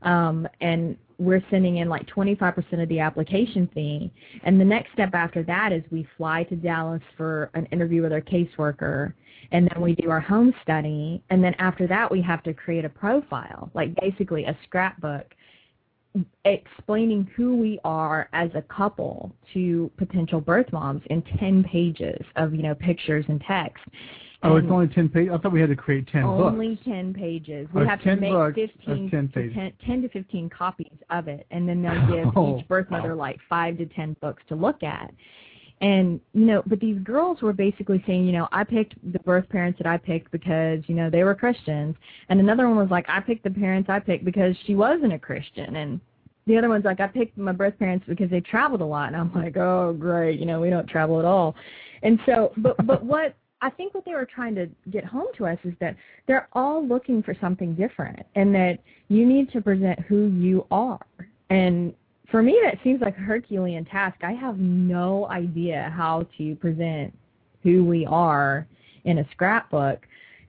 [0.00, 4.10] Um, and we're sending in like 25% of the application fee.
[4.44, 8.12] And the next step after that is we fly to Dallas for an interview with
[8.12, 9.12] our caseworker,
[9.50, 11.22] and then we do our home study.
[11.30, 15.34] And then after that, we have to create a profile, like basically a scrapbook
[16.44, 22.54] explaining who we are as a couple to potential birth moms in 10 pages of,
[22.54, 23.82] you know, pictures and text.
[24.44, 25.30] Oh, it's only ten pages.
[25.32, 26.84] I thought we had to create ten only books.
[26.84, 27.68] 10 pages.
[27.72, 30.50] Oh, We it's have 10 to make books 15 10 to 10, 10 to 15
[30.50, 34.16] copies of it, and then they'll give Oh, each birth mother like 5 to 10
[34.20, 35.12] books to look at.
[35.82, 39.48] And, you know, but these girls were basically saying, you know, I picked the birth
[39.48, 41.96] parents that I picked because, you know, they were Christians.
[42.28, 45.18] And another one was like, I picked the parents I picked because she wasn't a
[45.18, 45.74] Christian.
[45.74, 46.00] And
[46.46, 49.08] the other one's like, I picked my birth parents because they traveled a lot.
[49.08, 51.56] And I'm like, oh, great, you know, we don't travel at all.
[52.04, 55.46] And so, but, but what, I think what they were trying to get home to
[55.46, 55.96] us is that
[56.28, 58.78] they're all looking for something different and that
[59.08, 61.04] you need to present who you are.
[61.50, 61.92] And
[62.32, 64.16] for me, that seems like a Herculean task.
[64.24, 67.16] I have no idea how to present
[67.62, 68.66] who we are
[69.04, 70.00] in a scrapbook.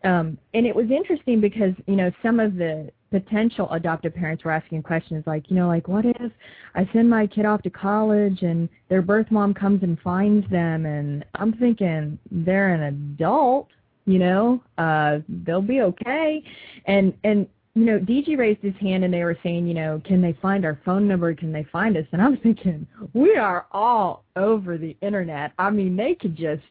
[0.04, 4.52] Um, and it was interesting because, you know, some of the potential adoptive parents were
[4.52, 6.32] asking questions like, you know, like, what if
[6.74, 10.86] I send my kid off to college and their birth mom comes and finds them?
[10.86, 13.68] And I'm thinking they're an adult,
[14.06, 16.42] you know, uh, they'll be okay.
[16.86, 20.22] And, and, you know, DG raised his hand and they were saying, you know, can
[20.22, 21.34] they find our phone number?
[21.34, 22.06] Can they find us?
[22.12, 25.54] And I'm thinking, we are all over the internet.
[25.58, 26.62] I mean, they could just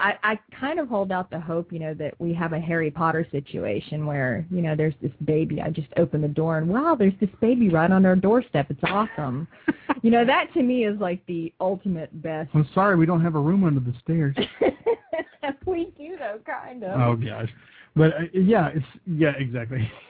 [0.00, 2.90] I, I kind of hold out the hope, you know, that we have a Harry
[2.90, 5.60] Potter situation where, you know, there's this baby.
[5.60, 8.70] I just open the door and wow, there's this baby right on our doorstep.
[8.70, 9.46] It's awesome.
[10.02, 12.48] you know, that to me is like the ultimate best.
[12.54, 14.34] I'm sorry, we don't have a room under the stairs.
[15.66, 17.00] we do though, kind of.
[17.00, 17.50] oh gosh,
[17.94, 19.90] but uh, yeah, it's yeah, exactly.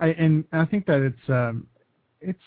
[0.00, 1.66] I, and I think that it's um,
[2.20, 2.38] it's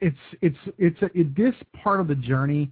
[0.00, 2.70] it's it's it's a, it, this part of the journey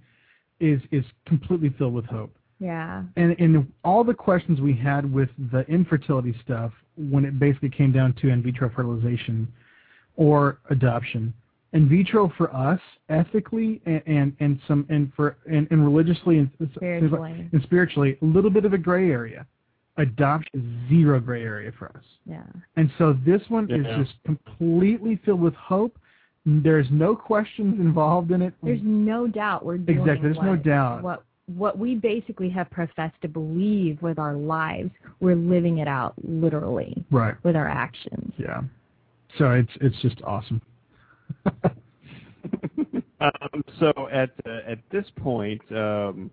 [0.59, 2.35] is is completely filled with hope.
[2.59, 3.03] Yeah.
[3.15, 7.91] And and all the questions we had with the infertility stuff when it basically came
[7.91, 9.51] down to in vitro fertilization
[10.15, 11.33] or adoption.
[11.73, 16.49] In vitro for us, ethically and and, and some and for and, and religiously and
[16.75, 17.49] Spiritually.
[17.51, 19.45] and spiritually, a little bit of a gray area.
[19.97, 22.03] Adoption is zero gray area for us.
[22.25, 22.43] Yeah.
[22.77, 25.97] And so this one is just completely filled with hope.
[26.45, 28.53] There's no questions involved in it.
[28.63, 31.03] There's no doubt we're doing Exactly, there's no doubt.
[31.03, 34.91] what what we basically have professed to believe with our lives.
[35.19, 37.35] We're living it out literally right.
[37.43, 38.33] with our actions.
[38.37, 38.61] Yeah.
[39.37, 40.61] So it's it's just awesome.
[43.19, 46.31] um, so at uh, at this point, um,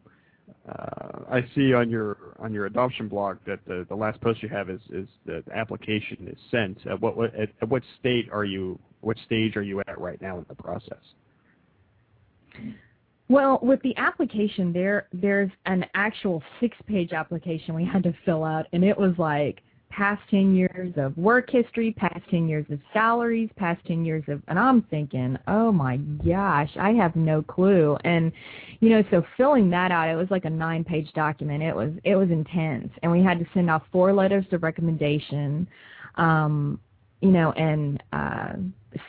[0.69, 4.69] I see on your on your adoption blog that the, the last post you have
[4.69, 6.79] is is the application is sent.
[6.87, 8.79] Uh, what what at, at what state are you?
[9.01, 10.99] What stage are you at right now in the process?
[13.29, 18.67] Well, with the application, there there's an actual six-page application we had to fill out,
[18.73, 23.51] and it was like past 10 years of work history, past 10 years of salaries,
[23.57, 27.97] past 10 years of, and I'm thinking, oh my gosh, I have no clue.
[28.05, 28.33] And,
[28.81, 31.63] you know, so filling that out, it was like a nine page document.
[31.63, 32.91] It was, it was intense.
[33.03, 35.67] And we had to send out four letters of recommendation,
[36.15, 36.81] um,
[37.21, 38.53] you know, and, uh,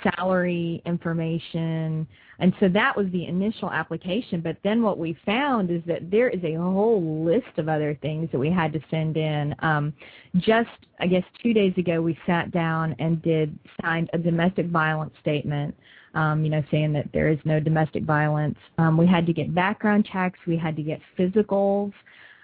[0.03, 2.07] salary information.
[2.39, 4.41] And so that was the initial application.
[4.41, 8.29] But then what we found is that there is a whole list of other things
[8.31, 9.55] that we had to send in.
[9.59, 9.93] Um,
[10.37, 15.13] just, I guess, two days ago, we sat down and did signed a domestic violence
[15.21, 15.75] statement.
[16.13, 18.57] Um, you know, saying that there is no domestic violence.
[18.77, 20.37] Um, we had to get background checks.
[20.45, 21.93] We had to get physicals.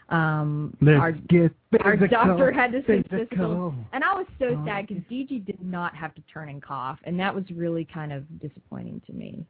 [0.09, 1.51] Um, Let's our get
[1.84, 3.17] our physical, doctor had to say physical.
[3.19, 4.65] physical, and I was so Oh.
[4.65, 8.13] sad because DG did not have to turn and cough, and that was really kind
[8.13, 9.45] of disappointing to me.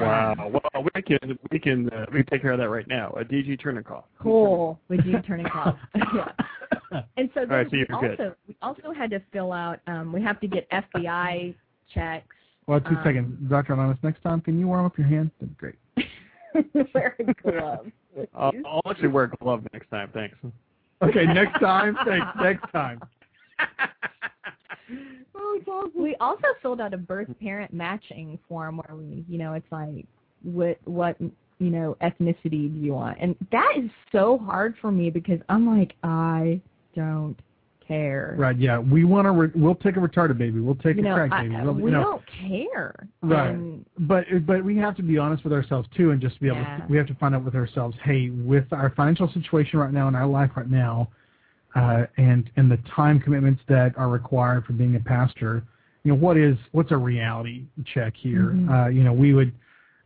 [0.00, 0.34] Wow.
[0.52, 3.10] Well, we can we can uh, we can take care of that right now.
[3.18, 4.04] A DG Turnicoff.
[4.20, 5.76] Cool, with you turning cough.
[5.96, 7.02] yeah.
[7.16, 8.34] And so then right, so we also good.
[8.46, 9.80] we also had to fill out.
[9.88, 11.54] Um, we have to get FBI
[11.92, 12.26] checks.
[12.68, 13.98] Well, two Um, seconds, Doctor Anonymous.
[14.04, 15.32] Next time, can you warm up your hands?
[15.40, 15.74] That'd be great.
[16.94, 17.90] Wear gloves.
[18.14, 18.64] with I'll, you.
[18.66, 20.10] I'll actually wear a glove next time.
[20.12, 20.36] Thanks.
[21.02, 21.96] Okay, next time.
[22.04, 22.26] Thanks.
[22.40, 23.00] Next time.
[25.34, 29.70] Oh, we also filled out a birth parent matching form where we, you know, it's
[29.70, 30.06] like
[30.42, 35.10] what what you know ethnicity do you want, and that is so hard for me
[35.10, 36.60] because I'm like I
[36.94, 37.36] don't
[37.86, 38.34] care.
[38.38, 38.56] Right.
[38.56, 38.78] Yeah.
[38.78, 39.30] We want to.
[39.32, 40.60] Re- we'll take a retarded baby.
[40.60, 41.56] We'll take You a know, crack I, baby.
[41.62, 43.08] We'll, we you know, don't care.
[43.22, 43.50] Right.
[43.50, 46.58] And But but we have to be honest with ourselves too, and just be able.
[46.58, 46.78] Yeah.
[46.78, 47.96] To, we have to find out with ourselves.
[48.04, 51.08] Hey, with our financial situation right now in our life right now,
[51.74, 55.62] uh, and and the time commitments that are required for being a pastor,
[56.04, 58.52] you know, what is what's a reality check here?
[58.54, 58.70] Mhm.
[58.86, 59.52] Uh, you know, we would.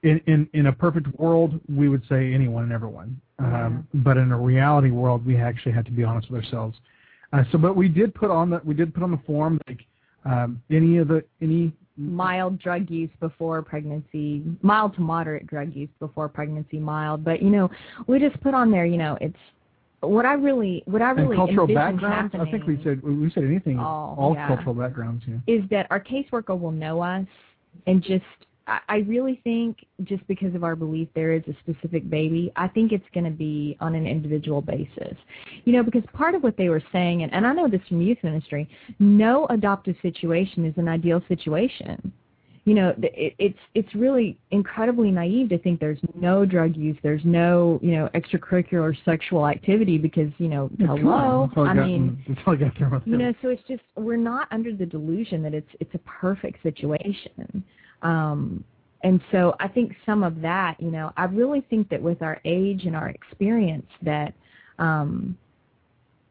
[0.03, 3.21] In, in in a perfect world, we would say anyone and everyone.
[3.41, 6.79] Um, But in a reality world, we actually have to be honest with ourselves.
[7.33, 9.81] Uh, so, but we did put on the we did put on the form like
[10.25, 15.89] um, any of the any mild drug use before pregnancy, mild to moderate drug use
[15.99, 17.25] before pregnancy, mild.
[17.25, 17.71] But you know,
[18.07, 18.87] we just put on there.
[18.87, 19.37] You know, it's
[20.01, 22.35] what I really what I and really cultural envision backgrounds.
[22.39, 23.79] I think we said we said anything.
[23.79, 24.49] Oh, all yeah.
[24.49, 25.25] cultural backgrounds.
[25.27, 25.37] Yeah.
[25.47, 27.27] is that our caseworker will know us
[27.87, 28.25] and just
[28.67, 32.91] I really think just because of our belief there is a specific baby, I think
[32.91, 35.17] it's going to be on an individual basis.
[35.65, 38.01] You know, because part of what they were saying, and, and I know this from
[38.01, 38.69] youth ministry,
[38.99, 42.13] no adoptive situation is an ideal situation.
[42.65, 47.25] You know, it, it's it's really incredibly naive to think there's no drug use, there's
[47.25, 51.49] no you know extracurricular sexual activity because you know Yeah, hello.
[51.57, 54.75] I got- mean that's all I got you know so it's just we're not under
[54.75, 57.63] the delusion that it's it's a perfect situation
[58.03, 58.63] um
[59.03, 62.41] and so i think some of that you know i really think that with our
[62.45, 64.35] age and our experience that
[64.79, 65.37] um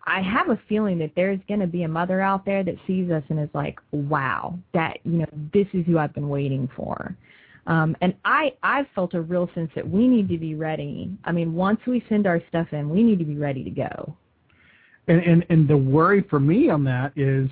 [0.06, 3.10] i have a feeling that there's going to be a mother out there that sees
[3.12, 7.16] us and is like wow that you know this is who i've been waiting for
[7.68, 11.10] um, and I, I've felt a real sense that we need to be ready.
[11.24, 14.16] I mean, once we send our stuff in, we need to be ready to go.
[15.08, 17.50] And, and and the worry for me on that is,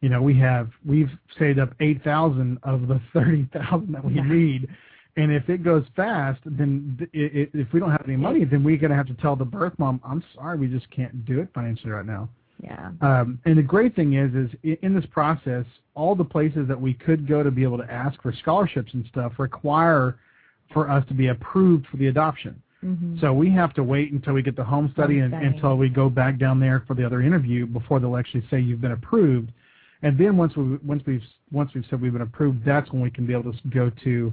[0.00, 4.14] you know, we have we've saved up eight thousand of the thirty thousand that we
[4.14, 4.22] Yeah.
[4.28, 4.68] need,
[5.16, 8.44] and if it goes fast, then th- i i if we don't have any money,
[8.44, 11.40] then we're gonna have to tell the birth mom, I'm sorry, we just can't do
[11.40, 12.28] it financially right now.
[12.62, 12.90] Yeah.
[13.00, 14.50] Um, and the great thing is, is
[14.82, 15.64] in this process,
[15.94, 19.04] all the places that we could go to be able to ask for scholarships and
[19.06, 20.16] stuff require
[20.70, 22.60] for us to be approved for the adoption.
[22.82, 25.46] hmm So we have to wait until we get the home study Home and study.
[25.56, 28.80] until we go back down there for the other interview before they'll actually say you've
[28.82, 29.50] been approved.
[30.02, 31.22] And then once we once we've
[31.52, 34.32] once we've said we've been approved, that's when we can be able to go to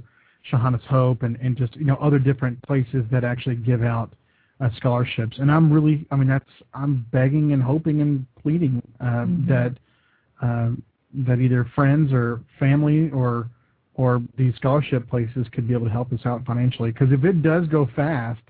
[0.50, 4.12] Shaohannah's Hope and, and just you know other different places that actually give out
[4.60, 5.38] uh, scholarships.
[5.38, 9.46] And I'm really I mean that's I'm begging and hoping and pleading uh, Mhm.
[9.48, 9.72] that
[10.40, 10.82] um,
[11.26, 13.48] that either friends or family or
[13.94, 16.92] or these scholarship places could be able to help us out financially.
[16.92, 18.40] Because if it does go fast,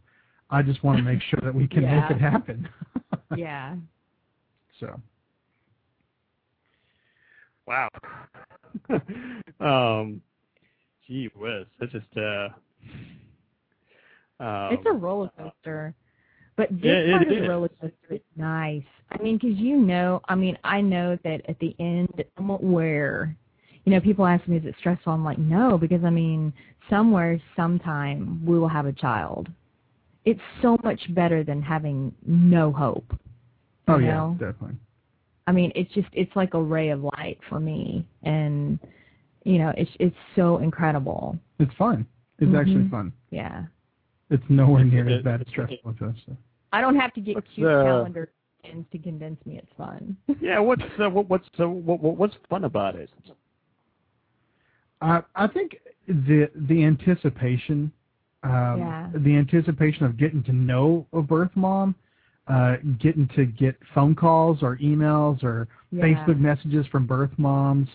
[0.50, 2.00] I just want to make sure that we can Yeah.
[2.00, 2.68] make it happen.
[3.36, 3.76] Yeah.
[4.80, 5.00] So
[7.68, 7.88] Wow.
[9.60, 10.22] um,
[11.06, 12.48] gee whiz, that's just uh.
[14.40, 15.94] Um, it's a roller coaster.
[16.56, 17.42] But this Yeah, part of is.
[17.42, 18.82] the roller coaster is nice.
[19.10, 23.36] I mean, because you know, I mean, I know that at the end, somewhere,
[23.84, 25.12] you know, people ask me, is it stressful?
[25.12, 26.52] I'm like, no, because I mean,
[26.88, 29.48] somewhere, sometime, we will have a child.
[30.24, 33.04] It's so much better than having no hope.
[33.10, 34.36] you oh yeah, know?
[34.38, 34.76] definitely.
[35.48, 38.78] I mean, it's just it's like a ray of light for me, and
[39.44, 41.38] you know, it's it's so incredible.
[41.58, 42.06] It's fun.
[42.38, 42.90] It's actually Mhm.
[42.90, 43.12] fun.
[43.30, 43.64] Yeah,
[44.28, 46.14] It's nowhere near It- as bad as stressful as.
[46.26, 46.36] So.
[46.70, 48.28] I don't have to get What's cute the- calendars
[48.62, 50.18] tends to convince me it's fun.
[50.48, 53.08] Yeah, what's uh, what, what's what, what, what's fun about it?
[55.00, 57.90] I I think the the anticipation,
[58.42, 59.10] um, Yeah.
[59.14, 61.94] the anticipation of getting to know a birth mom,
[62.48, 66.02] uh, getting to get phone calls or emails or Yeah.
[66.04, 67.88] Facebook messages from birth moms.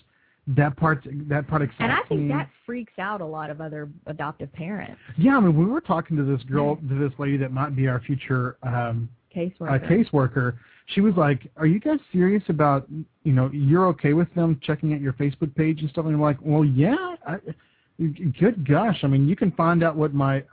[0.48, 2.28] That part that part excites And I think me.
[2.30, 6.18] that freaks out a lot of other adoptive parents, Yeah, I mean, we were talking
[6.18, 9.70] to this girl, to this lady that might be our future um, caseworker.
[9.84, 10.54] uh, caseworker.
[10.88, 12.90] She was like, "Are you guys serious about,
[13.24, 16.22] you know, you're okay with them checking out your Facebook page and stuff?" And I'm
[16.22, 17.16] like, "Well, yeah.
[17.26, 17.38] I,
[18.40, 20.44] good gosh, I mean, you can find out what my,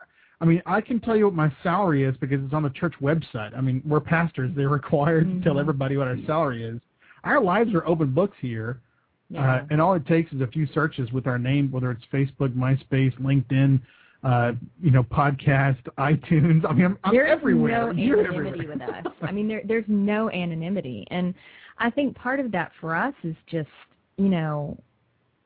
[0.41, 2.95] I mean, I can tell you what my salary is because it's on the church
[3.03, 3.57] website.
[3.57, 5.61] I mean, we're pastors; they're required to tell Mhm.
[5.61, 6.81] everybody what our salary is.
[7.25, 8.81] Our lives are open books here."
[9.29, 9.49] Yeah.
[9.57, 12.53] Uh, and all it takes is a few searches with our name, whether it's Facebook,
[12.55, 13.81] MySpace, LinkedIn,
[14.25, 14.53] uh,
[14.83, 16.65] you know, podcast, iTunes.
[16.69, 17.93] I mean, I'm, I'm There's everywhere.
[17.93, 18.89] no You're anonymity everywhere.
[18.97, 19.13] with us.
[19.23, 21.33] I mean, there, there's no anonymity, and
[21.79, 23.69] I think part of that for us is just,
[24.17, 24.77] you know,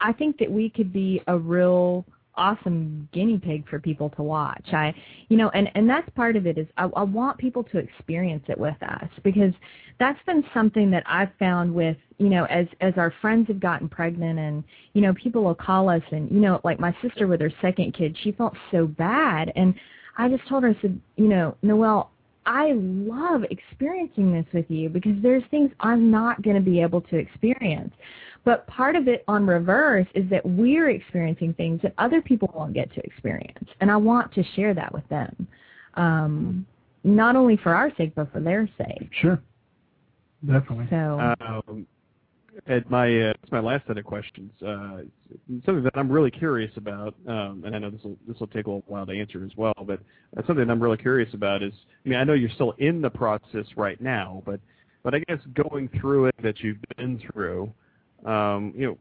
[0.01, 4.67] I think that we could be a real awesome guinea pig for people to watch.
[4.73, 4.95] I,
[5.29, 8.45] you know, and and that's part of it is I, I want people to experience
[8.49, 9.53] it with us because
[9.99, 13.89] that's been something that I've found with, you know, as as our friends have gotten
[13.89, 17.41] pregnant and you know people will call us and you know like my sister with
[17.41, 19.75] her second kid, she felt so bad and
[20.17, 22.11] I just told her I said, you know, Noelle,
[22.47, 27.01] I love experiencing this with you because there's things I'm not going to be able
[27.03, 27.93] to experience.
[28.45, 32.75] But part of it on reverse is that we're experiencing things that other people won't
[32.75, 33.69] get to experience.
[33.81, 35.49] And I want to share that with them.
[35.95, 36.67] Um,
[37.05, 39.09] not only for our sake, but for their sake.
[39.21, 39.41] Sure,
[40.47, 40.87] definitely.
[40.91, 41.87] So, Um,
[42.67, 44.51] at my uh, it's my last set of questions.
[44.63, 45.03] Uh,
[45.67, 48.67] something that I'm really curious about, um, and I know this will this will take
[48.67, 50.01] a little while to answer as well, but
[50.37, 51.73] uh, something that I'm really curious about is,
[52.05, 54.61] I mean, I know you're still in the process right now, but
[55.03, 57.75] but I guess going through it that you've been through, um,
[58.25, 58.99] you know,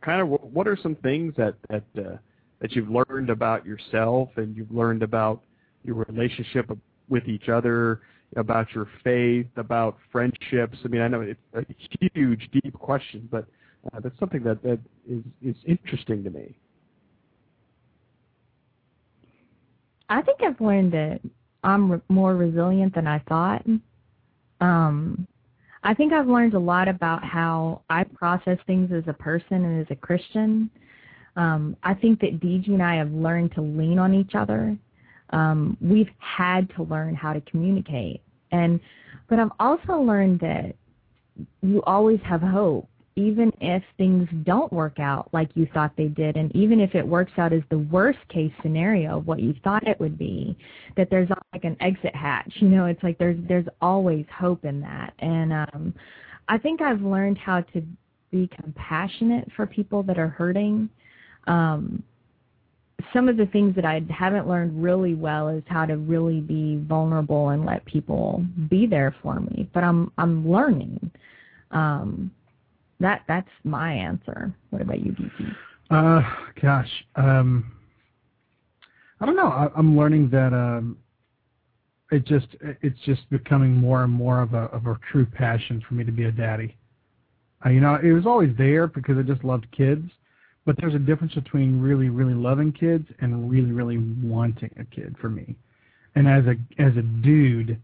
[0.00, 1.50] kind of what are some things uh,
[1.94, 5.42] that you've learned about yourself and you've learned about
[5.84, 6.70] your relationship
[7.08, 8.02] with each other,
[8.36, 10.78] about your faith, about friendships.
[10.84, 11.64] I mean, I know it's a
[12.14, 13.46] huge, deep question, but
[13.92, 14.58] uh, that's something that
[15.42, 16.54] is interesting to me.
[20.08, 21.20] I think I've learned that
[21.62, 23.64] I'm re- more resilient than I thought.
[24.60, 25.26] Um,
[25.82, 29.80] I think I've learned a lot about how I process things as a person and
[29.80, 30.70] as a Christian.
[31.36, 34.76] Um, I think that DG and I have learned to lean on each other.
[35.30, 38.20] Um, we've had to learn how to communicate,
[38.50, 38.80] and
[39.28, 40.74] but I've also learned that
[41.62, 42.88] you always have hope,
[43.20, 47.06] even if things don't work out like you thought they did, and even if it
[47.06, 50.56] works out as the worst case scenario of what you thought it would be,
[50.96, 52.50] that there's like an exit hatch.
[52.56, 55.94] You know, it's like there's there's always hope in that, and um,
[56.48, 57.82] I think I've learned how to
[58.30, 60.88] be compassionate for people that are hurting.
[61.46, 62.02] Um,
[63.12, 66.82] some of the things that I haven't learned really well is how to really be
[66.86, 69.68] vulnerable and let people be there for me.
[69.74, 71.10] But I'm I'm learning.
[71.70, 72.30] Um,
[73.00, 74.52] that that's my answer.
[74.70, 75.54] What about you, DG?
[75.90, 76.22] Uh,
[76.60, 77.72] gosh, um,
[79.20, 79.48] I don't know.
[79.48, 80.98] I, I'm learning that um,
[82.10, 85.94] it just it's just becoming more and more of a of a true passion for
[85.94, 86.76] me to be a daddy.
[87.64, 90.10] Uh, you know, it was always there because I just loved kids,
[90.64, 95.16] but there's a difference between really really loving kids and really really wanting a kid
[95.20, 95.56] for me.
[96.14, 97.80] And as a as a dude,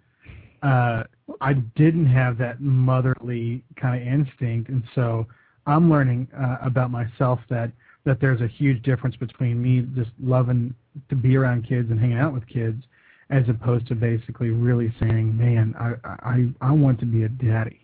[0.67, 1.05] uh,
[1.41, 5.27] I didn't have that motherly kind of instinct, and so
[5.67, 7.71] I'm learning uh, about myself that
[8.05, 10.75] that there's a huge difference between me just loving
[11.09, 12.83] to be around kids and hanging out with kids,
[13.31, 17.81] as opposed to basically really saying, "Man, I I I want to be a daddy,"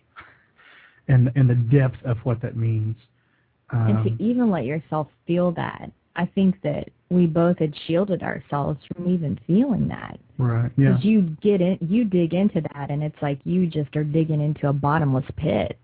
[1.07, 2.95] and and the depth of what that means.
[3.71, 5.91] and Um, to even let yourself feel that.
[6.15, 10.19] I think that we both had shielded ourselves from even feeling that.
[10.37, 10.71] right?
[10.77, 10.89] Yeah.
[10.89, 14.41] Because you get in, you dig into that, and it's like you just are digging
[14.41, 15.79] into a bottomless pit.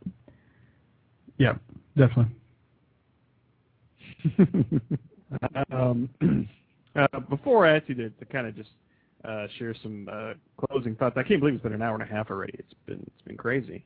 [1.37, 1.55] Yeah.
[1.97, 2.33] Definitely.
[5.71, 6.09] um,
[6.95, 8.69] uh, before I ask you to, to kind of just
[9.25, 10.33] uh, share some uh,
[10.65, 12.53] closing thoughts, I can't believe it's been an hour and a half already.
[12.57, 13.83] It's been it's been crazy.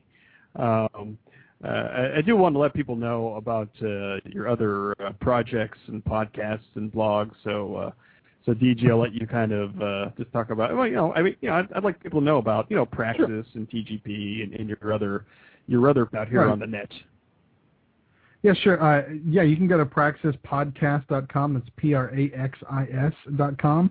[0.56, 1.18] Um,
[1.62, 6.04] I, I do want to let people know about uh, your other uh, projects and
[6.04, 7.32] podcasts and blogs.
[7.42, 7.90] So, uh,
[8.44, 10.76] so DG, I'll let you kind of uh, just talk about.
[10.76, 12.76] Well, you know, I mean, you know, I'd, I'd like people to know about you
[12.76, 15.24] know Praxis and TGP and, and your other
[15.66, 16.52] your other out here Right.
[16.52, 16.90] on the net.
[18.42, 18.82] Yeah, sure.
[18.82, 21.54] Uh, yeah, you can go to praxispodcast.com.
[21.54, 23.90] That's P-R-A-X-I-S dot com.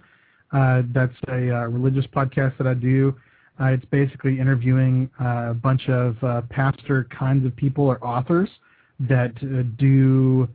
[0.52, 3.16] Uh, that's a uh, religious podcast that I do.
[3.60, 8.50] Uh, it's basically interviewing uh, a bunch of uh, pastor kinds of people or authors
[9.00, 9.34] that
[9.78, 10.48] do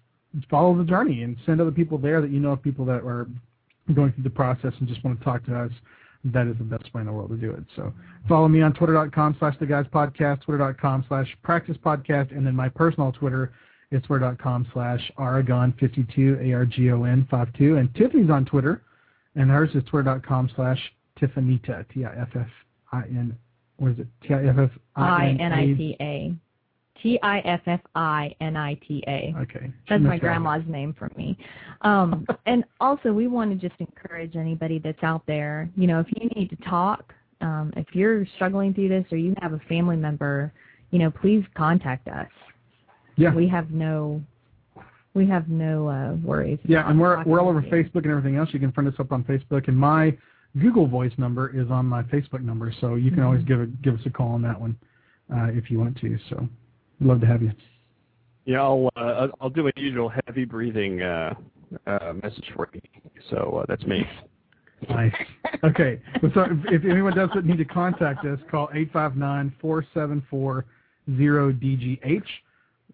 [0.49, 3.27] follow the journey and send other people there that you know of people that are
[3.93, 5.71] going through the process and just want to talk to us,
[6.25, 7.63] that is the best way in the world to do it.
[7.75, 7.93] So
[8.29, 12.69] follow me on twitter.com slash the guys podcast, twitter.com slash practice podcast, and then my
[12.69, 13.51] personal Twitter
[13.93, 17.77] it's twitter.com slash Argon52, A-R-G-O-N 52.
[17.77, 18.81] And Tiffany's on Twitter,
[19.35, 20.79] and hers is twitter.com slash
[21.21, 23.37] Tiffinita, T-I-F-F-I-N,
[23.77, 24.07] what is it?
[24.27, 24.75] T-I-F-F-I-N-I-T-A.
[27.01, 27.85] T-I-F-F-I-N-I-T-A.
[29.41, 29.71] Okay.
[29.89, 31.37] That's my grandma's name for me.
[31.81, 36.07] Um, and also, we want to just encourage anybody that's out there, you know, if
[36.15, 39.97] you need to talk, um, if you're struggling through this or you have a family
[39.97, 40.53] member,
[40.91, 42.29] you know, please contact us.
[43.15, 43.33] Yeah.
[43.33, 44.21] We have no
[45.13, 46.59] we have no uh, worries.
[46.65, 48.49] Yeah, and we're we're all over Facebook and everything else.
[48.51, 50.17] You can friend us up on Facebook, and my
[50.59, 53.27] Google Voice number is on my Facebook number, so you can mm-hmm.
[53.27, 54.75] always give a, give us a call on that one
[55.33, 56.17] uh, if you want to.
[56.29, 56.47] So,
[57.05, 57.51] love to have you.
[58.45, 61.33] Yeah, I'll uh, I'll do a usual heavy breathing uh,
[61.87, 62.81] uh, message for you.
[63.29, 64.05] So uh, that's me.
[64.89, 65.13] Nice.
[65.63, 66.01] Okay.
[66.33, 70.25] So if, if anyone does need to contact us, call eight five nine four seven
[70.29, 70.65] four
[71.15, 72.25] zero DGH.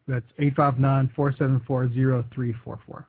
[0.09, 3.05] That's 859-474-0344.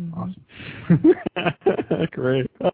[0.00, 0.20] Mm-hmm.
[0.20, 2.08] Awesome.
[2.12, 2.50] Great.
[2.60, 2.70] Uh,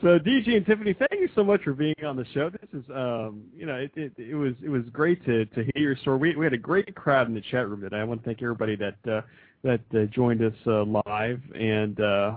[0.00, 2.48] so DG and Tiffany, thank you so much for being on the show.
[2.48, 5.82] This is, um, you know, it, it, it was it was great to to hear
[5.82, 6.18] your story.
[6.18, 7.98] We we had a great crowd in the chat room today.
[7.98, 9.20] I want to thank everybody that uh,
[9.62, 12.36] that uh, joined us uh, live, and uh,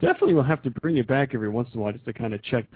[0.00, 2.34] definitely we'll have to bring you back every once in a while just to kind
[2.34, 2.66] of check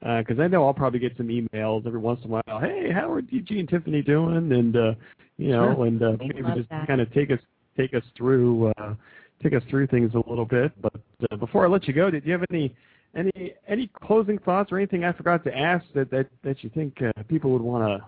[0.00, 2.60] because uh, I know I'll probably get some emails every once in a while.
[2.60, 4.52] Hey, how are DG and Tiffany doing?
[4.52, 4.94] And uh,
[5.38, 5.86] you know, sure.
[5.86, 7.38] and uh, maybe just kind of take us
[7.76, 8.94] take us through uh,
[9.42, 10.72] take us through things a little bit.
[10.80, 10.94] But
[11.30, 12.74] uh, before I let you go, did you have any
[13.16, 17.02] any any closing thoughts or anything I forgot to ask that that that you think
[17.02, 18.06] uh, people would want to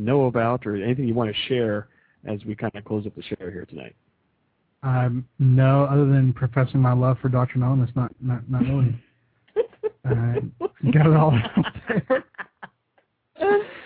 [0.00, 1.88] know about, or anything you want to share
[2.26, 3.94] as we kind of close up the show here tonight?
[4.82, 7.58] Um, no, other than professing my love for Dr.
[7.58, 8.94] Nolan, it's not not not really.
[10.04, 10.34] Uh,
[10.92, 12.24] got it all out there.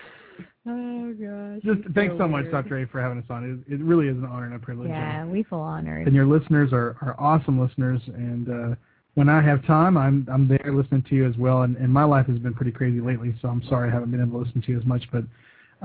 [0.67, 1.61] Oh gosh.
[1.63, 2.49] Just thanks so, so much.
[2.51, 2.79] Dr.
[2.79, 3.63] A, for having us on.
[3.67, 4.89] It, it really is an honor and a privilege.
[4.89, 6.07] Yeah, we feel honored.
[6.07, 8.01] And your listeners are, are awesome listeners.
[8.07, 8.75] And uh,
[9.15, 11.61] when I have time, I'm I'm there listening to you as well.
[11.61, 14.21] And, and my life has been pretty crazy lately, so I'm sorry I haven't been
[14.21, 15.03] able to listen to you as much.
[15.11, 15.23] But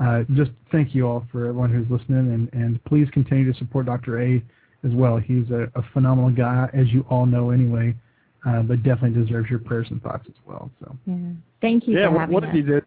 [0.03, 3.85] uh, just thank you all for everyone who's listening, and, and please continue to support
[3.85, 4.21] Dr.
[4.21, 4.43] A
[4.83, 5.17] as well.
[5.17, 7.95] He's a, a phenomenal guy, as you all know anyway
[8.45, 10.69] uh, but definitely deserves your prayers and thoughts as well.
[10.79, 11.15] So yeah,
[11.61, 11.97] thank you.
[11.97, 12.49] Yeah, for having one us.
[12.49, 12.81] of these days.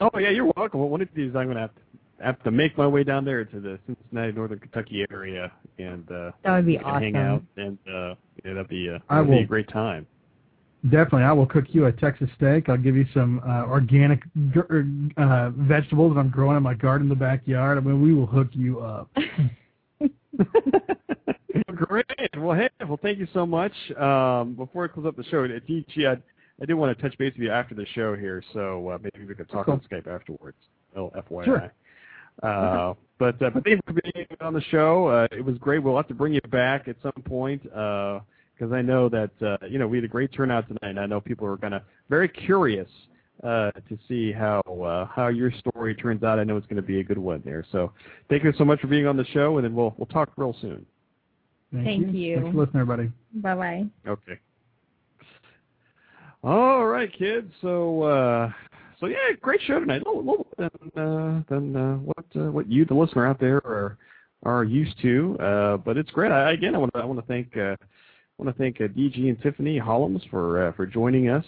[0.00, 0.80] Oh yeah, you're welcome.
[0.80, 1.80] Well, one of these I'm gonna have to
[2.24, 6.30] have to make my way down there to the Cincinnati, Northern Kentucky area, and uh,
[6.44, 7.02] that would be awesome.
[7.02, 8.14] Hang out, and uh,
[8.44, 10.06] yeah, that'd be uh, that'd be a great time.
[10.84, 12.68] Definitely, I will cook you a Texas steak.
[12.68, 14.22] I'll give you some uh, organic
[15.16, 17.78] uh, vegetables that I'm growing in my garden in the backyard.
[17.78, 19.08] I mean, we will hook you up.
[21.74, 22.06] Great.
[22.36, 23.72] Well, hey, well, thank you so much.
[23.96, 26.22] Um, before I close up the show, DG, I'd,
[26.60, 29.26] I did want to touch base with you after the show here, so uh, maybe
[29.26, 29.74] we could talk Cool.
[29.74, 30.58] on Skype afterwards.
[30.96, 31.44] Oh, FYI.
[31.44, 31.72] Sure.
[32.42, 35.06] Uh, but uh, but thank you for being on the show.
[35.06, 35.80] Uh, it was great.
[35.80, 39.78] We'll have to bring you back at some point because I know that uh, you
[39.78, 40.90] know we had a great turnout tonight.
[40.90, 42.88] And I know people are going to very curious
[43.42, 46.38] uh, to see how uh, how your story turns out.
[46.38, 47.64] I know it's going to be a good one there.
[47.70, 47.92] So
[48.28, 50.56] thank you so much for being on the show, and then we'll we'll talk real
[50.60, 50.86] soon.
[51.72, 52.36] Thank you.
[52.36, 53.12] Thanks for listening, everybody.
[53.34, 53.86] Bye bye.
[54.06, 54.38] Okay.
[56.44, 57.52] All right, kids.
[57.60, 58.50] So, uh,
[58.98, 60.02] so yeah, great show tonight.
[60.04, 63.96] A little, than, uh, than uh, what uh, what you, the listener out there, are
[64.42, 65.36] are used to.
[65.38, 66.32] Uh, but it's great.
[66.32, 68.88] I, again, I want to I want to thank uh, I want to thank uh,
[68.88, 71.44] DG and Tiffany Hollums for uh, for joining us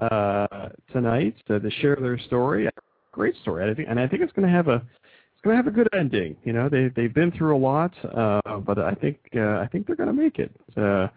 [0.00, 2.68] uh, tonight uh, to share their story.
[3.12, 3.70] Great story.
[3.70, 5.70] I think, and I think it's going to have a it's going to have a
[5.70, 6.34] good ending.
[6.44, 9.86] You know, they they've been through a lot, uh, but I think uh, I think
[9.86, 10.54] they're going to make it.
[10.78, 11.08] Uh,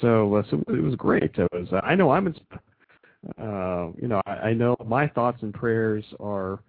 [0.00, 1.30] so uh, so it was great.
[1.36, 1.68] It was.
[1.72, 2.34] Uh, I know I'm.
[3.38, 6.60] Uh, you know, I, I know my thoughts and prayers are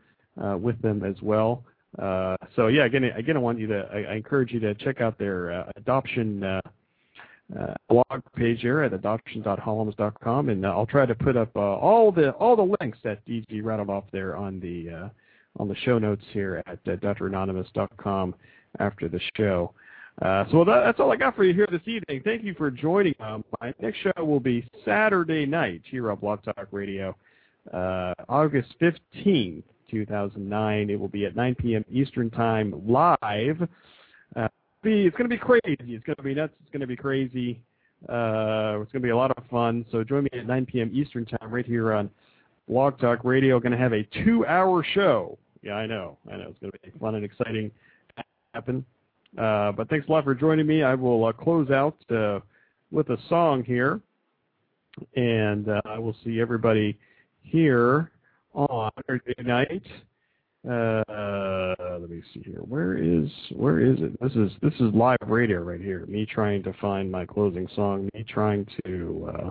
[0.41, 1.63] uh, with them as well.
[1.97, 3.87] Uh, so yeah, again, again, I want you to.
[3.91, 6.43] I, I encourage you to check out their uh, adoption.
[6.43, 6.61] Uh,
[7.59, 12.11] uh, blog page here at adoption.hollums.com, and uh, I'll try to put up uh, all
[12.11, 15.09] the all the links that DG rattled off there on the uh,
[15.59, 18.35] on the show notes here at uh, dranonymous.com
[18.79, 19.73] after the show.
[20.21, 22.21] Uh, so that, that's all I got for you here this evening.
[22.23, 23.15] Thank you for joining.
[23.19, 27.15] Um, my next show will be Saturday night here on Blog Talk Radio,
[27.73, 30.89] uh, August 15th, 2009.
[30.89, 31.85] It will be at 9 p.m.
[31.91, 33.67] Eastern Time live.
[34.35, 34.47] Uh,
[34.83, 35.61] be it's going to be crazy.
[35.79, 36.53] It's going to be nuts.
[36.61, 37.59] It's going to be crazy.
[38.09, 39.85] Uh, it's going to be a lot of fun.
[39.91, 40.91] So join me at 9 p.m.
[40.93, 42.09] Eastern Time right here on
[42.67, 43.59] Blog Talk Radio.
[43.59, 45.37] Going to have a two-hour show.
[45.61, 46.17] Yeah, I know.
[46.31, 46.47] I know.
[46.49, 47.71] It's going to be fun and exciting.
[48.53, 48.83] Happen.
[49.37, 50.83] Uh, but thanks a lot for joining me.
[50.83, 52.39] I will uh, close out uh,
[52.91, 54.01] with a song here,
[55.15, 56.97] and I will see everybody
[57.41, 58.11] here
[58.53, 59.83] on Thursday night.
[60.69, 62.59] Uh, let me see here.
[62.59, 64.19] Where is where is it?
[64.21, 66.05] This is this is live radio right here.
[66.07, 68.09] Me trying to find my closing song.
[68.13, 69.49] Me trying to uh,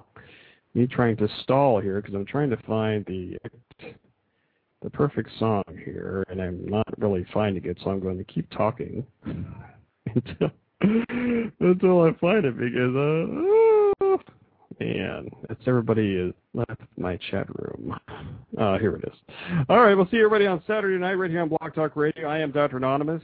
[0.75, 3.39] me trying to stall here because I'm trying to find the
[4.83, 7.79] the perfect song here, and I'm not really finding it.
[7.83, 10.51] So I'm going to keep talking until
[11.61, 14.19] until I find it because uh, oh,
[14.81, 17.99] man, it's everybody is left my chat room.
[18.59, 19.19] Uh, here it is.
[19.69, 22.29] All right, we'll see everybody on Saturday night right here on Blog Talk Radio.
[22.29, 22.79] I am Dr.
[22.79, 23.23] Anonymous,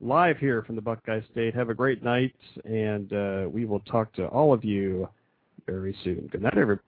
[0.00, 1.54] live here from the Buckeye State.
[1.54, 2.34] Have a great night,
[2.64, 5.08] and uh, we will talk to all of you
[5.66, 6.28] very soon.
[6.30, 6.84] Good night, everybody.